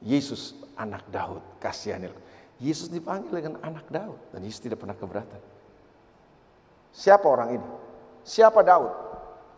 Yesus 0.05 0.61
anak 0.77 1.09
Daud, 1.09 1.41
kasihanil. 1.57 2.13
Yesus 2.61 2.93
dipanggil 2.93 3.33
dengan 3.33 3.65
anak 3.65 3.89
Daud 3.89 4.21
dan 4.29 4.45
Yesus 4.45 4.61
tidak 4.61 4.77
pernah 4.77 4.93
keberatan. 4.93 5.41
Siapa 6.93 7.25
orang 7.25 7.49
ini? 7.57 7.69
Siapa 8.21 8.61
Daud? 8.61 8.93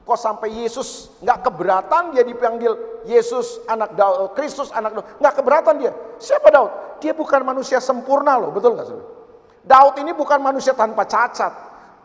Kok 0.06 0.14
sampai 0.14 0.62
Yesus 0.62 1.10
nggak 1.18 1.50
keberatan 1.50 2.14
dia 2.14 2.22
dipanggil 2.22 3.02
Yesus 3.10 3.66
anak 3.66 3.98
Daud, 3.98 4.30
Kristus 4.38 4.70
anak 4.70 4.94
Daud, 4.94 5.06
nggak 5.18 5.34
keberatan 5.42 5.74
dia. 5.82 5.90
Siapa 6.22 6.54
Daud? 6.54 7.02
Dia 7.02 7.18
bukan 7.18 7.42
manusia 7.42 7.82
sempurna 7.82 8.38
loh, 8.38 8.54
betul 8.54 8.78
nggak 8.78 8.86
saudara? 8.86 9.10
Daud 9.64 9.98
ini 9.98 10.14
bukan 10.14 10.38
manusia 10.38 10.76
tanpa 10.76 11.02
cacat. 11.02 11.63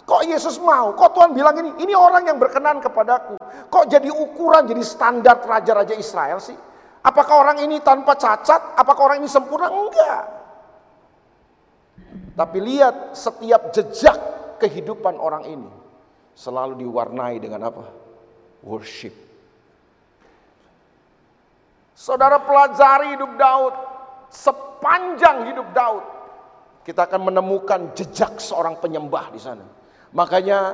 Kok 0.10 0.26
Yesus 0.26 0.58
mau? 0.58 0.98
Kok 0.98 1.14
Tuhan 1.14 1.38
bilang 1.38 1.54
ini? 1.62 1.86
Ini 1.86 1.94
orang 1.94 2.26
yang 2.26 2.42
berkenan 2.42 2.82
kepadaku. 2.82 3.38
Kok 3.70 3.86
jadi 3.86 4.10
ukuran, 4.10 4.66
jadi 4.66 4.82
standar 4.82 5.38
raja-raja 5.46 5.94
Israel 5.94 6.42
sih? 6.42 6.58
Apakah 7.06 7.46
orang 7.46 7.62
ini 7.62 7.78
tanpa 7.78 8.18
cacat? 8.18 8.74
Apakah 8.74 9.14
orang 9.14 9.22
ini 9.22 9.30
sempurna? 9.30 9.70
Enggak. 9.70 10.26
Tapi 12.34 12.58
lihat 12.58 13.14
setiap 13.14 13.70
jejak 13.70 14.18
kehidupan 14.58 15.14
orang 15.22 15.46
ini 15.46 15.70
selalu 16.34 16.82
diwarnai 16.82 17.38
dengan 17.38 17.70
apa? 17.70 17.86
Worship. 18.66 19.14
Saudara 21.94 22.42
pelajari 22.42 23.14
hidup 23.14 23.38
Daud, 23.38 23.76
sepanjang 24.34 25.54
hidup 25.54 25.70
Daud, 25.70 26.04
kita 26.82 27.06
akan 27.06 27.30
menemukan 27.30 27.94
jejak 27.94 28.42
seorang 28.42 28.82
penyembah 28.82 29.30
di 29.30 29.38
sana. 29.38 29.79
Makanya 30.14 30.74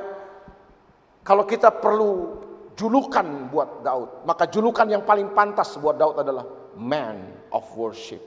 kalau 1.20 1.44
kita 1.44 1.68
perlu 1.74 2.40
julukan 2.76 3.50
buat 3.52 3.82
Daud, 3.84 4.28
maka 4.28 4.48
julukan 4.48 4.86
yang 4.88 5.02
paling 5.02 5.32
pantas 5.32 5.76
buat 5.80 5.96
Daud 5.96 6.20
adalah 6.20 6.44
man 6.76 7.48
of 7.52 7.64
worship. 7.76 8.20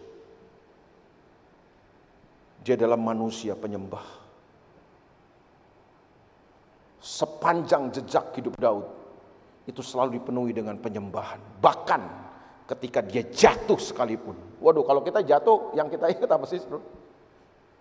Dia 2.66 2.76
adalah 2.76 3.00
manusia 3.00 3.56
penyembah. 3.56 4.04
Sepanjang 7.00 7.96
jejak 7.96 8.36
hidup 8.36 8.60
Daud 8.60 8.84
itu 9.64 9.80
selalu 9.80 10.20
dipenuhi 10.20 10.52
dengan 10.52 10.76
penyembahan. 10.76 11.40
Bahkan 11.64 12.02
ketika 12.68 13.00
dia 13.00 13.24
jatuh 13.26 13.80
sekalipun. 13.80 14.36
Waduh, 14.60 14.84
kalau 14.84 15.02
kita 15.02 15.24
jatuh, 15.24 15.72
yang 15.74 15.88
kita 15.88 16.12
ingat 16.12 16.30
apa 16.30 16.46
sih? 16.46 16.60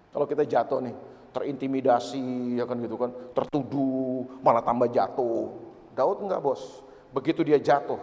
Kalau 0.09 0.27
kita 0.31 0.47
jatuh 0.47 0.79
nih, 0.81 0.95
terintimidasi 1.33 2.57
ya 2.59 2.65
kan 2.65 2.81
gitu 2.81 2.97
kan, 2.97 3.11
tertuduh, 3.35 4.27
malah 4.41 4.63
tambah 4.65 4.89
jatuh. 4.89 5.53
Daud 5.93 6.19
enggak 6.25 6.41
bos, 6.41 6.83
begitu 7.11 7.43
dia 7.43 7.59
jatuh, 7.59 7.99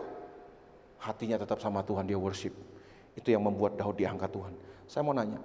hatinya 0.99 1.39
tetap 1.39 1.61
sama 1.61 1.85
Tuhan, 1.85 2.03
dia 2.05 2.19
worship. 2.19 2.53
Itu 3.15 3.31
yang 3.31 3.47
membuat 3.47 3.79
Daud 3.79 3.95
diangkat 3.95 4.27
Tuhan. 4.31 4.53
Saya 4.85 5.01
mau 5.07 5.15
nanya, 5.15 5.39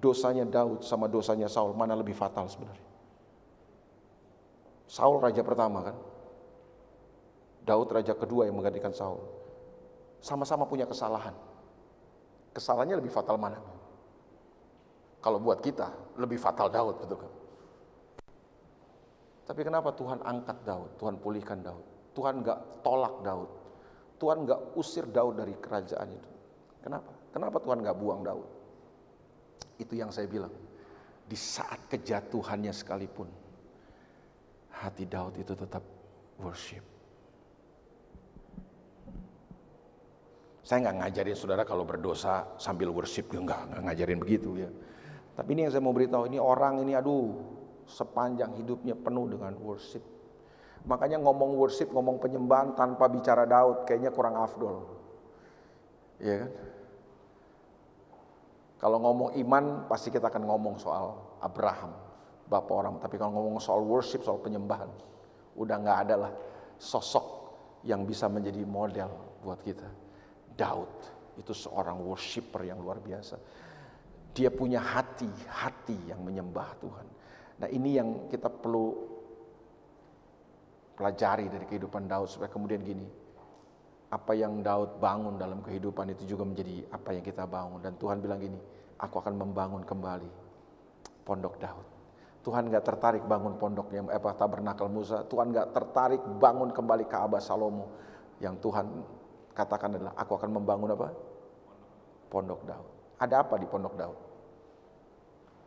dosanya 0.00 0.48
Daud 0.48 0.80
sama 0.82 1.06
dosanya 1.10 1.46
Saul 1.46 1.76
mana 1.76 1.92
lebih 1.92 2.16
fatal 2.16 2.48
sebenarnya? 2.48 2.88
Saul 4.88 5.20
raja 5.20 5.42
pertama 5.44 5.92
kan, 5.92 5.96
Daud 7.64 7.88
raja 7.92 8.12
kedua 8.12 8.44
yang 8.44 8.56
menggantikan 8.56 8.92
Saul. 8.92 9.20
Sama-sama 10.24 10.64
punya 10.64 10.88
kesalahan. 10.88 11.36
Kesalahannya 12.56 12.96
lebih 12.96 13.12
fatal 13.12 13.36
mana? 13.36 13.60
Kalau 15.24 15.40
buat 15.40 15.64
kita 15.64 16.20
lebih 16.20 16.36
fatal 16.36 16.68
Daud 16.68 17.00
betul 17.00 17.16
kan? 17.16 17.32
Tapi 19.48 19.60
kenapa 19.64 19.96
Tuhan 19.96 20.20
angkat 20.20 20.68
Daud, 20.68 21.00
Tuhan 21.00 21.16
pulihkan 21.16 21.64
Daud, 21.64 22.12
Tuhan 22.12 22.44
nggak 22.44 22.84
tolak 22.84 23.24
Daud, 23.24 23.48
Tuhan 24.20 24.44
nggak 24.44 24.76
usir 24.76 25.08
Daud 25.08 25.40
dari 25.40 25.56
kerajaan 25.56 26.08
itu. 26.12 26.30
Kenapa? 26.84 27.08
Kenapa 27.32 27.56
Tuhan 27.56 27.80
nggak 27.80 27.96
buang 27.96 28.20
Daud? 28.20 28.48
Itu 29.80 29.96
yang 29.96 30.12
saya 30.12 30.28
bilang. 30.28 30.52
Di 31.24 31.40
saat 31.40 31.88
kejatuhannya 31.88 32.68
sekalipun, 32.68 33.24
hati 34.76 35.08
Daud 35.08 35.40
itu 35.40 35.56
tetap 35.56 35.80
worship. 36.36 36.84
Saya 40.60 40.84
nggak 40.84 40.96
ngajarin 41.00 41.36
saudara 41.36 41.64
kalau 41.64 41.88
berdosa 41.88 42.44
sambil 42.60 42.92
worship, 42.92 43.32
enggak, 43.32 43.64
nggak 43.72 43.82
ngajarin 43.88 44.20
begitu 44.20 44.68
ya. 44.68 44.68
Tapi 45.34 45.48
ini 45.58 45.66
yang 45.66 45.72
saya 45.74 45.82
mau 45.82 45.94
beritahu, 45.94 46.30
ini 46.30 46.38
orang 46.38 46.82
ini 46.86 46.94
aduh 46.94 47.34
sepanjang 47.84 48.54
hidupnya 48.54 48.94
penuh 48.94 49.26
dengan 49.28 49.52
worship. 49.60 50.02
Makanya 50.84 51.18
ngomong 51.20 51.56
worship, 51.58 51.90
ngomong 51.90 52.20
penyembahan 52.20 52.76
tanpa 52.76 53.08
bicara 53.08 53.48
Daud 53.48 53.88
kayaknya 53.88 54.12
kurang 54.12 54.36
afdol. 54.36 54.84
Iya 56.22 56.44
kan? 56.44 56.50
Kalau 58.84 59.00
ngomong 59.00 59.32
iman 59.40 59.88
pasti 59.88 60.12
kita 60.12 60.28
akan 60.28 60.44
ngomong 60.44 60.76
soal 60.76 61.16
Abraham, 61.40 61.96
bapak 62.52 62.74
orang. 62.74 62.94
Tapi 63.00 63.16
kalau 63.16 63.32
ngomong 63.40 63.56
soal 63.56 63.80
worship, 63.80 64.20
soal 64.20 64.36
penyembahan, 64.44 64.92
udah 65.56 65.76
nggak 65.80 65.98
ada 66.04 66.14
lah 66.28 66.32
sosok 66.76 67.24
yang 67.88 68.04
bisa 68.04 68.28
menjadi 68.28 68.60
model 68.68 69.08
buat 69.40 69.56
kita. 69.64 69.88
Daud 70.52 70.92
itu 71.40 71.56
seorang 71.56 71.96
worshiper 72.04 72.60
yang 72.68 72.76
luar 72.78 73.00
biasa. 73.00 73.40
Dia 74.34 74.50
punya 74.50 74.82
hati, 74.82 75.30
hati 75.46 75.94
yang 76.10 76.26
menyembah 76.26 76.74
Tuhan. 76.82 77.06
Nah 77.62 77.68
ini 77.70 77.94
yang 77.94 78.26
kita 78.26 78.50
perlu 78.50 79.14
pelajari 80.98 81.46
dari 81.46 81.66
kehidupan 81.70 82.10
Daud 82.10 82.26
supaya 82.26 82.50
kemudian 82.50 82.82
gini, 82.82 83.06
apa 84.10 84.34
yang 84.34 84.62
Daud 84.62 84.98
bangun 84.98 85.38
dalam 85.38 85.62
kehidupan 85.62 86.14
itu 86.14 86.34
juga 86.34 86.46
menjadi 86.46 86.86
apa 86.90 87.14
yang 87.14 87.22
kita 87.22 87.46
bangun. 87.46 87.78
Dan 87.78 87.94
Tuhan 87.94 88.18
bilang 88.18 88.42
gini, 88.42 88.58
aku 88.98 89.22
akan 89.22 89.34
membangun 89.38 89.82
kembali 89.86 90.30
pondok 91.26 91.54
Daud. 91.58 91.86
Tuhan 92.44 92.68
gak 92.68 92.84
tertarik 92.84 93.24
bangun 93.24 93.56
pondok 93.56 93.88
yang 93.90 94.06
apa 94.12 94.36
tabernakel 94.36 94.90
Musa. 94.92 95.24
Tuhan 95.24 95.50
gak 95.50 95.72
tertarik 95.72 96.20
bangun 96.42 96.70
kembali 96.70 97.08
Ka'bah 97.08 97.40
Salomo. 97.40 97.88
Yang 98.38 98.60
Tuhan 98.60 98.86
katakan 99.56 99.96
adalah 99.96 100.12
aku 100.18 100.36
akan 100.36 100.50
membangun 100.52 100.92
apa? 100.92 101.08
Pondok 102.28 102.60
Daud. 102.68 102.90
Ada 103.16 103.46
apa 103.46 103.56
di 103.56 103.64
pondok 103.64 103.94
Daud? 103.96 104.18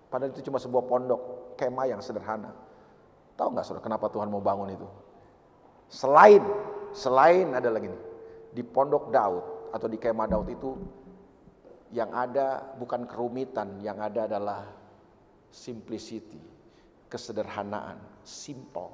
Padahal 0.08 0.32
itu 0.32 0.48
cuma 0.48 0.58
sebuah 0.58 0.88
pondok, 0.88 1.22
kemah 1.60 1.92
yang 1.92 2.00
sederhana. 2.00 2.56
Tahu 3.36 3.48
nggak 3.54 3.66
saudara 3.68 3.84
kenapa 3.84 4.08
Tuhan 4.08 4.32
mau 4.32 4.40
bangun 4.40 4.72
itu? 4.72 4.88
Selain, 5.92 6.42
selain 6.96 7.52
ada 7.52 7.68
lagi 7.68 7.92
nih, 7.92 8.02
di 8.56 8.64
pondok 8.64 9.12
Daud 9.12 9.72
atau 9.76 9.88
di 9.88 10.00
kemah 10.00 10.28
Daud 10.28 10.48
itu 10.48 10.70
yang 11.92 12.12
ada 12.12 12.76
bukan 12.76 13.08
kerumitan, 13.08 13.80
yang 13.80 14.00
ada 14.00 14.28
adalah 14.28 14.68
simplicity, 15.52 16.40
kesederhanaan, 17.08 18.00
simple. 18.24 18.92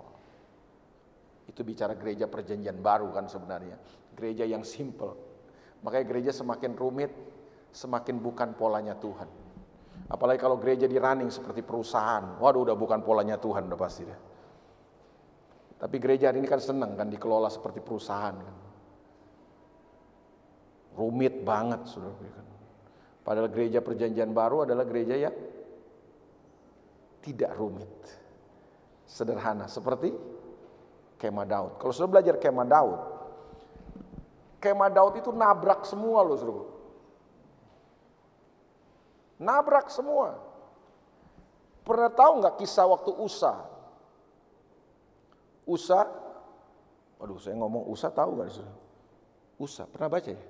Itu 1.50 1.66
bicara 1.66 1.98
gereja 1.98 2.30
perjanjian 2.30 2.80
baru 2.80 3.10
kan 3.14 3.26
sebenarnya. 3.26 3.78
Gereja 4.14 4.46
yang 4.46 4.62
simple. 4.62 5.18
Makanya 5.82 6.06
gereja 6.08 6.32
semakin 6.32 6.78
rumit, 6.78 7.12
semakin 7.74 8.22
bukan 8.22 8.56
polanya 8.56 8.96
Tuhan. 8.96 9.43
Apalagi 10.14 10.38
kalau 10.38 10.62
gereja 10.62 10.86
di 10.86 11.00
running 11.00 11.34
seperti 11.34 11.66
perusahaan. 11.66 12.38
Waduh 12.38 12.70
udah 12.70 12.76
bukan 12.78 13.02
polanya 13.02 13.40
Tuhan 13.42 13.66
udah 13.66 13.80
pasti 13.80 14.04
deh. 14.06 14.20
Tapi 15.82 15.96
gereja 16.00 16.32
ini 16.32 16.48
kan 16.48 16.62
senang 16.64 16.96
kan 16.96 17.10
dikelola 17.10 17.50
seperti 17.50 17.82
perusahaan 17.82 18.36
kan. 18.38 18.56
Rumit 20.94 21.42
banget 21.42 21.90
saudara. 21.90 22.44
Padahal 23.24 23.50
gereja 23.50 23.80
perjanjian 23.80 24.36
baru 24.36 24.68
adalah 24.68 24.84
gereja 24.86 25.16
yang 25.16 25.36
tidak 27.24 27.56
rumit. 27.56 27.90
Sederhana 29.08 29.66
seperti 29.72 30.12
kemah 31.18 31.48
Daud. 31.48 31.72
Kalau 31.80 31.94
sudah 31.96 32.10
belajar 32.20 32.36
kemah 32.36 32.68
Daud, 32.68 33.00
kemah 34.60 34.92
Daud 34.92 35.14
itu 35.24 35.32
nabrak 35.32 35.88
semua 35.88 36.20
loh 36.24 36.36
saudara. 36.36 36.73
Nabrak 39.44 39.92
semua. 39.92 40.40
Pernah 41.84 42.08
tahu 42.16 42.40
nggak 42.40 42.64
kisah 42.64 42.88
waktu 42.88 43.12
Usa? 43.20 43.54
Usa, 45.68 46.08
waduh 47.20 47.40
saya 47.40 47.60
ngomong 47.60 47.92
Usa 47.92 48.08
tahu 48.08 48.40
nggak? 48.40 48.50
Usa, 49.60 49.84
pernah 49.88 50.08
baca 50.08 50.32
ya? 50.32 50.44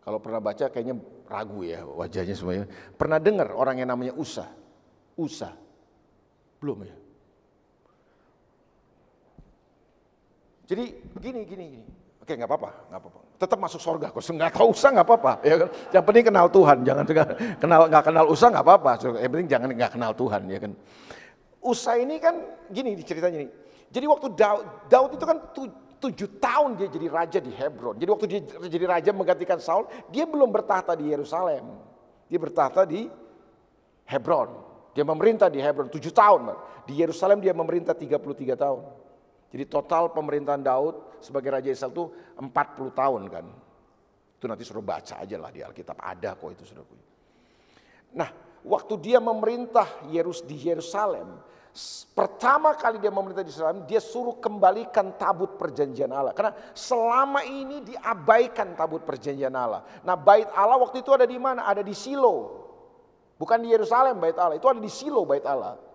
Kalau 0.00 0.16
pernah 0.16 0.40
baca 0.40 0.64
kayaknya 0.72 0.96
ragu 1.28 1.60
ya 1.60 1.84
wajahnya 1.84 2.32
semuanya. 2.32 2.64
Pernah 2.96 3.20
dengar 3.20 3.52
orang 3.52 3.84
yang 3.84 3.92
namanya 3.92 4.16
Usa? 4.16 4.48
Usa? 5.20 5.52
Belum 6.60 6.80
ya? 6.88 6.96
Jadi 10.64 10.84
gini, 11.20 11.40
gini, 11.44 11.64
gini. 11.76 11.99
Oke 12.30 12.38
nggak 12.38 12.46
apa-apa, 12.46 12.70
nggak 12.94 13.00
apa-apa. 13.02 13.20
Tetap 13.42 13.58
masuk 13.58 13.80
surga. 13.82 14.06
Kok 14.14 14.22
nggak 14.22 14.54
tahu 14.54 14.70
usah 14.70 14.88
nggak 14.94 15.02
apa-apa. 15.02 15.32
Ya 15.42 15.54
kan? 15.58 15.68
Yang 15.90 16.04
penting 16.06 16.24
kenal 16.30 16.46
Tuhan. 16.46 16.76
Jangan 16.86 17.04
kenal 17.58 17.80
nggak 17.90 18.04
kenal 18.06 18.24
usah 18.30 18.46
nggak 18.54 18.64
apa-apa. 18.70 18.90
Yang 19.18 19.30
penting 19.34 19.48
jangan 19.50 19.68
nggak 19.74 19.92
kenal 19.98 20.12
Tuhan 20.14 20.40
ya 20.46 20.58
kan. 20.62 20.72
Usa 21.58 21.98
ini 21.98 22.22
kan 22.22 22.38
gini 22.70 22.94
ceritanya 23.02 23.42
ini. 23.42 23.50
Jadi 23.90 24.06
waktu 24.06 24.30
Daud, 24.30 24.64
Daud 24.86 25.10
itu 25.18 25.24
kan 25.26 25.42
tujuh 25.98 26.38
tahun 26.38 26.78
dia 26.78 26.86
jadi 26.86 27.06
raja 27.10 27.38
di 27.42 27.50
Hebron. 27.50 27.98
Jadi 27.98 28.10
waktu 28.14 28.26
dia 28.30 28.40
jadi 28.46 28.84
raja 28.86 29.10
menggantikan 29.10 29.58
Saul, 29.58 29.90
dia 30.14 30.22
belum 30.22 30.54
bertahta 30.54 30.94
di 30.94 31.10
Yerusalem. 31.10 31.66
Dia 32.30 32.38
bertahta 32.38 32.86
di 32.86 33.10
Hebron. 34.06 34.54
Dia 34.94 35.02
memerintah 35.02 35.50
di 35.50 35.58
Hebron 35.58 35.90
tujuh 35.90 36.14
tahun. 36.14 36.54
Di 36.86 36.94
Yerusalem 36.94 37.42
dia 37.42 37.50
memerintah 37.50 37.90
33 37.90 38.54
tahun. 38.54 39.09
Jadi 39.50 39.64
total 39.66 40.14
pemerintahan 40.14 40.62
Daud 40.62 41.18
sebagai 41.18 41.50
Raja 41.50 41.70
Israel 41.74 41.90
itu 41.90 42.04
40 42.38 42.46
tahun 42.94 43.22
kan. 43.26 43.46
Itu 44.38 44.46
nanti 44.46 44.62
suruh 44.62 44.80
baca 44.80 45.18
aja 45.20 45.36
lah 45.36 45.50
di 45.50 45.60
Alkitab. 45.60 45.98
Ada 45.98 46.38
kok 46.38 46.54
itu 46.54 46.64
sudah 46.64 46.86
punya. 46.86 47.06
Nah 48.14 48.30
waktu 48.62 48.94
dia 49.02 49.18
memerintah 49.18 50.06
Yerus 50.08 50.46
di 50.46 50.54
Yerusalem. 50.54 51.50
Pertama 52.14 52.74
kali 52.74 52.98
dia 52.98 53.14
memerintah 53.14 53.46
di 53.46 53.50
Yerusalem, 53.50 53.86
dia 53.86 54.02
suruh 54.02 54.42
kembalikan 54.42 55.14
tabut 55.18 55.54
perjanjian 55.54 56.10
Allah. 56.10 56.34
Karena 56.34 56.54
selama 56.74 57.46
ini 57.46 57.82
diabaikan 57.82 58.74
tabut 58.78 59.02
perjanjian 59.02 59.54
Allah. 59.54 59.82
Nah 60.06 60.14
bait 60.14 60.46
Allah 60.54 60.78
waktu 60.78 61.02
itu 61.02 61.10
ada 61.10 61.26
di 61.26 61.38
mana? 61.38 61.66
Ada 61.66 61.82
di 61.82 61.94
Silo. 61.94 62.58
Bukan 63.34 63.66
di 63.66 63.74
Yerusalem 63.74 64.18
bait 64.22 64.38
Allah, 64.38 64.58
itu 64.58 64.66
ada 64.70 64.78
di 64.78 64.90
Silo 64.90 65.26
bait 65.26 65.42
Allah. 65.42 65.89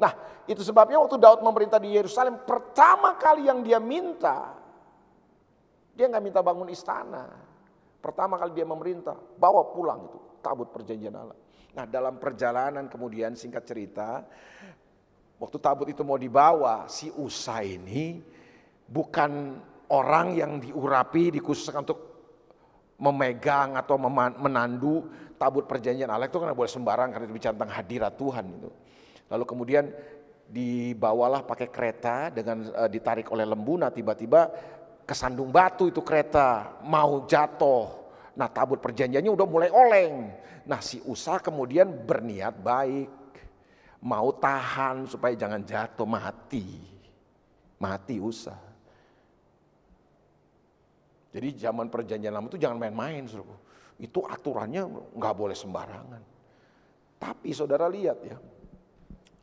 Nah, 0.00 0.12
itu 0.48 0.64
sebabnya 0.64 0.96
waktu 0.96 1.20
Daud 1.20 1.44
memerintah 1.44 1.76
di 1.76 1.92
Yerusalem, 1.92 2.40
pertama 2.48 3.20
kali 3.20 3.46
yang 3.46 3.60
dia 3.60 3.76
minta, 3.76 4.56
dia 5.92 6.08
nggak 6.08 6.24
minta 6.24 6.40
bangun 6.40 6.72
istana. 6.72 7.28
Pertama 8.00 8.40
kali 8.40 8.56
dia 8.56 8.64
memerintah, 8.64 9.12
bawa 9.36 9.68
pulang 9.76 10.08
itu 10.08 10.18
tabut 10.40 10.72
perjanjian 10.72 11.12
Allah. 11.12 11.36
Nah, 11.76 11.84
dalam 11.84 12.16
perjalanan 12.16 12.88
kemudian 12.88 13.36
singkat 13.36 13.68
cerita, 13.68 14.24
waktu 15.36 15.56
tabut 15.60 15.92
itu 15.92 16.00
mau 16.00 16.16
dibawa, 16.16 16.88
si 16.88 17.12
Usa 17.12 17.60
ini 17.60 18.18
bukan 18.88 19.60
orang 19.92 20.32
yang 20.32 20.52
diurapi, 20.58 21.36
dikhususkan 21.36 21.84
untuk 21.84 22.00
memegang 23.00 23.76
atau 23.76 23.96
menandu 24.40 25.08
tabut 25.40 25.64
perjanjian 25.64 26.12
Allah 26.12 26.28
itu 26.28 26.36
kan 26.36 26.52
boleh 26.52 26.68
sembarang 26.68 27.08
karena 27.16 27.24
itu 27.24 27.36
bicara 27.36 27.56
hadirat 27.56 28.12
Tuhan 28.16 28.44
itu. 28.60 28.70
Lalu 29.30 29.44
kemudian 29.46 29.86
dibawalah 30.50 31.46
pakai 31.46 31.70
kereta 31.70 32.34
dengan 32.34 32.66
uh, 32.74 32.90
ditarik 32.90 33.30
oleh 33.30 33.46
lembuna 33.46 33.86
tiba-tiba 33.94 34.50
kesandung 35.06 35.54
batu 35.54 35.86
itu 35.86 36.02
kereta 36.02 36.78
mau 36.82 37.22
jatuh. 37.24 37.86
Nah 38.34 38.50
tabut 38.50 38.82
perjanjiannya 38.82 39.30
udah 39.30 39.46
mulai 39.46 39.70
oleng. 39.70 40.34
Nah 40.66 40.82
si 40.82 40.98
Usa 41.06 41.38
kemudian 41.38 41.86
berniat 41.86 42.58
baik. 42.58 43.10
Mau 44.00 44.32
tahan 44.34 45.06
supaya 45.06 45.36
jangan 45.38 45.62
jatuh 45.62 46.08
mati. 46.08 46.66
Mati 47.78 48.16
Usa. 48.18 48.56
Jadi 51.30 51.48
zaman 51.54 51.86
perjanjian 51.86 52.34
lama 52.34 52.50
itu 52.50 52.58
jangan 52.58 52.78
main-main. 52.80 53.22
Itu 54.00 54.26
aturannya 54.26 55.14
nggak 55.14 55.34
boleh 55.38 55.54
sembarangan. 55.54 56.22
Tapi 57.20 57.52
saudara 57.54 57.86
lihat 57.86 58.18
ya, 58.24 58.34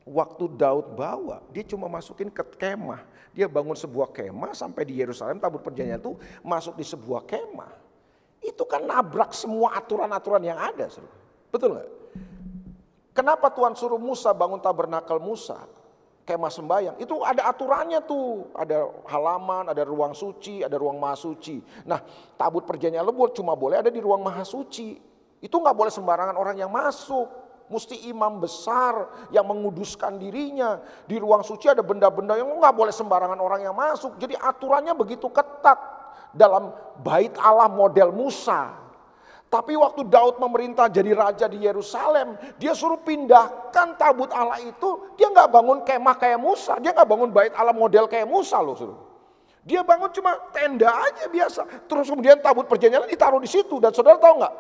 waktu 0.08 0.48
Daud 0.56 0.96
bawa, 0.96 1.44
dia 1.52 1.68
cuma 1.68 1.92
masukin 1.92 2.32
ke 2.32 2.44
kemah. 2.56 3.04
Dia 3.36 3.46
bangun 3.46 3.76
sebuah 3.76 4.10
kemah 4.16 4.56
sampai 4.56 4.88
di 4.88 4.98
Yerusalem, 4.98 5.38
tabut 5.38 5.62
perjanjian 5.62 6.02
itu 6.02 6.16
masuk 6.42 6.80
di 6.80 6.86
sebuah 6.88 7.28
kemah. 7.28 7.70
Itu 8.42 8.64
kan 8.64 8.88
nabrak 8.88 9.36
semua 9.36 9.76
aturan-aturan 9.78 10.42
yang 10.42 10.58
ada. 10.58 10.88
Betul 11.52 11.78
nggak? 11.78 11.90
Kenapa 13.18 13.50
Tuhan 13.50 13.74
suruh 13.74 13.98
Musa 13.98 14.30
bangun 14.30 14.62
tabernakel 14.62 15.18
Musa? 15.18 15.66
Kemah 16.28 16.52
sembayang. 16.52 16.96
Itu 17.00 17.24
ada 17.24 17.48
aturannya 17.50 18.04
tuh. 18.04 18.52
Ada 18.52 18.84
halaman, 19.08 19.72
ada 19.72 19.82
ruang 19.88 20.12
suci, 20.12 20.60
ada 20.62 20.76
ruang 20.76 21.00
maha 21.00 21.16
suci. 21.16 21.64
Nah 21.88 22.04
tabut 22.36 22.68
perjanjian 22.68 23.02
lebur 23.02 23.32
cuma 23.32 23.56
boleh 23.56 23.80
ada 23.80 23.90
di 23.90 23.98
ruang 24.04 24.22
maha 24.22 24.44
suci. 24.44 25.00
Itu 25.40 25.56
nggak 25.58 25.74
boleh 25.74 25.90
sembarangan 25.90 26.36
orang 26.36 26.60
yang 26.60 26.70
masuk. 26.70 27.47
Mesti 27.68 28.08
imam 28.08 28.40
besar 28.40 29.28
yang 29.28 29.44
menguduskan 29.44 30.16
dirinya. 30.16 30.80
Di 31.04 31.20
ruang 31.20 31.44
suci 31.44 31.68
ada 31.68 31.84
benda-benda 31.84 32.40
yang 32.40 32.48
nggak 32.48 32.76
boleh 32.76 32.96
sembarangan 32.96 33.40
orang 33.44 33.68
yang 33.68 33.76
masuk. 33.76 34.16
Jadi 34.16 34.40
aturannya 34.40 34.96
begitu 34.96 35.28
ketat 35.28 35.76
dalam 36.32 36.72
bait 37.04 37.36
Allah 37.36 37.68
model 37.68 38.16
Musa. 38.16 38.88
Tapi 39.48 39.80
waktu 39.80 40.04
Daud 40.04 40.44
memerintah 40.44 40.92
jadi 40.92 41.16
raja 41.16 41.48
di 41.48 41.64
Yerusalem, 41.64 42.36
dia 42.60 42.76
suruh 42.76 43.00
pindahkan 43.00 43.96
tabut 43.96 44.28
Allah 44.36 44.60
itu, 44.60 45.16
dia 45.16 45.32
nggak 45.32 45.48
bangun 45.48 45.80
kemah 45.88 46.20
kayak 46.20 46.36
Musa, 46.36 46.76
dia 46.84 46.92
nggak 46.92 47.08
bangun 47.08 47.32
bait 47.32 47.56
Allah 47.56 47.72
model 47.72 48.12
kayak 48.12 48.28
Musa 48.28 48.60
loh 48.60 48.76
suruh. 48.76 49.00
Dia 49.68 49.84
bangun 49.84 50.12
cuma 50.16 50.36
tenda 50.52 50.88
aja 50.88 51.28
biasa. 51.28 51.68
Terus 51.88 52.08
kemudian 52.08 52.40
tabut 52.40 52.68
perjanjian 52.68 53.08
ditaruh 53.08 53.40
di 53.40 53.52
situ 53.52 53.80
dan 53.84 53.92
saudara 53.92 54.16
tahu 54.16 54.40
nggak? 54.40 54.54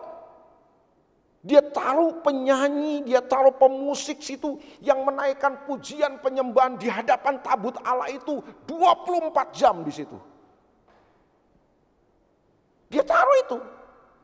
Dia 1.47 1.63
taruh 1.63 2.19
penyanyi, 2.19 3.07
dia 3.07 3.23
taruh 3.23 3.55
pemusik 3.55 4.19
situ 4.19 4.59
yang 4.83 5.07
menaikkan 5.07 5.63
pujian 5.63 6.19
penyembahan 6.19 6.75
di 6.75 6.91
hadapan 6.91 7.39
tabut 7.39 7.79
Allah 7.87 8.11
itu 8.11 8.43
24 8.67 9.55
jam 9.55 9.79
di 9.79 9.95
situ. 9.95 10.19
Dia 12.91 12.99
taruh 13.07 13.37
itu. 13.47 13.57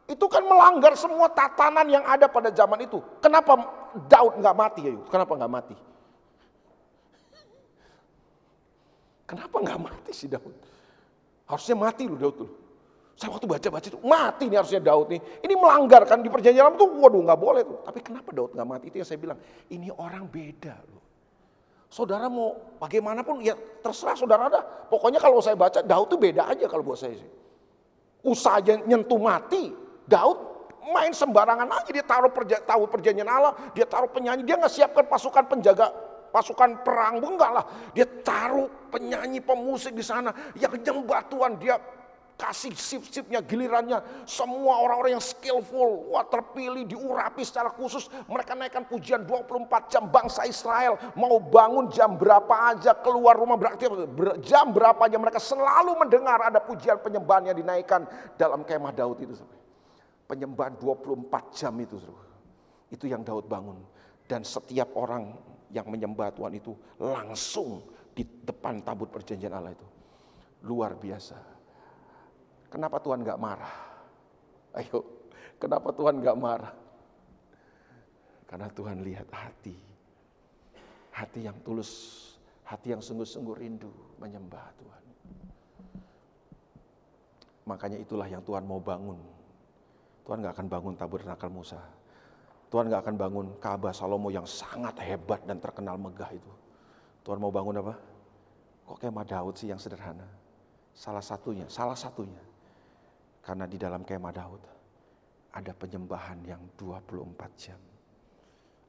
Itu 0.03 0.27
kan 0.27 0.43
melanggar 0.43 0.99
semua 0.99 1.31
tatanan 1.31 1.87
yang 1.87 2.03
ada 2.03 2.27
pada 2.27 2.51
zaman 2.51 2.83
itu. 2.83 2.99
Kenapa 3.23 3.55
Daud 4.11 4.43
nggak 4.43 4.55
mati 4.59 4.81
ya? 4.83 4.91
Kenapa 5.07 5.31
nggak 5.39 5.53
mati? 5.55 5.75
Kenapa 9.23 9.55
nggak 9.63 9.79
mati 9.79 10.11
si 10.11 10.27
Daud? 10.27 10.51
Harusnya 11.47 11.75
mati 11.79 12.03
loh 12.03 12.19
Daud 12.19 12.35
tuh. 12.35 12.51
Saya 13.13 13.29
waktu 13.29 13.45
baca-baca 13.45 13.87
itu 13.93 13.99
mati 14.01 14.49
nih 14.49 14.57
harusnya 14.57 14.81
Daud 14.81 15.07
nih. 15.13 15.21
Ini 15.45 15.53
melanggar 15.53 16.01
kan 16.09 16.25
di 16.25 16.33
perjanjian 16.33 16.65
lama 16.65 16.77
tuh 16.81 16.89
waduh 16.97 17.21
nggak 17.21 17.39
boleh 17.39 17.61
tuh. 17.61 17.77
Tapi 17.85 17.99
kenapa 18.01 18.29
Daud 18.33 18.57
nggak 18.57 18.67
mati 18.67 18.85
itu 18.89 18.97
yang 19.01 19.07
saya 19.07 19.19
bilang. 19.21 19.37
Ini 19.69 19.93
orang 19.93 20.25
beda 20.25 20.75
loh. 20.89 21.03
Saudara 21.93 22.25
mau 22.25 22.57
bagaimanapun 22.81 23.45
ya 23.45 23.53
terserah 23.85 24.17
saudara 24.17 24.49
ada. 24.49 24.61
Pokoknya 24.65 25.21
kalau 25.21 25.37
saya 25.45 25.53
baca 25.53 25.85
Daud 25.85 26.09
tuh 26.09 26.17
beda 26.17 26.49
aja 26.49 26.65
kalau 26.65 26.81
buat 26.81 26.97
saya 26.97 27.13
sih. 27.13 27.29
Usaha 28.25 28.57
nyentuh 28.65 29.21
mati. 29.21 29.69
Daud 30.09 30.37
main 30.89 31.13
sembarangan 31.13 31.69
aja 31.69 31.89
dia 31.93 32.03
taruh 32.03 32.33
perja, 32.33 32.59
tahu 32.59 32.91
perjanjian 32.91 33.29
Allah, 33.29 33.55
dia 33.71 33.87
taruh 33.87 34.11
penyanyi, 34.11 34.43
dia 34.43 34.59
nggak 34.59 34.73
siapkan 34.73 35.07
pasukan 35.07 35.47
penjaga 35.47 35.95
pasukan 36.33 36.81
perang 36.81 37.21
enggak 37.21 37.51
lah. 37.53 37.65
Dia 37.93 38.09
taruh 38.25 38.65
penyanyi 38.89 39.37
pemusik 39.37 39.93
di 39.93 40.01
sana 40.01 40.33
yang 40.57 40.73
nyembah 40.73 41.21
Tuhan, 41.29 41.61
dia 41.61 41.77
kasih 42.33 42.73
sip-sipnya, 42.73 43.39
gilirannya 43.45 44.25
semua 44.25 44.81
orang-orang 44.81 45.15
yang 45.15 45.23
skillful, 45.23 46.11
wah 46.11 46.25
terpilih, 46.27 46.83
diurapi 46.83 47.45
secara 47.45 47.69
khusus. 47.71 48.09
Mereka 48.25 48.57
naikkan 48.57 48.83
pujian 48.89 49.23
24 49.23 49.91
jam 49.91 50.09
bangsa 50.09 50.43
Israel. 50.49 50.97
Mau 51.13 51.37
bangun 51.39 51.87
jam 51.93 52.17
berapa 52.17 52.73
aja, 52.73 52.97
keluar 52.97 53.37
rumah 53.37 53.55
berarti 53.55 53.87
jam 54.43 54.73
berapa 54.73 54.99
aja 55.05 55.17
mereka 55.21 55.39
selalu 55.39 55.95
mendengar 56.03 56.41
ada 56.43 56.59
pujian 56.59 56.99
penyembahan 56.99 57.53
yang 57.53 57.57
dinaikkan 57.57 58.05
dalam 58.35 58.65
kemah 58.65 58.93
Daud 58.93 59.17
itu. 59.21 59.37
Penyembahan 60.25 60.75
24 60.81 61.53
jam 61.53 61.73
itu. 61.77 62.01
Itu 62.89 63.05
yang 63.05 63.21
Daud 63.21 63.45
bangun. 63.45 63.77
Dan 64.25 64.41
setiap 64.41 64.95
orang 64.97 65.35
yang 65.69 65.85
menyembah 65.89 66.33
Tuhan 66.33 66.53
itu 66.57 66.73
langsung 66.97 67.81
di 68.13 68.21
depan 68.23 68.81
tabut 68.81 69.09
perjanjian 69.09 69.53
Allah 69.53 69.73
itu. 69.73 69.87
Luar 70.63 70.95
biasa. 70.95 71.52
Kenapa 72.73 72.97
Tuhan 72.97 73.21
gak 73.21 73.37
marah? 73.37 73.75
Ayo, 74.73 75.05
kenapa 75.61 75.93
Tuhan 75.93 76.25
gak 76.25 76.33
marah? 76.41 76.73
Karena 78.49 78.65
Tuhan 78.73 79.05
lihat 79.05 79.29
hati. 79.29 79.77
Hati 81.13 81.45
yang 81.45 81.53
tulus, 81.61 81.93
hati 82.65 82.97
yang 82.97 83.01
sungguh-sungguh 83.05 83.61
rindu 83.61 83.93
menyembah 84.17 84.73
Tuhan. 84.81 85.03
Makanya 87.69 88.01
itulah 88.01 88.25
yang 88.25 88.41
Tuhan 88.41 88.65
mau 88.65 88.81
bangun. 88.81 89.21
Tuhan 90.25 90.41
gak 90.41 90.57
akan 90.57 90.65
bangun 90.73 90.93
tabur 90.97 91.21
nakal 91.21 91.53
Musa. 91.53 91.77
Tuhan 92.73 92.89
gak 92.89 93.05
akan 93.05 93.15
bangun 93.21 93.47
Ka'bah 93.61 93.93
Salomo 93.93 94.33
yang 94.33 94.49
sangat 94.49 94.97
hebat 95.05 95.45
dan 95.45 95.61
terkenal 95.61 95.93
megah 96.01 96.33
itu. 96.33 96.49
Tuhan 97.21 97.37
mau 97.37 97.53
bangun 97.53 97.85
apa? 97.85 97.93
Kok 98.89 98.97
kayak 98.97 99.29
Daud 99.29 99.61
sih 99.61 99.69
yang 99.69 99.77
sederhana? 99.77 100.25
Salah 100.97 101.21
satunya, 101.21 101.69
salah 101.69 101.93
satunya 101.93 102.52
karena 103.43 103.67
di 103.67 103.75
dalam 103.75 104.07
kemah 104.07 104.33
Daud 104.33 104.63
ada 105.53 105.71
penyembahan 105.75 106.39
yang 106.47 106.63
24 106.79 107.59
jam. 107.59 107.77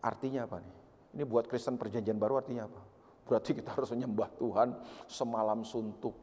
Artinya 0.01 0.47
apa 0.47 0.63
nih? 0.63 0.77
Ini 1.19 1.23
buat 1.27 1.51
Kristen 1.51 1.77
perjanjian 1.77 2.17
baru 2.17 2.39
artinya 2.39 2.71
apa? 2.71 2.83
Berarti 3.27 3.51
kita 3.57 3.75
harus 3.75 3.91
menyembah 3.93 4.31
Tuhan 4.39 4.79
semalam 5.11 5.67
suntuk. 5.67 6.15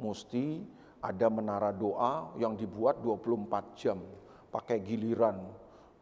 Mesti 0.00 0.64
ada 1.02 1.26
menara 1.28 1.74
doa 1.74 2.34
yang 2.38 2.54
dibuat 2.54 3.02
24 3.02 3.78
jam. 3.78 3.98
Pakai 4.50 4.82
giliran, 4.82 5.38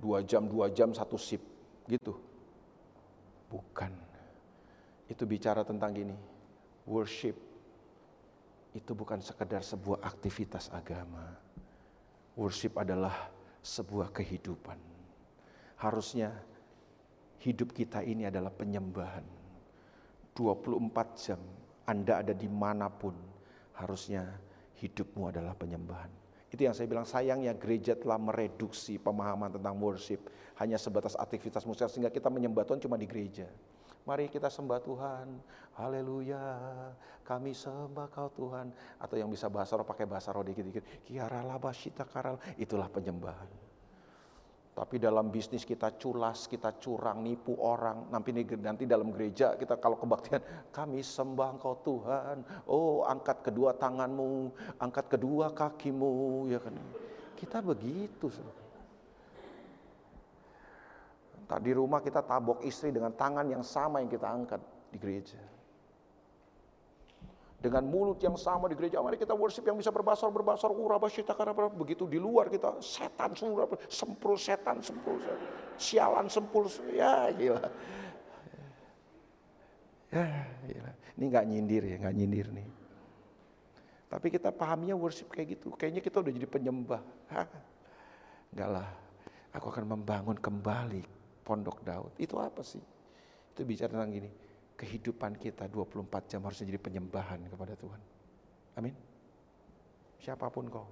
2 0.01 0.25
jam, 0.25 0.45
2 0.49 0.69
jam, 0.73 0.93
satu 0.93 1.16
sip. 1.16 1.41
Gitu. 1.89 2.12
Bukan. 3.49 3.93
Itu 5.09 5.25
bicara 5.25 5.64
tentang 5.64 5.97
gini. 5.97 6.16
Worship 6.85 7.47
itu 8.79 8.95
bukan 8.95 9.18
sekedar 9.18 9.61
sebuah 9.66 10.07
aktivitas 10.07 10.70
agama. 10.70 11.35
Worship 12.39 12.79
adalah 12.79 13.29
sebuah 13.61 14.14
kehidupan. 14.14 14.79
Harusnya 15.83 16.31
hidup 17.43 17.74
kita 17.74 18.07
ini 18.07 18.31
adalah 18.31 18.55
penyembahan. 18.55 19.26
24 20.39 20.79
jam 21.18 21.41
Anda 21.83 22.22
ada 22.22 22.31
di 22.31 22.47
mana 22.47 22.87
pun, 22.87 23.14
harusnya 23.74 24.22
hidupmu 24.79 25.35
adalah 25.35 25.59
penyembahan. 25.59 26.11
Itu 26.49 26.64
yang 26.64 26.72
saya 26.72 26.87
bilang 26.89 27.05
sayangnya 27.05 27.53
gereja 27.59 27.99
telah 27.99 28.16
mereduksi 28.16 28.97
pemahaman 28.97 29.53
tentang 29.53 29.76
worship 29.83 30.31
hanya 30.57 30.81
sebatas 30.81 31.18
aktivitas 31.18 31.66
musik 31.68 31.91
sehingga 31.91 32.09
kita 32.09 32.33
menyembah 32.33 32.64
Tuhan 32.64 32.81
cuma 32.81 32.97
di 32.97 33.05
gereja. 33.05 33.51
Mari 34.09 34.32
kita 34.32 34.48
sembah 34.48 34.80
Tuhan. 34.80 35.28
Haleluya. 35.76 36.40
Kami 37.28 37.52
sembah 37.52 38.09
kau 38.09 38.32
Tuhan. 38.32 38.72
Atau 38.96 39.20
yang 39.20 39.28
bisa 39.28 39.52
bahasa 39.52 39.76
roh 39.76 39.84
pakai 39.84 40.09
bahasa 40.09 40.32
roh 40.32 40.40
dikit-dikit. 40.40 41.04
Kiara 41.04 41.44
labashita 41.44 42.09
karal. 42.09 42.40
Itulah 42.56 42.88
penyembahan. 42.88 43.68
Tapi 44.72 44.96
dalam 44.96 45.28
bisnis 45.28 45.66
kita 45.66 45.92
culas, 46.00 46.48
kita 46.48 46.80
curang, 46.80 47.20
nipu 47.20 47.52
orang. 47.61 48.09
Nanti 48.09 48.32
nanti 48.56 48.88
dalam 48.88 49.12
gereja 49.12 49.61
kita 49.61 49.76
kalau 49.76 50.00
kebaktian, 50.00 50.40
kami 50.72 51.04
sembah 51.04 51.61
Engkau 51.61 51.76
Tuhan. 51.84 52.64
Oh, 52.64 53.04
angkat 53.04 53.44
kedua 53.44 53.76
tanganmu, 53.76 54.48
angkat 54.80 55.18
kedua 55.18 55.52
kakimu, 55.52 56.48
ya 56.48 56.62
kan. 56.64 56.72
Kita 57.36 57.61
begitu. 57.61 58.32
Saudara. 58.32 58.68
Tak 61.49 61.64
di 61.64 61.72
rumah 61.72 62.05
kita 62.05 62.20
tabok 62.20 62.61
istri 62.61 62.92
dengan 62.92 63.16
tangan 63.16 63.49
yang 63.49 63.64
sama 63.64 64.05
yang 64.05 64.12
kita 64.12 64.28
angkat 64.28 64.61
di 64.92 65.01
gereja. 65.01 65.40
Dengan 67.59 67.82
mulut 67.90 68.22
yang 68.22 68.38
sama 68.38 68.70
di 68.70 68.78
gereja, 68.78 69.03
mari 69.03 69.18
kita 69.18 69.34
worship 69.34 69.66
yang 69.66 69.74
bisa 69.74 69.90
berbasar, 69.90 70.30
berbasar, 70.30 70.70
urabasyita, 70.70 71.34
karena 71.34 71.57
begitu 71.72 72.07
di 72.07 72.14
luar 72.14 72.46
kita 72.46 72.78
setan 72.78 73.34
semua, 73.34 73.66
sempul 73.90 74.38
setan, 74.38 74.78
sempul 74.78 75.18
sialan 75.74 76.30
sempul, 76.30 76.70
ya 76.94 77.34
gila. 77.34 77.66
Ya 80.14 80.46
gila. 80.70 80.92
Ini 81.18 81.24
nggak 81.34 81.46
nyindir 81.51 81.82
ya, 81.82 81.96
nggak 81.99 82.14
nyindir 82.14 82.46
nih. 82.55 82.68
Tapi 84.07 84.26
kita 84.30 84.55
pahaminya 84.55 84.94
worship 84.94 85.26
kayak 85.34 85.59
gitu, 85.59 85.74
kayaknya 85.74 85.99
kita 85.99 86.22
udah 86.22 86.30
jadi 86.30 86.46
penyembah. 86.46 87.03
Enggak 88.55 88.68
lah, 88.70 88.88
aku 89.51 89.66
akan 89.66 89.99
membangun 89.99 90.38
kembali 90.38 91.18
pondok 91.49 91.80
Daud. 91.80 92.12
Itu 92.20 92.36
apa 92.36 92.61
sih? 92.61 92.84
Itu 93.57 93.64
bicara 93.64 93.96
tentang 93.96 94.12
gini, 94.12 94.28
kehidupan 94.76 95.40
kita 95.40 95.64
24 95.64 96.28
jam 96.28 96.44
harusnya 96.44 96.68
jadi 96.68 96.80
penyembahan 96.84 97.40
kepada 97.49 97.72
Tuhan. 97.72 98.01
Amin. 98.76 98.92
Siapa 100.20 100.53
pun 100.53 100.68
kau. 100.68 100.84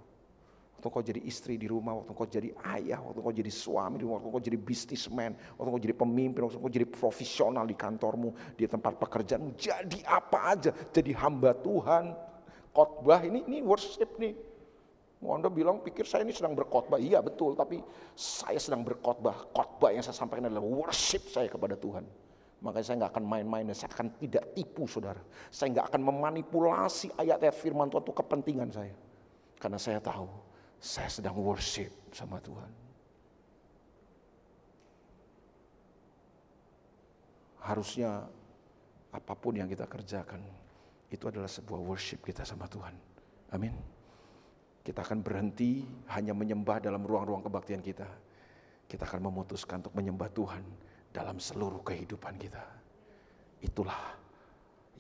Waktu 0.77 0.93
kau 0.93 1.01
jadi 1.01 1.21
istri 1.25 1.57
di 1.57 1.65
rumah, 1.69 1.97
waktu 1.97 2.13
kau 2.13 2.29
jadi 2.29 2.53
ayah, 2.77 3.01
waktu 3.01 3.21
kau 3.25 3.33
jadi 3.33 3.49
suami, 3.49 3.97
waktu 4.05 4.29
kau 4.29 4.43
jadi 4.45 4.59
bisnismen, 4.61 5.33
waktu 5.57 5.69
kau 5.73 5.81
jadi 5.81 5.97
pemimpin, 5.97 6.41
waktu 6.45 6.61
kau 6.61 6.69
jadi 6.69 6.85
profesional 6.85 7.65
di 7.65 7.73
kantormu, 7.73 8.57
di 8.61 8.69
tempat 8.69 9.01
pekerjaanmu, 9.01 9.57
jadi 9.57 10.01
apa 10.05 10.39
aja, 10.53 10.71
jadi 10.93 11.17
hamba 11.17 11.57
Tuhan, 11.57 12.13
khotbah 12.77 13.25
ini, 13.25 13.41
ini 13.49 13.65
worship 13.65 14.21
nih, 14.21 14.37
Anda 15.25 15.49
bilang 15.49 15.81
pikir 15.81 16.05
saya 16.05 16.29
ini 16.29 16.37
sedang 16.37 16.53
berkhotbah. 16.53 17.01
Iya 17.01 17.25
betul, 17.25 17.57
tapi 17.57 17.81
saya 18.13 18.61
sedang 18.61 18.85
berkhotbah. 18.85 19.49
Khotbah 19.57 19.93
yang 19.97 20.05
saya 20.05 20.13
sampaikan 20.13 20.53
adalah 20.53 20.65
worship 20.65 21.25
saya 21.33 21.49
kepada 21.49 21.73
Tuhan. 21.77 22.05
Makanya 22.61 22.85
saya 22.85 22.97
nggak 23.05 23.13
akan 23.17 23.25
main-main 23.25 23.65
dan 23.69 23.77
saya 23.77 23.93
akan 23.93 24.09
tidak 24.21 24.45
tipu 24.53 24.85
saudara. 24.89 25.21
Saya 25.49 25.73
nggak 25.77 25.93
akan 25.93 26.03
memanipulasi 26.05 27.17
ayat-ayat 27.17 27.57
firman 27.57 27.89
Tuhan 27.89 28.05
untuk 28.05 28.17
kepentingan 28.17 28.69
saya. 28.73 28.95
Karena 29.57 29.81
saya 29.81 30.01
tahu 30.05 30.29
saya 30.77 31.09
sedang 31.09 31.37
worship 31.41 31.93
sama 32.13 32.37
Tuhan. 32.41 32.71
Harusnya 37.65 38.25
apa 39.11 39.35
pun 39.35 39.57
yang 39.57 39.67
kita 39.67 39.89
kerjakan 39.89 40.45
itu 41.11 41.25
adalah 41.27 41.49
sebuah 41.51 41.81
worship 41.83 42.21
kita 42.23 42.45
sama 42.45 42.69
Tuhan. 42.69 42.95
Amin. 43.57 43.96
Kita 44.87 45.03
akan 45.03 45.19
berhenti 45.19 45.83
hanya 46.15 46.31
menyembah 46.31 46.79
dalam 46.79 47.03
ruang-ruang 47.03 47.43
kebaktian 47.43 47.83
kita. 47.83 48.07
Kita 48.87 49.03
akan 49.03 49.27
memutuskan 49.27 49.83
untuk 49.83 49.99
menyembah 49.99 50.31
Tuhan 50.31 50.63
dalam 51.11 51.43
seluruh 51.43 51.83
kehidupan 51.83 52.39
kita. 52.39 52.63
Itulah 53.67 54.15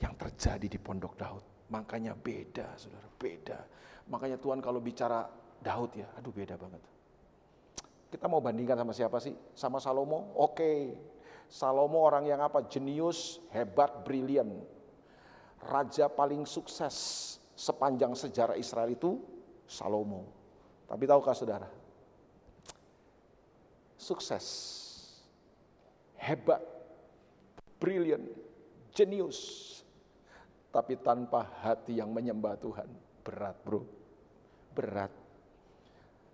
yang 0.02 0.18
terjadi 0.18 0.66
di 0.66 0.74
Pondok 0.82 1.14
Daud. 1.14 1.70
Makanya 1.70 2.18
beda, 2.18 2.74
saudara, 2.74 3.06
beda. 3.14 3.62
Makanya 4.10 4.42
Tuhan 4.42 4.58
kalau 4.58 4.82
bicara 4.82 5.22
Daud 5.62 5.94
ya, 5.94 6.10
aduh 6.18 6.34
beda 6.34 6.58
banget. 6.58 6.82
Kita 8.10 8.26
mau 8.26 8.42
bandingkan 8.42 8.82
sama 8.82 8.90
siapa 8.90 9.22
sih? 9.22 9.38
Sama 9.54 9.78
Salomo? 9.78 10.34
Oke. 10.34 10.98
Salomo 11.46 12.02
orang 12.02 12.26
yang 12.26 12.42
apa? 12.42 12.66
Jenius, 12.66 13.38
hebat, 13.54 14.02
brilian. 14.02 14.50
Raja 15.62 16.10
paling 16.10 16.42
sukses 16.42 17.38
sepanjang 17.54 18.18
sejarah 18.18 18.58
Israel 18.58 18.90
itu 18.90 19.35
Salomo. 19.66 20.26
Tapi 20.86 21.04
tahukah 21.04 21.34
saudara? 21.34 21.68
Sukses, 23.98 24.46
hebat, 26.16 26.62
brilian, 27.82 28.22
jenius. 28.94 29.64
Tapi 30.70 30.94
tanpa 31.02 31.50
hati 31.62 31.98
yang 31.98 32.14
menyembah 32.14 32.54
Tuhan. 32.60 32.88
Berat 33.26 33.58
bro, 33.66 33.82
berat 34.70 35.10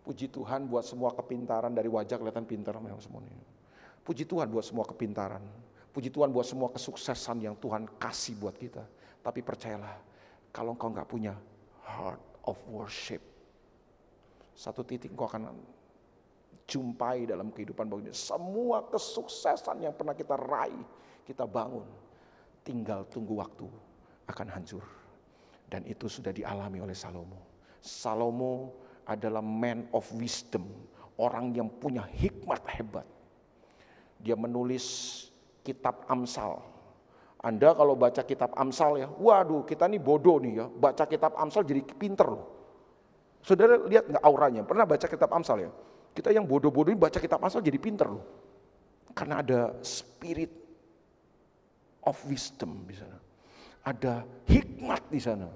Puji 0.02 0.26
Tuhan 0.26 0.66
buat 0.66 0.82
semua 0.82 1.14
kepintaran 1.14 1.70
dari 1.70 1.86
wajah 1.86 2.18
kelihatan 2.18 2.42
pintar 2.42 2.74
memang 2.82 2.98
semuanya. 2.98 3.38
Puji 4.02 4.26
Tuhan 4.26 4.50
buat 4.50 4.66
semua 4.66 4.82
kepintaran. 4.82 5.42
Puji 5.94 6.10
Tuhan 6.10 6.34
buat 6.34 6.42
semua 6.42 6.74
kesuksesan 6.74 7.38
yang 7.38 7.54
Tuhan 7.54 7.86
kasih 8.02 8.34
buat 8.34 8.58
kita. 8.58 8.82
Tapi 9.22 9.46
percayalah, 9.46 9.94
kalau 10.50 10.74
engkau 10.74 10.90
nggak 10.90 11.06
punya 11.06 11.38
heart 11.86 12.31
of 12.46 12.58
worship, 12.68 13.22
satu 14.52 14.82
titik 14.82 15.14
engkau 15.14 15.30
akan 15.30 15.52
jumpai 16.66 17.28
dalam 17.28 17.50
kehidupan 17.50 17.86
begini. 17.90 18.14
Semua 18.14 18.86
kesuksesan 18.88 19.82
yang 19.82 19.94
pernah 19.94 20.16
kita 20.16 20.38
raih, 20.38 20.84
kita 21.26 21.44
bangun, 21.44 21.86
tinggal 22.62 23.04
tunggu 23.10 23.36
waktu 23.38 23.66
akan 24.30 24.48
hancur. 24.48 24.84
Dan 25.68 25.88
itu 25.88 26.08
sudah 26.08 26.32
dialami 26.32 26.84
oleh 26.84 26.92
Salomo. 26.92 27.40
Salomo 27.80 28.76
adalah 29.08 29.42
man 29.42 29.88
of 29.90 30.06
wisdom, 30.14 30.68
orang 31.18 31.50
yang 31.56 31.68
punya 31.68 32.06
hikmat 32.06 32.62
hebat. 32.78 33.06
Dia 34.22 34.38
menulis 34.38 34.86
kitab 35.66 36.06
Amsal. 36.06 36.71
Anda 37.42 37.74
kalau 37.74 37.98
baca 37.98 38.22
kitab 38.22 38.54
Amsal 38.54 39.02
ya, 39.02 39.08
waduh 39.10 39.66
kita 39.66 39.90
nih 39.90 39.98
bodoh 39.98 40.38
nih 40.38 40.62
ya, 40.62 40.66
baca 40.70 41.02
kitab 41.10 41.34
Amsal 41.34 41.66
jadi 41.66 41.82
pinter 41.82 42.30
loh. 42.30 42.46
Saudara 43.42 43.82
lihat 43.82 44.06
nggak 44.06 44.22
auranya? 44.22 44.62
Pernah 44.62 44.86
baca 44.86 45.06
kitab 45.10 45.26
Amsal 45.34 45.66
ya? 45.66 45.70
Kita 46.14 46.30
yang 46.30 46.46
bodoh-bodoh 46.46 46.94
ini 46.94 47.00
baca 47.02 47.18
kitab 47.18 47.42
Amsal 47.42 47.66
jadi 47.66 47.82
pinter 47.82 48.06
loh. 48.06 48.22
Karena 49.10 49.42
ada 49.42 49.74
spirit 49.82 50.54
of 52.06 52.14
wisdom 52.30 52.86
di 52.86 52.94
sana. 52.94 53.18
Ada 53.82 54.22
hikmat 54.46 55.02
di 55.10 55.18
sana. 55.18 55.50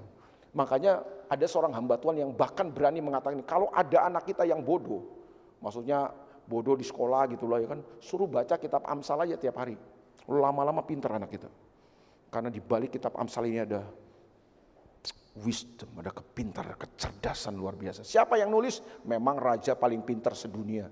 Makanya 0.51 0.99
ada 1.31 1.45
seorang 1.47 1.71
hamba 1.71 1.95
Tuhan 1.95 2.19
yang 2.19 2.35
bahkan 2.35 2.67
berani 2.67 2.99
mengatakan 2.99 3.39
kalau 3.47 3.71
ada 3.71 4.11
anak 4.11 4.27
kita 4.27 4.43
yang 4.43 4.59
bodoh, 4.59 5.07
maksudnya 5.63 6.11
bodoh 6.43 6.75
di 6.75 6.83
sekolah 6.83 7.31
gitu 7.31 7.47
loh 7.47 7.63
ya 7.63 7.71
kan, 7.71 7.79
suruh 8.03 8.27
baca 8.27 8.59
kitab 8.59 8.83
Amsal 8.83 9.23
aja 9.23 9.39
tiap 9.39 9.55
hari. 9.55 9.79
Lama-lama 10.27 10.83
pinter 10.83 11.07
anak 11.15 11.31
kita. 11.31 11.47
Karena 12.27 12.51
di 12.51 12.59
balik 12.59 12.99
kitab 12.99 13.15
Amsal 13.15 13.47
ini 13.47 13.63
ada 13.63 13.81
wisdom, 15.39 15.87
ada 16.01 16.11
kepintaran, 16.11 16.75
kecerdasan 16.75 17.55
luar 17.55 17.77
biasa. 17.77 18.03
Siapa 18.03 18.35
yang 18.35 18.51
nulis? 18.51 18.81
Memang 19.05 19.37
raja 19.37 19.77
paling 19.77 20.03
pintar 20.03 20.33
sedunia. 20.35 20.89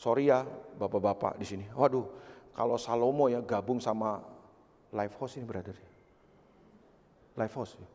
Sorry 0.00 0.32
ya 0.32 0.42
bapak-bapak 0.78 1.38
di 1.38 1.46
sini. 1.46 1.64
Waduh, 1.70 2.08
kalau 2.56 2.74
Salomo 2.80 3.30
ya 3.30 3.38
gabung 3.44 3.78
sama 3.78 4.18
Life 4.90 5.14
House 5.20 5.38
ini 5.38 5.46
brother. 5.46 5.76
Life 7.38 7.54
House 7.54 7.78
ya. 7.78 7.88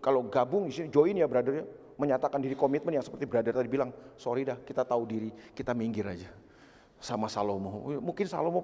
Kalau 0.00 0.26
gabung 0.26 0.66
di 0.66 0.72
sini 0.74 0.88
join 0.90 1.14
ya 1.14 1.28
brother 1.30 1.62
ya, 1.62 1.64
menyatakan 2.00 2.42
diri 2.42 2.56
komitmen 2.58 2.96
yang 2.96 3.04
seperti 3.04 3.28
brother 3.28 3.52
tadi 3.54 3.68
bilang, 3.70 3.94
sorry 4.18 4.42
dah 4.42 4.58
kita 4.58 4.82
tahu 4.82 5.06
diri, 5.06 5.30
kita 5.54 5.76
minggir 5.76 6.08
aja 6.08 6.41
sama 7.02 7.26
Salomo. 7.26 7.98
Mungkin 7.98 8.30
Salomo 8.30 8.62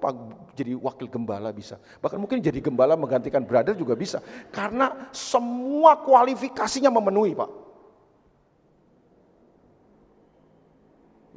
jadi 0.55 0.78
wakil 0.78 1.11
gembala 1.11 1.51
bisa. 1.51 1.74
Bahkan 1.99 2.22
mungkin 2.22 2.39
jadi 2.39 2.62
gembala 2.62 2.95
menggantikan 2.95 3.43
brother 3.43 3.74
juga 3.74 3.99
bisa. 3.99 4.22
Karena 4.55 5.11
semua 5.11 5.99
kualifikasinya 5.99 6.86
memenuhi 6.86 7.34
Pak. 7.34 7.51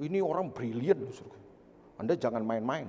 Ini 0.05 0.21
orang 0.21 0.53
brilian. 0.53 1.09
Anda 1.97 2.13
jangan 2.13 2.45
main-main. 2.45 2.85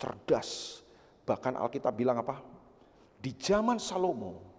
Cerdas. 0.00 0.80
Bahkan 1.28 1.60
Alkitab 1.60 1.92
bilang 1.92 2.24
apa? 2.24 2.40
Di 3.20 3.32
zaman 3.36 3.80
Salomo, 3.80 4.54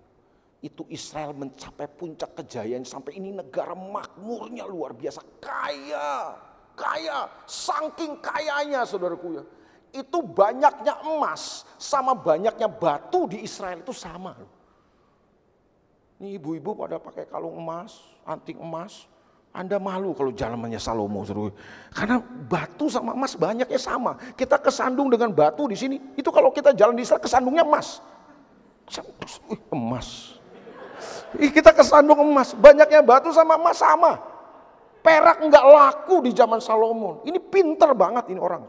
itu 0.65 0.81
Israel 0.89 1.37
mencapai 1.37 1.85
puncak 1.85 2.33
kejayaan 2.41 2.81
sampai 2.81 3.21
ini 3.21 3.29
negara 3.29 3.77
makmurnya 3.77 4.65
luar 4.65 4.97
biasa. 4.97 5.21
Kaya, 5.37 6.33
kaya, 6.75 7.31
saking 7.47 8.19
kayanya 8.19 8.83
saudaraku 8.83 9.41
ya. 9.41 9.43
Itu 9.95 10.19
banyaknya 10.19 10.99
emas 11.07 11.63
sama 11.79 12.11
banyaknya 12.11 12.67
batu 12.67 13.31
di 13.31 13.41
Israel 13.41 13.79
itu 13.79 13.95
sama. 13.95 14.35
Ini 16.19 16.35
ibu-ibu 16.35 16.75
pada 16.75 16.99
pakai 16.99 17.27
kalung 17.27 17.55
emas, 17.55 18.03
anting 18.27 18.59
emas. 18.59 19.07
Anda 19.55 19.79
malu 19.79 20.11
kalau 20.11 20.35
jalanannya 20.35 20.75
Salomo. 20.83 21.23
Saudara. 21.23 21.55
Karena 21.95 22.19
batu 22.19 22.91
sama 22.91 23.15
emas 23.15 23.39
banyaknya 23.39 23.79
sama. 23.79 24.19
Kita 24.35 24.59
kesandung 24.59 25.07
dengan 25.07 25.31
batu 25.31 25.63
di 25.71 25.79
sini. 25.79 25.95
Itu 26.19 26.27
kalau 26.27 26.51
kita 26.51 26.75
jalan 26.75 26.91
di 26.91 27.07
Israel 27.07 27.23
kesandungnya 27.23 27.63
emas 27.63 28.03
emas. 29.73 30.37
Kita 31.35 31.75
kesandung 31.75 32.21
emas, 32.21 32.55
banyaknya 32.55 33.03
batu 33.03 33.33
sama 33.35 33.59
emas 33.59 33.77
sama. 33.77 34.21
Perak 35.05 35.37
nggak 35.37 35.65
laku 35.69 36.25
di 36.25 36.33
zaman 36.33 36.57
Salomo. 36.57 37.21
Ini 37.29 37.37
pinter 37.37 37.93
banget 37.93 38.25
ini 38.33 38.41
orang. 38.41 38.65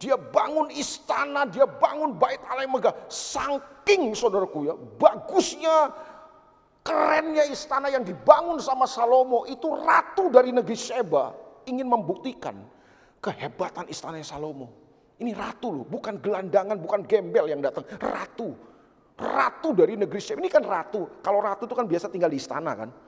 Dia 0.00 0.16
bangun 0.16 0.72
istana, 0.72 1.44
dia 1.44 1.68
bangun 1.68 2.16
bait 2.16 2.40
Allah 2.48 2.64
yang 2.64 2.72
megah. 2.72 2.96
Saking 3.12 4.16
saudaraku 4.16 4.72
ya, 4.72 4.74
bagusnya, 4.96 5.92
kerennya 6.80 7.44
istana 7.52 7.92
yang 7.92 8.00
dibangun 8.00 8.56
sama 8.64 8.88
Salomo. 8.88 9.44
Itu 9.44 9.76
ratu 9.76 10.32
dari 10.32 10.48
negeri 10.48 10.78
Seba 10.78 11.36
ingin 11.68 11.84
membuktikan 11.84 12.56
kehebatan 13.20 13.92
istana 13.92 14.24
Salomo. 14.24 14.72
Ini 15.20 15.36
ratu 15.36 15.68
loh, 15.68 15.84
bukan 15.84 16.16
gelandangan, 16.22 16.80
bukan 16.80 17.04
gembel 17.04 17.44
yang 17.50 17.60
datang. 17.60 17.84
Ratu. 18.00 18.56
Ratu 19.18 19.74
dari 19.74 19.98
negeri 19.98 20.22
Syem. 20.22 20.38
Ini 20.38 20.48
kan 20.48 20.62
ratu. 20.62 21.20
Kalau 21.20 21.42
ratu 21.42 21.66
itu 21.66 21.74
kan 21.74 21.90
biasa 21.90 22.06
tinggal 22.06 22.30
di 22.30 22.38
istana 22.38 22.72
kan. 22.72 23.07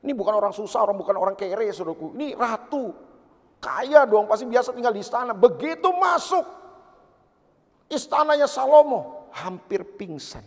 Ini 0.00 0.12
bukan 0.16 0.32
orang 0.32 0.52
susah, 0.56 0.88
orang 0.88 0.96
bukan 0.96 1.16
orang 1.20 1.36
kere 1.36 1.68
saudaraku. 1.68 2.16
Ini 2.16 2.32
ratu. 2.32 2.92
Kaya 3.60 4.08
dong, 4.08 4.24
pasti 4.24 4.48
biasa 4.48 4.72
tinggal 4.72 4.96
di 4.96 5.04
istana. 5.04 5.36
Begitu 5.36 5.92
masuk 5.92 6.48
istananya 7.92 8.48
Salomo, 8.48 9.28
hampir 9.36 9.84
pingsan. 9.84 10.40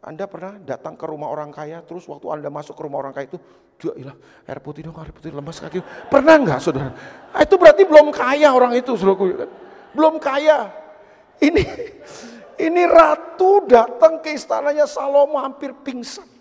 Anda 0.00 0.24
pernah 0.24 0.56
datang 0.56 0.96
ke 0.96 1.04
rumah 1.04 1.28
orang 1.28 1.52
kaya, 1.52 1.84
terus 1.84 2.08
waktu 2.08 2.24
Anda 2.32 2.48
masuk 2.48 2.72
ke 2.72 2.82
rumah 2.88 3.04
orang 3.04 3.12
kaya 3.12 3.28
itu, 3.28 3.36
dia 3.76 3.92
ilah 4.00 4.16
air 4.48 4.60
putih 4.64 4.88
dong, 4.88 4.96
air 4.96 5.12
putih 5.12 5.28
lemas 5.28 5.60
kaki. 5.60 5.84
Pernah 6.08 6.40
nggak 6.40 6.58
saudara? 6.64 6.96
Ah, 7.36 7.44
itu 7.44 7.60
berarti 7.60 7.84
belum 7.84 8.08
kaya 8.08 8.48
orang 8.56 8.72
itu, 8.80 8.96
saudara. 8.96 9.44
Belum 9.92 10.16
kaya. 10.16 10.72
Ini 11.36 11.62
ini 12.72 12.82
ratu 12.88 13.68
datang 13.68 14.24
ke 14.24 14.32
istananya 14.32 14.88
Salomo 14.88 15.36
hampir 15.36 15.76
pingsan. 15.84 16.39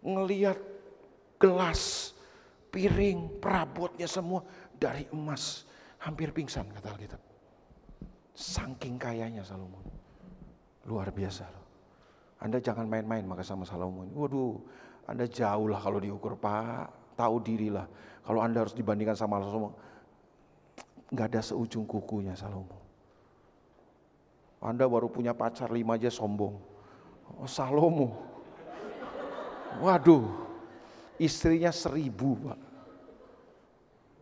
Ngeliat 0.00 0.58
gelas, 1.36 2.12
piring, 2.72 3.40
perabotnya 3.40 4.08
semua 4.08 4.44
dari 4.76 5.04
emas. 5.12 5.68
Hampir 6.00 6.32
pingsan 6.32 6.64
kata 6.72 6.96
Alkitab. 6.96 7.20
Saking 8.32 8.96
kayanya 8.96 9.44
Salomo. 9.44 9.84
Luar 10.88 11.12
biasa 11.12 11.44
loh. 11.44 11.66
Anda 12.40 12.56
jangan 12.56 12.88
main-main 12.88 13.28
maka 13.28 13.44
sama 13.44 13.68
Salomo. 13.68 14.08
Waduh, 14.16 14.56
Anda 15.04 15.28
jauh 15.28 15.68
lah 15.68 15.76
kalau 15.76 16.00
diukur 16.00 16.40
Pak. 16.40 17.16
Tahu 17.20 17.36
dirilah. 17.44 17.84
Kalau 18.24 18.40
Anda 18.40 18.64
harus 18.64 18.72
dibandingkan 18.72 19.12
sama 19.12 19.44
Salomo. 19.44 19.76
Nggak 21.12 21.26
ada 21.36 21.40
seujung 21.44 21.84
kukunya 21.84 22.32
Salomo. 22.32 22.80
Anda 24.60 24.88
baru 24.88 25.12
punya 25.12 25.36
pacar 25.36 25.68
lima 25.68 26.00
aja 26.00 26.08
sombong. 26.08 26.56
Oh, 27.36 27.48
Salomo. 27.48 28.29
Waduh, 29.78 30.26
istrinya 31.22 31.70
seribu 31.70 32.34
Pak. 32.42 32.58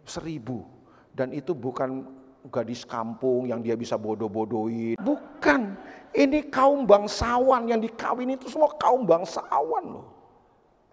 Seribu. 0.04 0.68
Dan 1.16 1.32
itu 1.32 1.56
bukan 1.56 2.04
gadis 2.52 2.84
kampung 2.84 3.48
yang 3.48 3.64
dia 3.64 3.74
bisa 3.74 3.96
bodoh-bodohin. 3.98 5.00
Bukan, 5.00 5.74
ini 6.14 6.46
kaum 6.46 6.86
bangsawan 6.86 7.66
yang 7.66 7.80
dikawin 7.82 8.36
itu 8.36 8.46
semua 8.46 8.70
kaum 8.76 9.02
bangsawan 9.02 9.84
loh. 9.84 10.06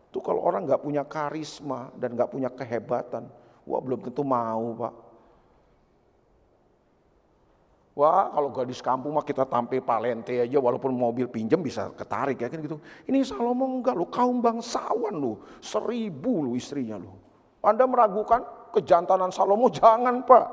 Itu 0.10 0.24
kalau 0.24 0.42
orang 0.44 0.64
nggak 0.64 0.82
punya 0.82 1.04
karisma 1.04 1.92
dan 2.00 2.16
nggak 2.16 2.32
punya 2.32 2.48
kehebatan, 2.48 3.28
wah 3.68 3.82
belum 3.84 4.00
tentu 4.00 4.24
mau 4.24 4.72
pak. 4.80 4.94
Wah 7.96 8.28
kalau 8.28 8.52
gadis 8.52 8.84
kampung 8.84 9.16
mah 9.16 9.24
kita 9.24 9.48
tampil 9.48 9.80
palente 9.80 10.36
aja 10.36 10.60
walaupun 10.60 10.92
mobil 10.92 11.32
pinjam 11.32 11.64
bisa 11.64 11.96
ketarik 11.96 12.36
ya 12.44 12.52
kan 12.52 12.60
gitu. 12.60 12.84
Ini 13.08 13.24
Salomo 13.24 13.64
enggak 13.72 13.96
lu 13.96 14.04
kaum 14.12 14.44
bangsawan 14.44 15.16
lu, 15.16 15.40
seribu 15.64 16.44
lu 16.44 16.60
istrinya 16.60 17.00
lu. 17.00 17.16
Anda 17.64 17.88
meragukan 17.88 18.44
kejantanan 18.76 19.32
Salomo? 19.32 19.72
Jangan 19.80 20.28
pak. 20.28 20.48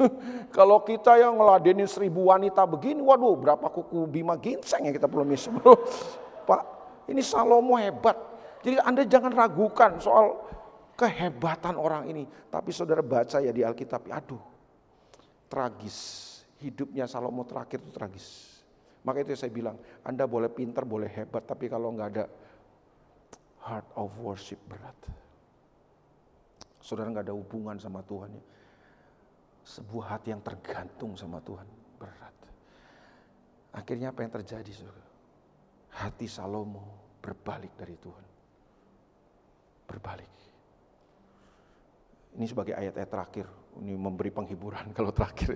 kalau 0.56 0.80
kita 0.80 1.20
yang 1.20 1.36
ngeladenin 1.36 1.84
seribu 1.84 2.32
wanita 2.32 2.64
begini, 2.64 3.04
waduh 3.04 3.36
berapa 3.36 3.68
kuku 3.68 4.08
bima 4.08 4.32
ginseng 4.40 4.88
yang 4.88 4.96
kita 4.96 5.04
belum 5.04 5.28
isi. 5.36 5.52
pak 6.48 6.62
ini 7.12 7.20
Salomo 7.20 7.76
hebat. 7.76 8.16
Jadi 8.64 8.80
Anda 8.80 9.04
jangan 9.04 9.36
ragukan 9.36 10.00
soal 10.00 10.40
kehebatan 10.96 11.76
orang 11.76 12.08
ini. 12.08 12.24
Tapi 12.48 12.72
saudara 12.72 13.04
baca 13.04 13.44
ya 13.44 13.52
di 13.52 13.60
Alkitab, 13.60 14.08
aduh 14.08 14.40
tragis 15.50 16.29
hidupnya 16.60 17.08
Salomo 17.08 17.42
terakhir 17.48 17.80
itu 17.80 17.90
tragis. 17.92 18.28
Maka 19.00 19.24
itu 19.24 19.32
saya 19.32 19.48
bilang, 19.48 19.80
Anda 20.04 20.28
boleh 20.28 20.52
pintar, 20.52 20.84
boleh 20.84 21.08
hebat, 21.08 21.48
tapi 21.48 21.72
kalau 21.72 21.96
nggak 21.96 22.08
ada 22.12 22.24
heart 23.64 23.88
of 23.96 24.12
worship 24.20 24.60
berat. 24.68 24.96
Saudara 26.80 27.08
nggak 27.08 27.28
ada 27.28 27.36
hubungan 27.36 27.76
sama 27.80 28.04
Tuhan. 28.04 28.32
Ya. 28.36 28.44
Sebuah 29.64 30.16
hati 30.16 30.32
yang 30.32 30.44
tergantung 30.44 31.16
sama 31.16 31.40
Tuhan 31.40 31.64
berat. 31.96 32.36
Akhirnya 33.72 34.12
apa 34.12 34.20
yang 34.24 34.32
terjadi 34.32 34.72
saudara? 34.72 35.04
Hati 36.00 36.26
Salomo 36.28 36.84
berbalik 37.20 37.72
dari 37.76 37.96
Tuhan. 37.96 38.26
Berbalik. 39.88 40.32
Ini 42.36 42.46
sebagai 42.46 42.74
ayat-ayat 42.76 43.10
terakhir 43.10 43.46
ini 43.78 43.94
memberi 43.94 44.34
penghiburan 44.34 44.90
kalau 44.96 45.14
terakhir. 45.14 45.54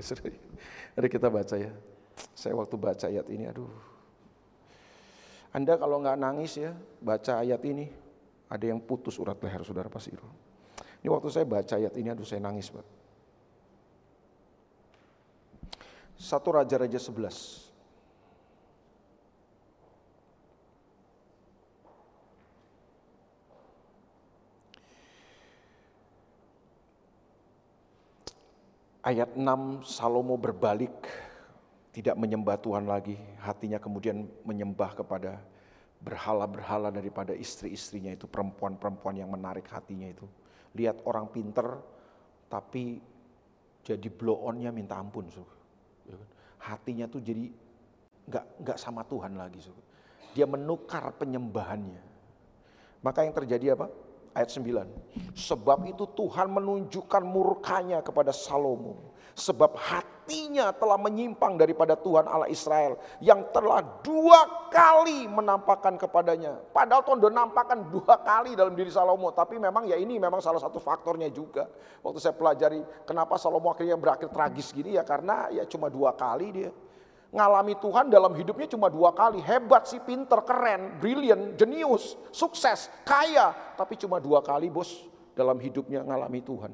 Mari 0.94 1.08
kita 1.10 1.26
baca 1.26 1.56
ya. 1.58 1.74
Saya 2.30 2.54
waktu 2.54 2.74
baca 2.78 3.06
ayat 3.10 3.26
ini, 3.26 3.50
aduh. 3.50 3.66
Anda 5.50 5.74
kalau 5.78 5.98
nggak 6.02 6.18
nangis 6.18 6.58
ya, 6.58 6.74
baca 7.02 7.42
ayat 7.42 7.62
ini, 7.66 7.90
ada 8.50 8.64
yang 8.70 8.78
putus 8.78 9.18
urat 9.18 9.38
leher 9.38 9.62
saudara 9.66 9.90
pasti. 9.90 10.14
Ini 10.14 11.08
waktu 11.10 11.28
saya 11.30 11.46
baca 11.46 11.74
ayat 11.74 11.94
ini, 11.98 12.10
aduh 12.10 12.26
saya 12.26 12.42
nangis 12.42 12.70
Pak. 12.70 12.86
Satu 16.14 16.54
Raja-Raja 16.54 17.02
sebelas. 17.02 17.68
Ayat 29.04 29.36
6 29.36 29.84
Salomo 29.84 30.40
berbalik 30.40 30.96
tidak 31.92 32.16
menyembah 32.16 32.56
Tuhan 32.56 32.88
lagi, 32.88 33.20
hatinya 33.36 33.76
kemudian 33.76 34.24
menyembah 34.48 34.96
kepada 34.96 35.44
berhala-berhala 36.00 36.88
daripada 36.88 37.36
istri-istrinya 37.36 38.16
itu, 38.16 38.24
perempuan-perempuan 38.24 39.20
yang 39.20 39.28
menarik 39.28 39.68
hatinya 39.68 40.08
itu. 40.08 40.24
Lihat 40.72 41.04
orang 41.04 41.28
pinter 41.28 41.84
tapi 42.48 43.04
jadi 43.84 44.08
blow 44.08 44.40
onnya 44.40 44.72
minta 44.72 44.96
ampun. 44.96 45.28
Ya 46.08 46.16
kan? 46.16 46.28
Hatinya 46.72 47.04
tuh 47.04 47.20
jadi 47.20 47.52
nggak 48.24 48.44
nggak 48.64 48.78
sama 48.80 49.04
Tuhan 49.04 49.36
lagi. 49.36 49.60
Dia 50.32 50.48
menukar 50.48 51.12
penyembahannya. 51.20 52.00
Maka 53.04 53.28
yang 53.28 53.36
terjadi 53.36 53.76
apa? 53.76 53.92
Ayat 54.34 54.50
9. 54.50 55.34
Sebab 55.34 55.78
itu 55.86 56.04
Tuhan 56.12 56.50
menunjukkan 56.50 57.22
murkanya 57.22 58.02
kepada 58.02 58.34
Salomo. 58.34 59.14
Sebab 59.34 59.74
hatinya 59.74 60.70
telah 60.70 60.94
menyimpang 60.94 61.58
daripada 61.58 61.98
Tuhan 61.98 62.22
Allah 62.30 62.46
Israel. 62.46 62.98
Yang 63.18 63.50
telah 63.50 63.82
dua 64.02 64.70
kali 64.70 65.26
menampakkan 65.26 65.98
kepadanya. 65.98 66.62
Padahal 66.70 67.02
Tuhan 67.02 67.18
sudah 67.18 67.34
nampakkan 67.34 67.82
dua 67.90 68.14
kali 68.22 68.54
dalam 68.54 68.78
diri 68.78 68.94
Salomo. 68.94 69.34
Tapi 69.34 69.58
memang 69.58 69.90
ya 69.90 69.98
ini 69.98 70.22
memang 70.22 70.38
salah 70.38 70.62
satu 70.62 70.78
faktornya 70.78 71.34
juga. 71.34 71.66
Waktu 72.02 72.18
saya 72.22 72.34
pelajari 72.34 72.82
kenapa 73.02 73.34
Salomo 73.34 73.74
akhirnya 73.74 73.98
berakhir 73.98 74.30
tragis 74.30 74.70
gini 74.70 74.94
ya. 74.94 75.02
Karena 75.02 75.50
ya 75.50 75.66
cuma 75.66 75.90
dua 75.90 76.14
kali 76.14 76.48
dia 76.54 76.70
ngalami 77.34 77.74
Tuhan 77.82 78.06
dalam 78.14 78.30
hidupnya 78.38 78.70
cuma 78.70 78.86
dua 78.86 79.10
kali. 79.10 79.42
Hebat 79.42 79.90
sih, 79.90 79.98
pinter, 79.98 80.38
keren, 80.46 81.02
brilliant, 81.02 81.58
jenius, 81.58 82.14
sukses, 82.30 82.86
kaya. 83.02 83.50
Tapi 83.74 83.98
cuma 83.98 84.22
dua 84.22 84.38
kali 84.38 84.70
bos 84.70 85.02
dalam 85.34 85.58
hidupnya 85.58 86.06
ngalami 86.06 86.40
Tuhan. 86.46 86.72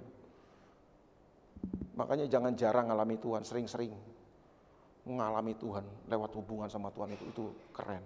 Makanya 1.96 2.28
jangan 2.28 2.52
jarang 2.52 2.92
ngalami 2.92 3.16
Tuhan, 3.16 3.40
sering-sering 3.40 3.92
mengalami 5.08 5.56
Tuhan 5.56 5.84
lewat 6.12 6.30
hubungan 6.36 6.68
sama 6.68 6.92
Tuhan 6.92 7.16
itu 7.16 7.24
itu 7.24 7.44
keren. 7.72 8.04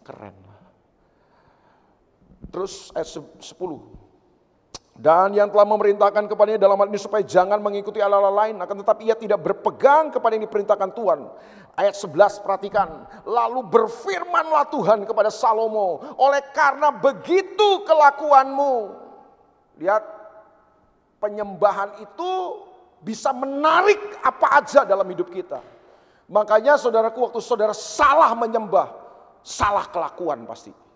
Keren. 0.00 0.36
Terus 2.48 2.88
ayat 2.96 3.12
10. 3.12 3.44
Dan 5.00 5.32
yang 5.32 5.48
telah 5.48 5.64
memerintahkan 5.64 6.28
kepadanya 6.28 6.60
dalam 6.60 6.76
hal 6.76 6.92
ini 6.92 7.00
supaya 7.00 7.24
jangan 7.24 7.56
mengikuti 7.56 8.04
Allah-Allah 8.04 8.36
lain. 8.36 8.60
Akan 8.60 8.84
tetapi 8.84 9.08
ia 9.08 9.16
tidak 9.16 9.40
berpegang 9.40 10.12
kepada 10.12 10.36
yang 10.36 10.44
diperintahkan 10.44 10.92
Tuhan. 10.92 11.24
Ayat 11.72 11.96
11 11.96 12.44
perhatikan. 12.44 13.08
Lalu 13.24 13.64
berfirmanlah 13.64 14.68
Tuhan 14.68 15.08
kepada 15.08 15.32
Salomo. 15.32 16.04
Oleh 16.20 16.44
karena 16.52 16.92
begitu 16.92 17.80
kelakuanmu. 17.88 18.74
Lihat 19.80 20.04
penyembahan 21.16 22.04
itu 22.04 22.60
bisa 23.00 23.32
menarik 23.32 24.20
apa 24.20 24.60
aja 24.60 24.84
dalam 24.84 25.08
hidup 25.08 25.32
kita. 25.32 25.64
Makanya 26.28 26.76
saudaraku 26.76 27.24
waktu 27.24 27.40
saudara 27.40 27.72
salah 27.72 28.36
menyembah. 28.36 28.92
Salah 29.40 29.88
kelakuan 29.88 30.44
pasti. 30.44 30.89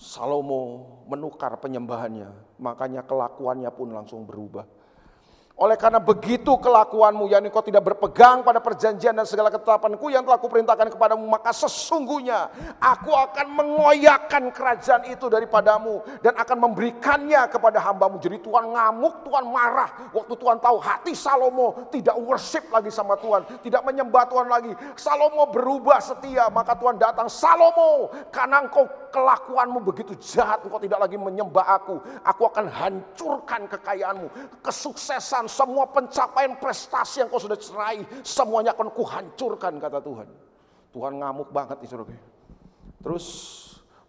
Salomo 0.00 0.80
menukar 1.12 1.60
penyembahannya, 1.60 2.56
makanya 2.56 3.04
kelakuannya 3.04 3.68
pun 3.68 3.92
langsung 3.92 4.24
berubah. 4.24 4.64
Oleh 5.60 5.76
karena 5.76 6.00
begitu 6.00 6.56
kelakuanmu, 6.56 7.28
yakni 7.28 7.52
kau 7.52 7.60
tidak 7.60 7.84
berpegang 7.84 8.40
pada 8.40 8.64
perjanjian 8.64 9.12
dan 9.12 9.28
segala 9.28 9.52
ketetapanku 9.52 10.08
yang 10.08 10.24
telah 10.24 10.40
kuperintahkan 10.40 10.88
kepadamu, 10.88 11.28
maka 11.28 11.52
sesungguhnya 11.52 12.48
aku 12.80 13.12
akan 13.12 13.60
mengoyakkan 13.60 14.48
kerajaan 14.56 15.12
itu 15.12 15.28
daripadamu 15.28 16.00
dan 16.24 16.32
akan 16.40 16.64
memberikannya 16.64 17.44
kepada 17.52 17.76
hambamu. 17.76 18.16
Jadi 18.16 18.40
Tuhan 18.40 18.72
ngamuk, 18.72 19.20
Tuhan 19.28 19.44
marah. 19.52 20.08
Waktu 20.16 20.32
Tuhan 20.32 20.64
tahu 20.64 20.80
hati 20.80 21.12
Salomo 21.12 21.92
tidak 21.92 22.16
worship 22.16 22.64
lagi 22.72 22.88
sama 22.88 23.20
Tuhan, 23.20 23.44
tidak 23.60 23.84
menyembah 23.84 24.32
Tuhan 24.32 24.48
lagi. 24.48 24.72
Salomo 24.96 25.44
berubah 25.52 26.00
setia, 26.00 26.48
maka 26.48 26.72
Tuhan 26.72 26.96
datang, 26.96 27.28
Salomo, 27.28 28.08
karena 28.32 28.64
engkau 28.64 28.88
kelakuanmu 29.12 29.84
begitu 29.84 30.16
jahat, 30.24 30.64
engkau 30.64 30.80
tidak 30.80 31.04
lagi 31.04 31.20
menyembah 31.20 31.68
aku. 31.76 32.00
Aku 32.24 32.48
akan 32.48 32.64
hancurkan 32.64 33.68
kekayaanmu, 33.68 34.64
kesuksesan, 34.64 35.49
semua 35.50 35.90
pencapaian 35.90 36.54
prestasi 36.54 37.26
yang 37.26 37.28
kau 37.28 37.42
sudah 37.42 37.58
cerai, 37.58 38.06
semuanya 38.22 38.70
akan 38.78 38.94
kuhancurkan 38.94 39.82
kata 39.82 39.98
Tuhan. 39.98 40.28
Tuhan 40.94 41.12
ngamuk 41.18 41.50
banget 41.50 41.82
nih 41.82 41.90
suruh. 41.90 42.06
Terus 43.02 43.26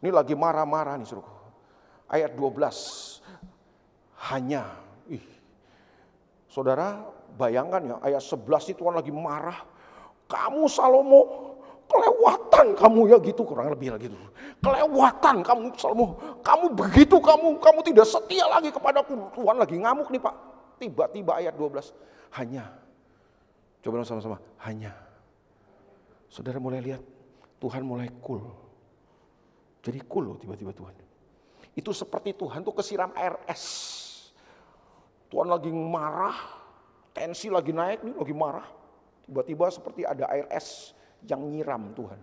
ini 0.01 0.13
lagi 0.13 0.37
marah-marah 0.37 1.01
nih 1.01 1.09
suruh. 1.09 1.25
Ayat 2.05 2.37
12. 2.37 3.21
Hanya, 4.21 4.69
ih, 5.09 5.25
saudara 6.45 7.01
bayangkan 7.33 7.81
ya 7.81 7.95
ayat 8.05 8.21
11 8.21 8.69
itu 8.69 8.85
Tuhan 8.85 8.93
lagi 8.93 9.09
marah. 9.09 9.57
Kamu 10.29 10.69
Salomo 10.69 11.21
kelewatan 11.91 12.77
kamu 12.79 12.99
ya 13.11 13.17
gitu 13.19 13.41
kurang 13.43 13.73
lebih 13.73 13.91
lagi 13.91 14.07
gitu. 14.07 14.17
Kelewatan 14.61 15.41
kamu 15.43 15.73
Salomo, 15.75 16.39
kamu 16.45 16.71
begitu 16.77 17.17
kamu 17.17 17.57
kamu 17.59 17.79
tidak 17.81 18.05
setia 18.07 18.45
lagi 18.47 18.69
kepadaku. 18.69 19.17
Tuhan 19.35 19.57
lagi 19.57 19.75
ngamuk 19.75 20.07
nih 20.13 20.21
Pak. 20.21 20.35
Tiba-tiba 20.81 21.37
ayat 21.37 21.53
12, 21.53 21.93
hanya. 22.41 22.73
Coba 23.85 24.01
sama-sama, 24.01 24.41
hanya. 24.65 24.97
Saudara 26.25 26.57
mulai 26.57 26.81
lihat, 26.81 27.01
Tuhan 27.61 27.85
mulai 27.85 28.09
cool. 28.25 28.41
Jadi 29.85 30.01
cool 30.09 30.33
loh 30.33 30.37
tiba-tiba 30.41 30.73
Tuhan. 30.73 30.95
Itu 31.77 31.93
seperti 31.93 32.33
Tuhan 32.33 32.65
tuh 32.65 32.73
kesiram 32.73 33.13
air 33.13 33.37
es. 33.45 33.61
Tuhan 35.29 35.45
lagi 35.45 35.69
marah, 35.69 36.35
tensi 37.13 37.53
lagi 37.53 37.69
naik 37.69 38.01
nih, 38.01 38.17
lagi 38.17 38.33
marah. 38.33 38.67
Tiba-tiba 39.29 39.69
seperti 39.69 40.01
ada 40.01 40.25
air 40.33 40.49
es 40.49 40.97
yang 41.29 41.45
nyiram 41.45 41.93
Tuhan. 41.93 42.17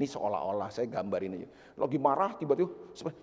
Ini 0.00 0.06
seolah-olah 0.08 0.72
saya 0.72 0.88
gambarin 0.88 1.36
aja. 1.36 1.48
Lagi 1.76 2.00
marah 2.00 2.32
tiba-tiba 2.32 2.72
seperti 2.96 3.20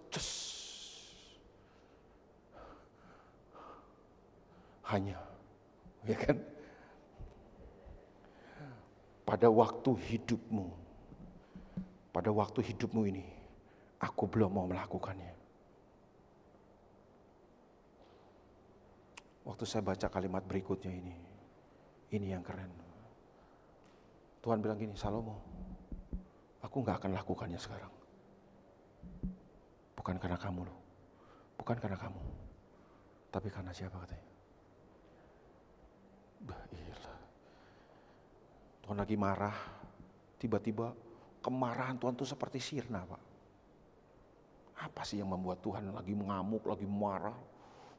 hanya. 4.87 5.19
Ya 6.07 6.15
kan? 6.15 6.39
Pada 9.27 9.51
waktu 9.51 9.91
hidupmu, 9.91 10.71
pada 12.15 12.31
waktu 12.31 12.63
hidupmu 12.63 13.03
ini, 13.11 13.27
aku 13.99 14.23
belum 14.23 14.55
mau 14.55 14.63
melakukannya. 14.63 15.35
Waktu 19.43 19.63
saya 19.67 19.83
baca 19.83 20.07
kalimat 20.07 20.43
berikutnya 20.43 20.91
ini, 20.91 21.15
Ini 22.07 22.39
yang 22.39 22.43
keren. 22.43 22.71
Tuhan 24.39 24.63
bilang 24.63 24.79
gini, 24.79 24.95
Salomo, 24.95 25.43
aku 26.63 26.79
nggak 26.79 27.03
akan 27.03 27.11
lakukannya 27.19 27.59
sekarang. 27.59 27.91
Bukan 29.91 30.15
karena 30.15 30.39
kamu 30.39 30.63
loh. 30.63 30.79
Bukan 31.59 31.75
karena 31.75 31.99
kamu. 31.99 32.21
Tapi 33.27 33.51
karena 33.51 33.75
siapa 33.75 33.99
katanya? 33.99 34.26
Iya. 36.53 36.95
Tuhan 38.85 38.97
lagi 38.97 39.15
marah, 39.19 39.57
tiba-tiba 40.39 40.95
kemarahan 41.43 41.99
Tuhan 41.99 42.15
tuh 42.15 42.27
seperti 42.27 42.59
sirna 42.59 43.03
Pak. 43.03 43.23
Apa 44.77 45.01
sih 45.01 45.17
yang 45.17 45.33
membuat 45.33 45.59
Tuhan 45.65 45.89
lagi 45.89 46.13
mengamuk, 46.13 46.63
lagi 46.69 46.85
marah, 46.85 47.35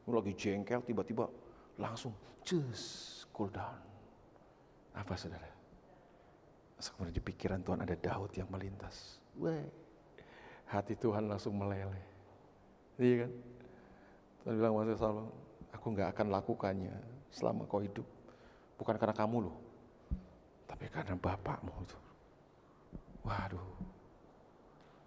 lagi 0.06 0.32
jengkel, 0.32 0.80
tiba-tiba 0.86 1.26
langsung 1.76 2.14
just 2.46 3.26
cool 3.34 3.50
down. 3.50 3.76
Apa 4.94 5.14
saudara? 5.18 5.46
Kemudian 6.78 7.14
di 7.14 7.22
pikiran 7.22 7.60
Tuhan 7.66 7.82
ada 7.82 7.98
Daud 7.98 8.30
yang 8.38 8.46
melintas. 8.48 9.18
Weh, 9.34 9.66
hati 10.70 10.94
Tuhan 10.94 11.26
langsung 11.26 11.58
meleleh. 11.58 12.06
Iya 12.98 13.26
kan? 13.26 13.32
Tuhan 14.42 14.54
bilang 14.58 14.74
Mas 14.78 14.94
Salomo, 14.98 15.34
aku 15.74 15.86
nggak 15.94 16.14
akan 16.14 16.26
lakukannya 16.30 16.94
selama 17.34 17.66
kau 17.66 17.82
hidup. 17.82 18.06
Bukan 18.78 18.94
karena 18.94 19.16
kamu 19.16 19.50
loh, 19.50 19.56
tapi 20.70 20.86
karena 20.86 21.18
bapakmu 21.18 21.74
itu. 21.82 21.98
Waduh, 23.26 23.68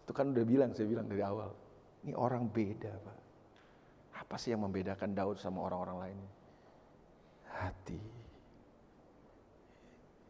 itu 0.03 0.11
kan 0.11 0.35
udah 0.35 0.43
bilang, 0.43 0.75
saya 0.75 0.91
bilang 0.91 1.07
dari 1.07 1.23
awal. 1.23 1.55
Ini 2.03 2.13
orang 2.19 2.51
beda 2.51 2.91
Pak. 2.91 3.19
Apa 4.21 4.35
sih 4.35 4.51
yang 4.51 4.67
membedakan 4.67 5.15
Daud 5.15 5.39
sama 5.39 5.63
orang-orang 5.63 5.97
lain? 6.03 6.19
Hati 7.47 8.03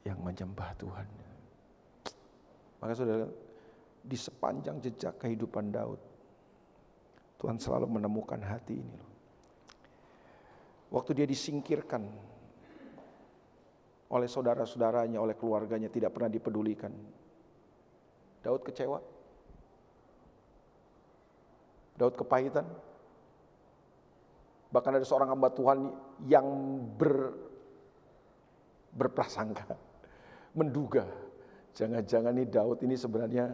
yang 0.06 0.22
menyembah 0.22 0.72
Tuhan. 0.78 1.08
Maka 2.82 2.94
saudara, 2.98 3.26
di 4.02 4.18
sepanjang 4.18 4.82
jejak 4.82 5.18
kehidupan 5.22 5.70
Daud, 5.70 6.02
Tuhan 7.38 7.58
selalu 7.58 8.02
menemukan 8.02 8.42
hati 8.42 8.78
ini 8.78 8.94
loh. 8.98 9.12
Waktu 10.94 11.22
dia 11.22 11.28
disingkirkan 11.30 12.06
oleh 14.12 14.28
saudara-saudaranya, 14.28 15.18
oleh 15.24 15.39
keluarganya, 15.39 15.88
tidak 15.88 16.12
pernah 16.12 16.28
dipedulikan. 16.28 16.91
Daud 18.43 18.62
kecewa. 18.68 18.99
Daud 21.95 22.16
kepahitan. 22.20 22.68
Bahkan 24.72 24.91
ada 24.99 25.05
seorang 25.07 25.32
hamba 25.32 25.51
Tuhan 25.51 25.80
yang 26.28 26.47
ber, 26.95 27.36
berprasangka, 28.95 29.76
menduga, 30.59 31.07
jangan-jangan 31.76 32.36
nih 32.36 32.47
Daud 32.47 32.80
ini 32.84 32.95
sebenarnya 32.95 33.51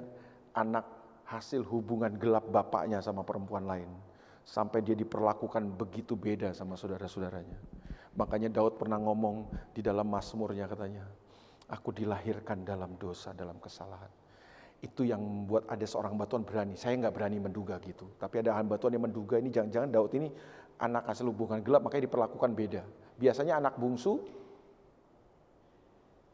anak 0.54 0.86
hasil 1.26 1.66
hubungan 1.70 2.14
gelap 2.18 2.50
bapaknya 2.50 3.02
sama 3.02 3.22
perempuan 3.22 3.66
lain. 3.66 3.90
Sampai 4.48 4.80
dia 4.80 4.96
diperlakukan 4.96 5.76
begitu 5.76 6.16
beda 6.16 6.56
sama 6.56 6.80
saudara-saudaranya. 6.80 7.77
Makanya 8.18 8.50
Daud 8.50 8.82
pernah 8.82 8.98
ngomong 8.98 9.46
di 9.78 9.86
dalam 9.86 10.10
Mazmurnya 10.10 10.66
katanya, 10.66 11.06
aku 11.70 11.94
dilahirkan 11.94 12.66
dalam 12.66 12.98
dosa, 12.98 13.30
dalam 13.38 13.62
kesalahan. 13.62 14.10
Itu 14.82 15.06
yang 15.06 15.22
membuat 15.22 15.70
ada 15.70 15.86
seorang 15.86 16.18
hamba 16.18 16.26
Tuhan 16.26 16.42
berani. 16.42 16.74
Saya 16.74 16.98
nggak 16.98 17.14
berani 17.14 17.38
menduga 17.38 17.78
gitu. 17.78 18.10
Tapi 18.18 18.42
ada 18.42 18.58
hamba 18.58 18.82
Tuhan 18.82 18.98
yang 18.98 19.06
menduga 19.06 19.38
ini 19.38 19.54
jangan-jangan 19.54 19.90
Daud 19.94 20.12
ini 20.18 20.34
anak 20.82 21.10
hasil 21.14 21.30
hubungan 21.30 21.62
gelap, 21.62 21.86
makanya 21.86 22.10
diperlakukan 22.10 22.52
beda. 22.58 22.82
Biasanya 23.18 23.62
anak 23.62 23.78
bungsu 23.78 24.22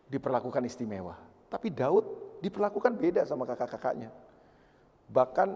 diperlakukan 0.08 0.64
istimewa. 0.64 1.20
Tapi 1.52 1.68
Daud 1.68 2.40
diperlakukan 2.40 2.96
beda 2.96 3.28
sama 3.28 3.44
kakak-kakaknya. 3.44 4.12
Bahkan 5.12 5.50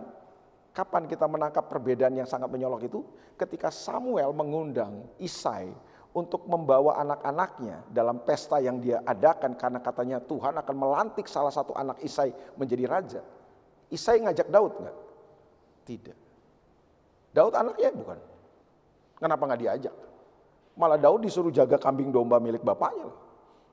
kapan 0.75 1.03
kita 1.07 1.23
menangkap 1.27 1.71
perbedaan 1.71 2.15
yang 2.15 2.27
sangat 2.27 2.51
menyolok 2.51 2.83
itu? 2.83 2.99
Ketika 3.35 3.71
Samuel 3.71 4.31
mengundang 4.31 5.07
Isai 5.19 5.71
untuk 6.17 6.49
membawa 6.49 6.97
anak-anaknya 6.97 7.85
dalam 7.93 8.25
pesta 8.25 8.57
yang 8.57 8.81
dia 8.81 9.05
adakan 9.05 9.53
karena 9.53 9.77
katanya 9.77 10.17
Tuhan 10.17 10.57
akan 10.57 10.75
melantik 10.75 11.29
salah 11.29 11.53
satu 11.53 11.77
anak 11.77 12.01
Isai 12.01 12.33
menjadi 12.57 12.89
raja. 12.89 13.21
Isai 13.93 14.17
ngajak 14.25 14.49
Daud 14.49 14.73
nggak? 14.81 14.97
Tidak. 15.85 16.17
Daud 17.37 17.53
anaknya 17.53 17.93
bukan. 17.93 18.19
Kenapa 19.21 19.43
nggak 19.45 19.61
diajak? 19.61 19.95
Malah 20.73 20.97
Daud 20.97 21.21
disuruh 21.21 21.53
jaga 21.53 21.77
kambing 21.77 22.09
domba 22.09 22.41
milik 22.41 22.65
bapaknya. 22.65 23.13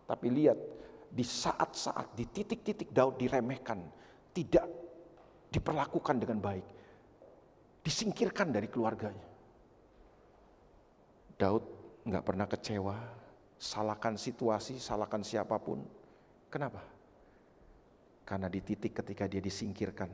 Tapi 0.04 0.28
lihat, 0.28 0.60
di 1.08 1.24
saat-saat, 1.24 2.12
di 2.12 2.28
titik-titik 2.28 2.92
Daud 2.92 3.16
diremehkan, 3.16 3.80
tidak 4.36 4.68
diperlakukan 5.48 6.20
dengan 6.20 6.44
baik, 6.44 6.66
disingkirkan 7.80 8.52
dari 8.52 8.68
keluarganya. 8.68 9.32
Daud 11.40 11.73
nggak 12.04 12.24
pernah 12.24 12.44
kecewa, 12.44 12.96
salahkan 13.56 14.20
situasi, 14.20 14.76
salahkan 14.76 15.24
siapa 15.24 15.56
pun. 15.56 15.80
Kenapa? 16.52 16.84
Karena 18.24 18.48
di 18.48 18.60
titik 18.60 18.96
ketika 18.96 19.24
dia 19.28 19.40
disingkirkan, 19.40 20.08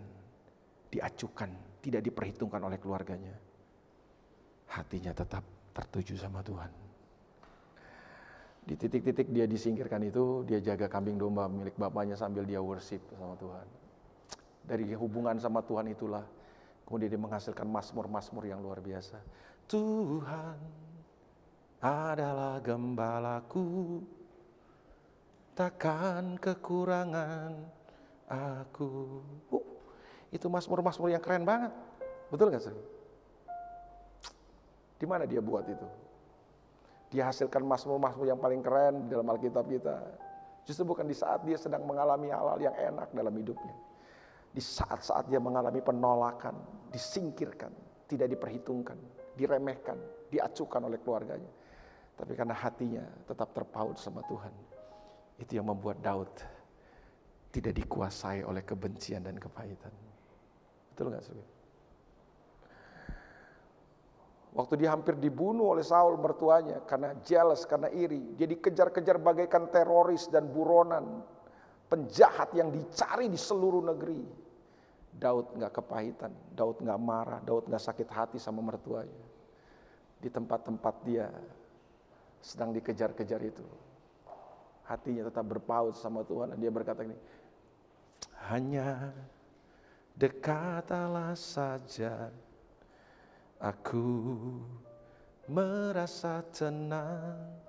diacukan, 0.90 1.50
tidak 1.82 2.02
diperhitungkan 2.06 2.62
oleh 2.62 2.78
keluarganya, 2.78 3.34
hatinya 4.70 5.14
tetap 5.14 5.42
tertuju 5.74 6.18
sama 6.18 6.42
Tuhan. 6.42 6.70
Di 8.60 8.74
titik-titik 8.78 9.30
dia 9.34 9.50
disingkirkan 9.50 10.02
itu, 10.06 10.46
dia 10.46 10.62
jaga 10.62 10.86
kambing 10.86 11.18
domba 11.18 11.50
milik 11.50 11.74
bapaknya 11.74 12.14
sambil 12.14 12.46
dia 12.46 12.62
worship 12.62 13.02
sama 13.18 13.34
Tuhan. 13.34 13.66
Dari 14.62 14.86
hubungan 14.94 15.34
sama 15.42 15.64
Tuhan 15.66 15.90
itulah 15.90 16.22
kemudian 16.86 17.10
dia 17.10 17.22
menghasilkan 17.22 17.66
masmur-masmur 17.66 18.46
yang 18.46 18.62
luar 18.62 18.78
biasa. 18.78 19.18
Tuhan 19.70 20.58
adalah 21.80 22.60
gembalaku, 22.60 24.04
takkan 25.56 26.36
kekurangan 26.36 27.56
aku. 28.28 29.24
Uh, 29.48 29.64
itu 30.30 30.46
masmur-masmur 30.46 31.08
yang 31.08 31.24
keren 31.24 31.48
banget. 31.48 31.72
Betul 32.28 32.52
gak 32.52 32.62
sih? 32.68 32.76
Di 35.00 35.08
mana 35.08 35.24
dia 35.24 35.40
buat 35.40 35.64
itu? 35.64 35.88
Dia 37.10 37.32
hasilkan 37.32 37.64
masmur-masmur 37.64 38.28
yang 38.28 38.38
paling 38.38 38.60
keren 38.60 39.08
di 39.08 39.16
dalam 39.16 39.26
Alkitab 39.26 39.66
kita. 39.66 39.96
Justru 40.68 40.84
bukan 40.86 41.08
di 41.08 41.16
saat 41.16 41.42
dia 41.42 41.56
sedang 41.56 41.82
mengalami 41.88 42.30
hal-hal 42.30 42.60
yang 42.60 42.76
enak 42.76 43.10
dalam 43.10 43.34
hidupnya. 43.34 43.74
Di 44.52 44.62
saat-saat 44.62 45.26
dia 45.26 45.40
mengalami 45.42 45.80
penolakan, 45.80 46.54
disingkirkan, 46.92 47.72
tidak 48.06 48.30
diperhitungkan, 48.30 48.98
diremehkan, 49.34 49.98
diacukan 50.30 50.86
oleh 50.86 51.00
keluarganya. 51.02 51.50
Tapi 52.20 52.32
karena 52.36 52.52
hatinya 52.52 53.04
tetap 53.24 53.56
terpaut 53.56 53.96
sama 53.96 54.20
Tuhan. 54.28 54.52
Itu 55.40 55.56
yang 55.56 55.72
membuat 55.72 56.04
Daud 56.04 56.28
tidak 57.48 57.72
dikuasai 57.80 58.44
oleh 58.44 58.60
kebencian 58.60 59.24
dan 59.24 59.40
kepahitan. 59.40 59.88
Betul 60.92 61.16
nggak 61.16 61.24
sih? 61.24 61.40
Waktu 64.50 64.82
dia 64.82 64.92
hampir 64.92 65.16
dibunuh 65.16 65.72
oleh 65.72 65.86
Saul 65.86 66.18
mertuanya 66.20 66.82
karena 66.84 67.16
jealous, 67.24 67.64
karena 67.64 67.88
iri. 67.88 68.36
Dia 68.36 68.50
dikejar-kejar 68.50 69.16
bagaikan 69.22 69.70
teroris 69.72 70.28
dan 70.28 70.50
buronan. 70.50 71.24
Penjahat 71.88 72.52
yang 72.52 72.68
dicari 72.68 73.32
di 73.32 73.38
seluruh 73.40 73.80
negeri. 73.80 74.22
Daud 75.10 75.56
nggak 75.58 75.72
kepahitan, 75.74 76.30
Daud 76.54 76.82
nggak 76.82 77.00
marah, 77.02 77.40
Daud 77.42 77.66
nggak 77.66 77.82
sakit 77.82 78.08
hati 78.10 78.38
sama 78.38 78.62
mertuanya. 78.62 79.24
Di 80.20 80.28
tempat-tempat 80.30 80.94
dia 81.02 81.26
sedang 82.40 82.72
dikejar-kejar 82.74 83.40
itu. 83.44 83.64
Hatinya 84.88 85.30
tetap 85.30 85.46
berpaut 85.46 85.94
sama 85.94 86.26
Tuhan 86.26 86.50
dan 86.50 86.58
dia 86.58 86.72
berkata 86.72 87.06
ini, 87.06 87.14
hanya 88.50 89.14
dekatlah 90.18 91.38
saja 91.38 92.32
Aku 93.60 94.08
merasa 95.44 96.40
tenang. 96.48 97.60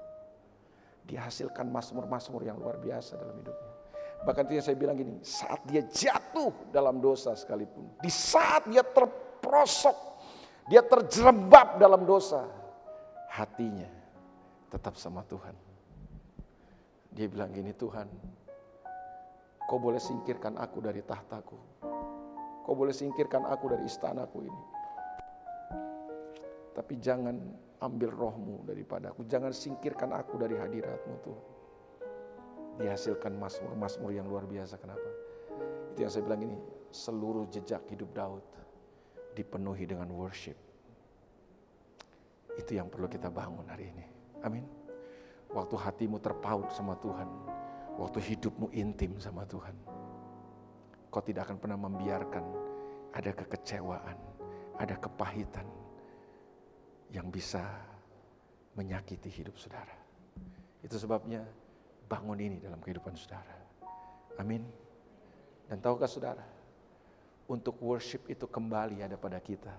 Dihasilkan 1.04 1.68
masmur-masmur 1.68 2.48
yang 2.48 2.56
luar 2.56 2.80
biasa 2.80 3.20
dalam 3.20 3.36
hidupnya. 3.44 3.72
Bahkan 4.24 4.44
itu 4.48 4.64
saya 4.64 4.78
bilang 4.80 4.96
gini, 4.96 5.20
saat 5.20 5.60
dia 5.68 5.84
jatuh 5.84 6.72
dalam 6.72 7.04
dosa 7.04 7.36
sekalipun. 7.36 8.00
Di 8.00 8.08
saat 8.08 8.72
dia 8.72 8.88
terprosok, 8.88 9.98
dia 10.72 10.80
terjerembab 10.80 11.76
dalam 11.76 12.08
dosa. 12.08 12.48
Hatinya 13.28 14.01
tetap 14.72 14.96
sama 14.96 15.22
Tuhan. 15.28 15.54
Dia 17.12 17.28
bilang 17.28 17.52
gini, 17.52 17.76
Tuhan, 17.76 18.08
kau 19.68 19.78
boleh 19.78 20.00
singkirkan 20.00 20.56
aku 20.56 20.80
dari 20.80 21.04
tahtaku. 21.04 21.60
Kau 22.64 22.72
boleh 22.72 22.96
singkirkan 22.96 23.44
aku 23.44 23.76
dari 23.76 23.84
istanaku 23.84 24.48
ini. 24.48 24.64
Tapi 26.72 26.94
jangan 27.04 27.36
ambil 27.84 28.10
rohmu 28.16 28.64
daripada 28.64 29.12
aku. 29.12 29.28
Jangan 29.28 29.52
singkirkan 29.52 30.16
aku 30.16 30.40
dari 30.40 30.56
hadiratmu 30.56 31.16
Tuhan. 31.20 31.46
dihasilkan 32.82 33.36
masmur-masmur 33.36 34.16
yang 34.16 34.26
luar 34.26 34.48
biasa. 34.48 34.80
Kenapa? 34.80 35.06
Itu 35.92 36.08
yang 36.08 36.12
saya 36.12 36.24
bilang 36.24 36.42
ini, 36.48 36.58
seluruh 36.90 37.46
jejak 37.52 37.84
hidup 37.92 38.10
Daud 38.16 38.42
dipenuhi 39.36 39.86
dengan 39.86 40.08
worship. 40.16 40.56
Itu 42.56 42.72
yang 42.76 42.88
perlu 42.88 43.12
kita 43.12 43.28
bangun 43.28 43.68
hari 43.68 43.92
ini. 43.92 44.11
Amin. 44.42 44.66
Waktu 45.52 45.76
hatimu 45.76 46.18
terpaut 46.24 46.72
sama 46.72 46.96
Tuhan, 47.00 47.28
waktu 48.00 48.20
hidupmu 48.24 48.72
intim 48.72 49.20
sama 49.20 49.44
Tuhan, 49.46 49.76
kau 51.12 51.20
tidak 51.20 51.52
akan 51.52 51.58
pernah 51.60 51.80
membiarkan 51.80 52.46
ada 53.12 53.32
kekecewaan, 53.36 54.16
ada 54.80 54.96
kepahitan 54.96 55.68
yang 57.12 57.28
bisa 57.28 57.60
menyakiti 58.80 59.28
hidup 59.28 59.60
saudara. 59.60 59.92
Itu 60.80 60.96
sebabnya 60.96 61.44
bangun 62.08 62.40
ini 62.40 62.58
dalam 62.64 62.80
kehidupan 62.80 63.20
saudara. 63.20 63.60
Amin. 64.40 64.64
Dan 65.68 65.84
tahukah 65.84 66.08
saudara, 66.08 66.44
untuk 67.52 67.76
worship 67.84 68.24
itu 68.32 68.48
kembali 68.48 69.04
ada 69.04 69.20
pada 69.20 69.44
kita, 69.44 69.76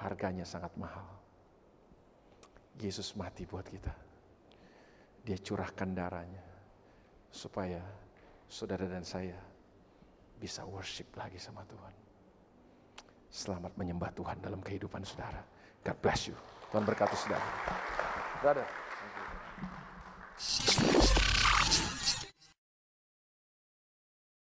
harganya 0.00 0.48
sangat 0.48 0.72
mahal. 0.80 1.19
Yesus 2.80 3.12
mati 3.14 3.44
buat 3.44 3.64
kita. 3.68 3.92
Dia 5.20 5.36
curahkan 5.36 5.92
darahnya 5.92 6.42
supaya 7.28 7.78
saudara 8.48 8.88
dan 8.88 9.04
saya 9.04 9.36
bisa 10.40 10.64
worship 10.64 11.12
lagi 11.14 11.36
sama 11.36 11.62
Tuhan. 11.68 11.94
Selamat 13.30 13.76
menyembah 13.76 14.10
Tuhan 14.16 14.40
dalam 14.42 14.58
kehidupan 14.64 15.04
saudara. 15.04 15.44
God 15.84 15.98
bless 16.02 16.32
you. 16.32 16.36
Tuhan 16.72 16.82
berkati 16.82 17.14
saudara. 17.14 17.46
Brother. 18.42 18.66
Thank 20.40 20.94
you. 20.94 20.99